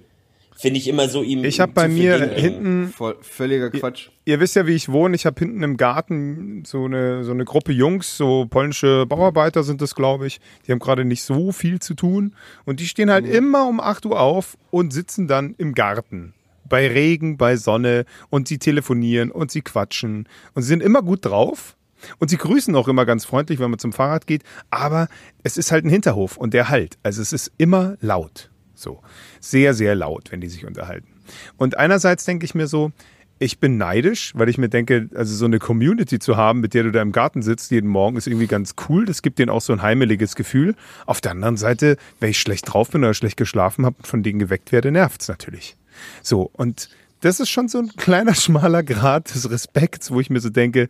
[0.60, 1.44] finde ich immer so ihm.
[1.44, 4.10] Ich habe bei mir hinten voll, völliger Quatsch.
[4.26, 5.16] Ihr wisst ja, wie ich wohne.
[5.16, 9.80] Ich habe hinten im Garten so eine, so eine Gruppe Jungs, so polnische Bauarbeiter sind
[9.80, 10.40] das, glaube ich.
[10.66, 12.34] Die haben gerade nicht so viel zu tun.
[12.66, 16.34] Und die stehen halt immer um 8 Uhr auf und sitzen dann im Garten.
[16.68, 18.04] Bei Regen, bei Sonne.
[18.28, 20.28] Und sie telefonieren und sie quatschen.
[20.54, 21.76] Und sie sind immer gut drauf.
[22.18, 24.42] Und sie grüßen auch immer ganz freundlich, wenn man zum Fahrrad geht.
[24.68, 25.08] Aber
[25.42, 26.98] es ist halt ein Hinterhof und der halt.
[27.02, 28.49] Also es ist immer laut.
[28.80, 29.02] So.
[29.40, 31.08] Sehr, sehr laut, wenn die sich unterhalten.
[31.56, 32.92] Und einerseits denke ich mir so,
[33.42, 36.82] ich bin neidisch, weil ich mir denke, also so eine Community zu haben, mit der
[36.82, 39.06] du da im Garten sitzt jeden Morgen, ist irgendwie ganz cool.
[39.06, 40.74] Das gibt denen auch so ein heimeliges Gefühl.
[41.06, 44.22] Auf der anderen Seite, wenn ich schlecht drauf bin oder schlecht geschlafen habe und von
[44.22, 45.76] denen geweckt werde, nervt's natürlich.
[46.22, 46.90] So, und
[47.22, 50.88] das ist schon so ein kleiner, schmaler Grad des Respekts, wo ich mir so denke,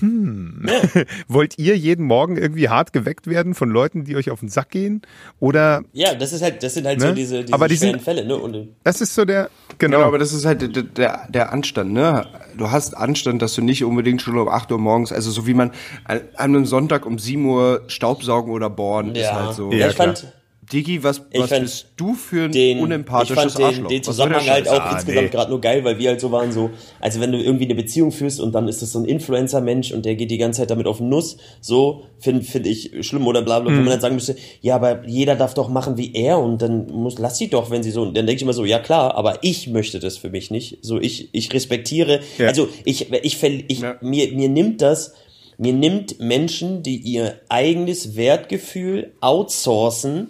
[0.00, 0.66] hm,
[1.28, 4.70] wollt ihr jeden Morgen irgendwie hart geweckt werden von Leuten, die euch auf den Sack
[4.70, 5.02] gehen?
[5.40, 7.08] Oder Ja, das ist halt, das sind halt Ne?
[7.08, 8.36] so diese, diese Aber die schweren sind- Fälle, ne?
[8.36, 11.92] Und, das ist so der, genau, Genau, aber das ist halt der, der, der Anstand,
[11.92, 12.26] ne?
[12.56, 15.54] Du hast Anstand, dass du nicht unbedingt schon um 8 Uhr morgens, also so wie
[15.54, 15.72] man
[16.04, 19.46] an einem Sonntag um 7 Uhr Staubsaugen oder bohren, ist ja.
[19.46, 19.72] halt so.
[19.72, 20.32] Ja, ich fand,
[20.72, 23.88] Digi, was, Ich was fand bist du für ein den, ich unempathisches fand den, Arschloch?
[23.88, 25.28] den Zusammenhang halt auch Ah, insgesamt nee.
[25.30, 28.10] gerade nur geil, weil wir halt so waren so, also wenn du irgendwie eine Beziehung
[28.10, 30.86] führst und dann ist das so ein Influencer-Mensch und der geht die ganze Zeit damit
[30.86, 33.76] auf den Nuss, so finde find ich schlimm oder bla bla, Mhm.
[33.76, 36.86] wo man dann sagen müsste, ja, aber jeder darf doch machen wie er und dann
[36.88, 39.14] muss, lass sie doch, wenn sie so, und dann denke ich immer so, ja klar,
[39.14, 42.48] aber ich möchte das für mich nicht, so ich, ich respektiere, Ja.
[42.48, 43.96] also ich, ich, verl- ich Ja.
[44.00, 45.14] mir, mir nimmt das,
[45.58, 50.28] mir nimmt Menschen, die ihr eigenes Wertgefühl outsourcen,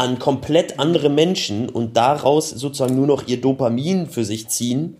[0.00, 4.96] an komplett andere Menschen und daraus sozusagen nur noch ihr Dopamin für sich ziehen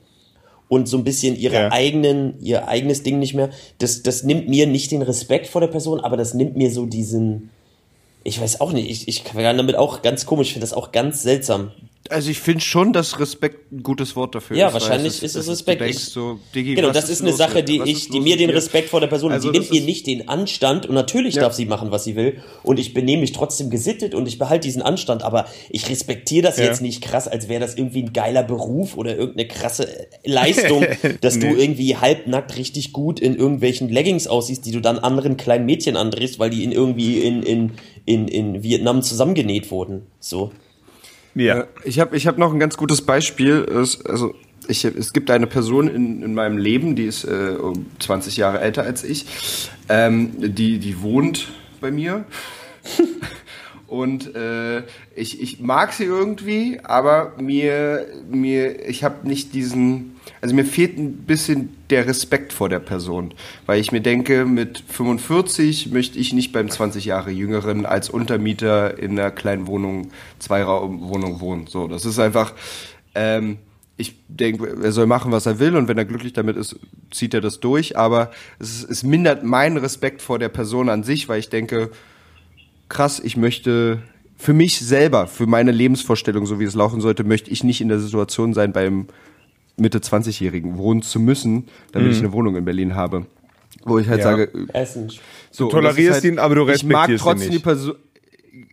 [0.68, 1.72] und so ein bisschen ihre Ja.
[1.72, 3.48] eigenen, ihr eigenes Ding nicht mehr.
[3.78, 6.84] Das, das nimmt mir nicht den Respekt vor der Person, aber das nimmt mir so
[6.84, 7.48] diesen,
[8.24, 10.92] ich weiß auch nicht, ich, ich kann damit auch ganz komisch, ich finde das auch
[10.92, 11.72] ganz seltsam.
[12.10, 14.74] Also ich finde schon, dass Respekt ein gutes Wort dafür Ja, ist.
[14.74, 15.80] weil wahrscheinlich ist es Respekt.
[15.80, 18.50] Du denkst so, Digi, Genau, das ist eine Sache, die ich, die mir den?
[18.50, 21.42] Respekt vor der Person, Also die nimmt mir nicht den Anstand und natürlich Ja.
[21.42, 24.66] darf sie machen, was sie will und ich benehme mich trotzdem gesittet und ich behalte
[24.66, 26.64] diesen Anstand, aber ich respektiere das Ja.
[26.64, 29.88] jetzt nicht krass, als wäre das irgendwie ein geiler Beruf oder irgendeine krasse
[30.24, 30.84] Leistung,
[31.20, 31.54] dass du Nee.
[31.62, 36.38] irgendwie halbnackt richtig gut in irgendwelchen Leggings aussiehst, die du dann anderen kleinen Mädchen andrehst,
[36.38, 37.72] weil die in irgendwie in, in,
[38.04, 40.06] in, in Vietnam zusammengenäht wurden.
[40.18, 40.50] So.
[41.34, 41.60] Ja.
[41.60, 43.56] Äh, Ich habe ich hab noch ein ganz gutes Beispiel.
[43.56, 44.34] Es, also
[44.68, 48.60] ich, es gibt eine Person in, in meinem Leben, die ist äh, um 20 Jahre
[48.60, 49.26] älter als ich.
[49.88, 51.48] Ähm, die, die wohnt
[51.80, 52.24] bei mir.
[53.86, 54.84] Und äh,
[55.16, 60.09] ich, ich mag sie irgendwie, aber mir, mir ich habe nicht diesen,
[60.40, 63.34] also mir fehlt ein bisschen der Respekt vor der Person,
[63.66, 68.98] weil ich mir denke, mit 45 möchte ich nicht beim 20 Jahre Jüngeren als Untermieter
[68.98, 71.66] in einer kleinen Wohnung, Zweiraumwohnung wohnen.
[71.66, 72.54] So, das ist einfach,
[73.14, 73.58] ähm,
[73.98, 76.76] ich denke, er soll machen, was er will und wenn er glücklich damit ist,
[77.10, 81.28] zieht er das durch, aber es, es mindert meinen Respekt vor der Person an sich,
[81.28, 81.90] weil ich denke,
[82.88, 84.02] krass, ich möchte
[84.38, 87.88] für mich selber, für meine Lebensvorstellung, so wie es laufen sollte, möchte ich nicht in
[87.88, 89.06] der Situation sein, beim
[89.80, 93.26] Mitte 20-Jährigen wohnen zu müssen, damit ich eine Wohnung in Berlin habe.
[93.84, 94.24] Wo ich halt Mhm.
[94.24, 94.30] Ja.
[94.36, 95.12] sage, Essen.
[95.50, 97.58] so, Du tolerierst ihn, aber du Ich mag respektierst ihn trotzdem nicht.
[97.60, 97.94] die Person.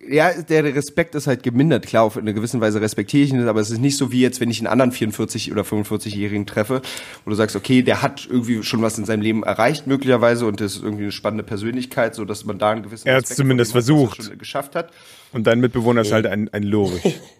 [0.09, 1.85] Ja, der Respekt ist halt gemindert.
[1.85, 4.39] Klar, auf eine gewisse Weise respektiere ich ihn, aber es ist nicht so wie jetzt,
[4.39, 6.81] wenn ich einen anderen 44- oder 45-Jährigen treffe,
[7.25, 10.61] wo du sagst, okay, der hat irgendwie schon was in seinem Leben erreicht, möglicherweise, und
[10.61, 13.71] das ist irgendwie eine spannende Persönlichkeit, so dass man da einen gewissen Er Respekt zumindest
[13.71, 14.23] dem hat, er versucht.
[14.23, 14.91] schon geschafft hat.
[15.33, 17.03] Und dein Mitbewohner ist halt ein, ein Lorich.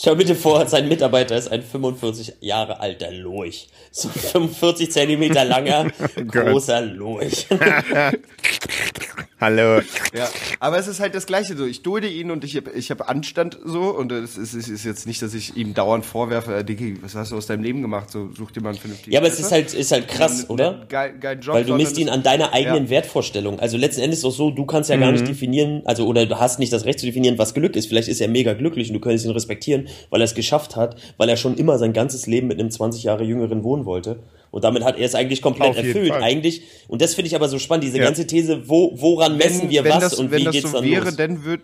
[0.00, 3.68] Schau bitte vor, sein Mitarbeiter ist ein 45 Jahre alter Lurch.
[3.90, 5.90] So 45 Zentimeter langer,
[6.28, 7.48] großer Lurch.
[9.40, 9.80] Hallo.
[10.16, 10.28] Ja,
[10.58, 11.64] aber es ist halt das Gleiche so.
[11.64, 14.84] Ich dulde ihn und ich habe ich hab Anstand so und es ist, es ist
[14.84, 17.80] jetzt nicht, dass ich ihm dauernd vorwerfe, äh, Dickie, was hast du aus deinem Leben
[17.80, 18.10] gemacht?
[18.10, 19.46] So, such dir mal einen vernünftigen Ja, aber es Treffer.
[19.46, 20.86] ist halt, ist halt krass, Einen- oder?
[20.88, 22.90] Geil, geilen Job, Weil du misst ihn es- an deiner eigenen Ja.
[22.90, 23.60] Wertvorstellung.
[23.60, 25.18] Also letzten Endes ist es auch so, du kannst ja gar Mhm.
[25.18, 27.86] nicht definieren, also oder du hast nicht das Recht zu definieren, was Glück ist.
[27.86, 30.96] Vielleicht ist er mega glücklich und du könntest ihn respektieren, weil er es geschafft hat,
[31.16, 34.18] weil er schon immer sein ganzes Leben mit einem 20 Jahre jüngeren wohnen wollte.
[34.50, 36.08] Und damit hat er es eigentlich komplett Auf erfüllt.
[36.08, 36.22] Fall.
[36.22, 38.04] Eigentlich, und das finde ich aber so spannend, diese Ja.
[38.04, 40.78] ganze These, wo, woran messen wir wenn was das, und wenn wie das geht's so
[40.78, 41.16] dann wäre, los?
[41.16, 41.60] dann wird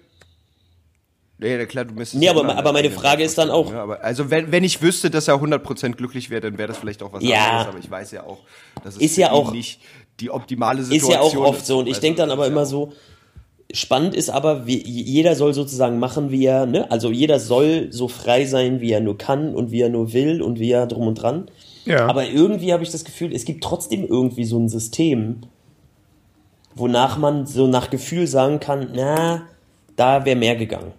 [1.41, 3.83] ja, ja, klar, du müsstest Nee, ja aber- aber meine Frage ist dann auch- Ja,
[3.83, 7.03] aber, also wenn, wenn ich wüsste, dass er 100% glücklich wäre, dann wäre das vielleicht
[7.03, 7.45] auch was Ja.
[7.49, 8.39] anderes, aber ich weiß ja auch,
[8.85, 9.81] dass es Ist ja auch- nicht
[10.21, 11.79] die optimale ist Situation ja auch oft so.
[11.81, 12.93] Und ich Also, denke dann das aber ist immer so,
[13.73, 16.89] spannend ist aber, wie, jeder soll sozusagen machen, wie er, ne?
[16.93, 20.41] Also jeder soll so frei sein, wie er nur kann und wie er nur will
[20.41, 21.51] und wie er drum und dran.
[21.85, 22.07] Ja.
[22.07, 25.41] Aber irgendwie habe ich das Gefühl, es gibt trotzdem irgendwie so ein System,
[26.75, 29.43] wonach man so nach Gefühl sagen kann, na,
[29.97, 30.93] da wäre mehr gegangen.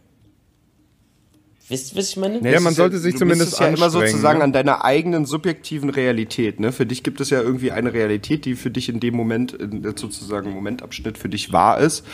[1.67, 2.41] Wisst ihr, was ich meine?
[2.43, 4.43] Ja, es man sollte sich du zumindest es ja immer sozusagen ne?
[4.43, 6.59] an deiner eigenen subjektiven Realität.
[6.59, 6.71] Ne?
[6.71, 9.81] Für dich gibt es ja irgendwie eine Realität, die für dich in dem Moment, in
[9.97, 12.05] sozusagen Momentabschnitt für dich wahr ist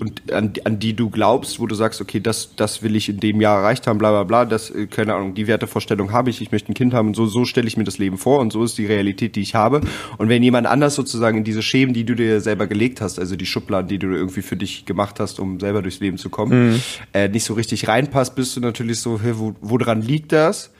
[0.00, 3.20] und an, an die du glaubst, wo du sagst, okay, das, das will ich in
[3.20, 6.42] dem Jahr erreicht haben, bla bla bla, das, äh, keine Ahnung, die Wertevorstellung habe ich,
[6.42, 8.52] ich möchte ein Kind haben und so, so stelle ich mir das Leben vor und
[8.52, 9.80] so ist die Realität, die ich habe.
[10.16, 13.36] Und wenn jemand anders sozusagen in diese Schemen, die du dir selber gelegt hast, also
[13.36, 16.82] die Schubladen, die du irgendwie für dich gemacht hast, um selber durchs Leben zu kommen,
[17.12, 20.70] äh, nicht so richtig reinpasst, bist du natürlich so, hä, wo, woran liegt das?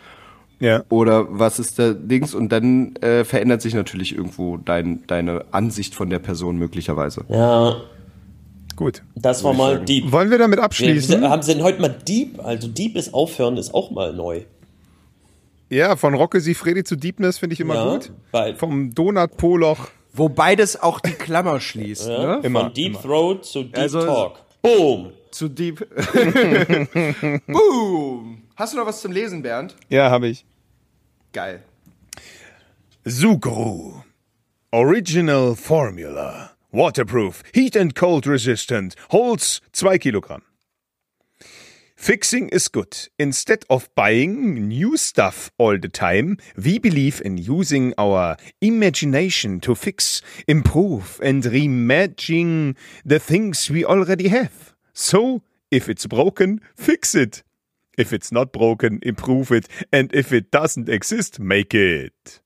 [0.60, 0.82] Ja.
[0.88, 2.34] Oder was ist der Dings?
[2.34, 7.24] Und dann äh, verändert sich natürlich irgendwo dein, deine Ansicht von der Person möglicherweise.
[7.28, 7.76] Ja,
[8.74, 9.02] Gut.
[9.14, 10.10] das war mal deep.
[10.10, 11.20] Wollen wir damit abschließen?
[11.20, 14.42] wir haben sind heute mal deep, also deep ist aufhören, ist auch mal neu.
[15.70, 18.10] Ja, von Rocke Sifredi zu Deepness finde ich immer Ja, gut.
[18.32, 19.88] weil- Vom Donut-Poloch.
[20.14, 22.08] Wobei das auch die Klammer schließt.
[22.08, 22.36] Ja?
[22.38, 22.40] Ne?
[22.42, 23.02] Immer, Von Deep immer.
[23.02, 24.40] Throat zu Deep Also- Talk.
[24.62, 25.12] Boom!
[25.30, 25.78] Zu deep.
[27.46, 28.42] Boom!
[28.56, 29.76] Hast du noch was zum Lesen, Bernd?
[29.88, 30.44] Ja, habe ich.
[31.32, 31.62] Geil.
[33.04, 34.02] Sucru.
[34.72, 36.50] Original Formula.
[36.72, 37.42] Waterproof.
[37.54, 38.94] Heat and Cold Resistant.
[39.10, 40.42] Holz 2 Kilogramm.
[41.96, 43.08] Fixing is good.
[43.18, 49.74] Instead of buying new stuff all the time, we believe in using our imagination to
[49.74, 54.67] fix, improve, and reimagine the things we already have.
[55.00, 57.44] So, if it's broken, fix it.
[57.96, 59.68] If it's not broken, improve it.
[59.92, 62.40] And if it doesn't exist, make it.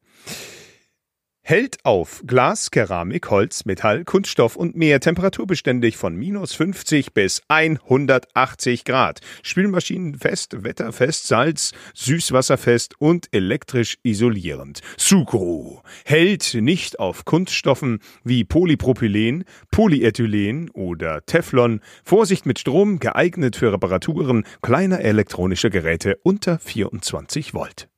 [1.45, 8.85] Hält auf Glas, Keramik, Holz, Metall, Kunststoff und mehr temperaturbeständig von minus 50 bis 180
[8.85, 9.21] Grad.
[9.43, 14.83] Spülmaschinenfest, wetterfest, Salz, süßwasserfest und elektrisch isolierend.
[14.97, 21.81] Sucro hält nicht auf Kunststoffen wie Polypropylen, Polyethylen oder Teflon.
[22.05, 27.92] Vorsicht mit Strom, geeignet für Reparaturen kleiner elektronischer Geräte unter 24 Volt.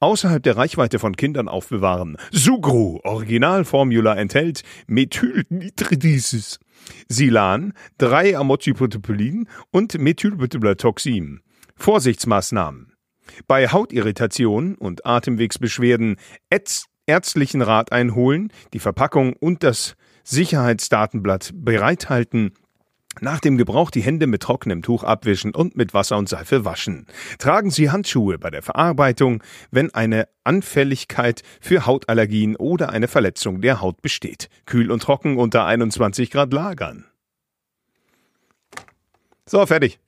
[0.00, 2.16] Außerhalb der Reichweite von Kindern aufbewahren.
[2.30, 6.60] Sugru, Originalformula enthält Methylnitridices,
[7.08, 11.40] Silan, 3-Amoxicillin und Methylbutylatoxin.
[11.76, 12.92] Vorsichtsmaßnahmen.
[13.46, 16.16] Bei Hautirritation und Atemwegsbeschwerden
[17.06, 19.94] ärztlichen Rat einholen, die Verpackung und das
[20.24, 22.52] Sicherheitsdatenblatt bereithalten,
[23.20, 27.06] nach dem Gebrauch die Hände mit trockenem Tuch abwischen und mit Wasser und Seife waschen.
[27.38, 33.80] Tragen Sie Handschuhe bei der Verarbeitung, wenn eine Anfälligkeit für Hautallergien oder eine Verletzung der
[33.80, 34.48] Haut besteht.
[34.66, 37.04] Kühl und trocken unter 21 Grad lagern.
[39.46, 39.98] So, fertig.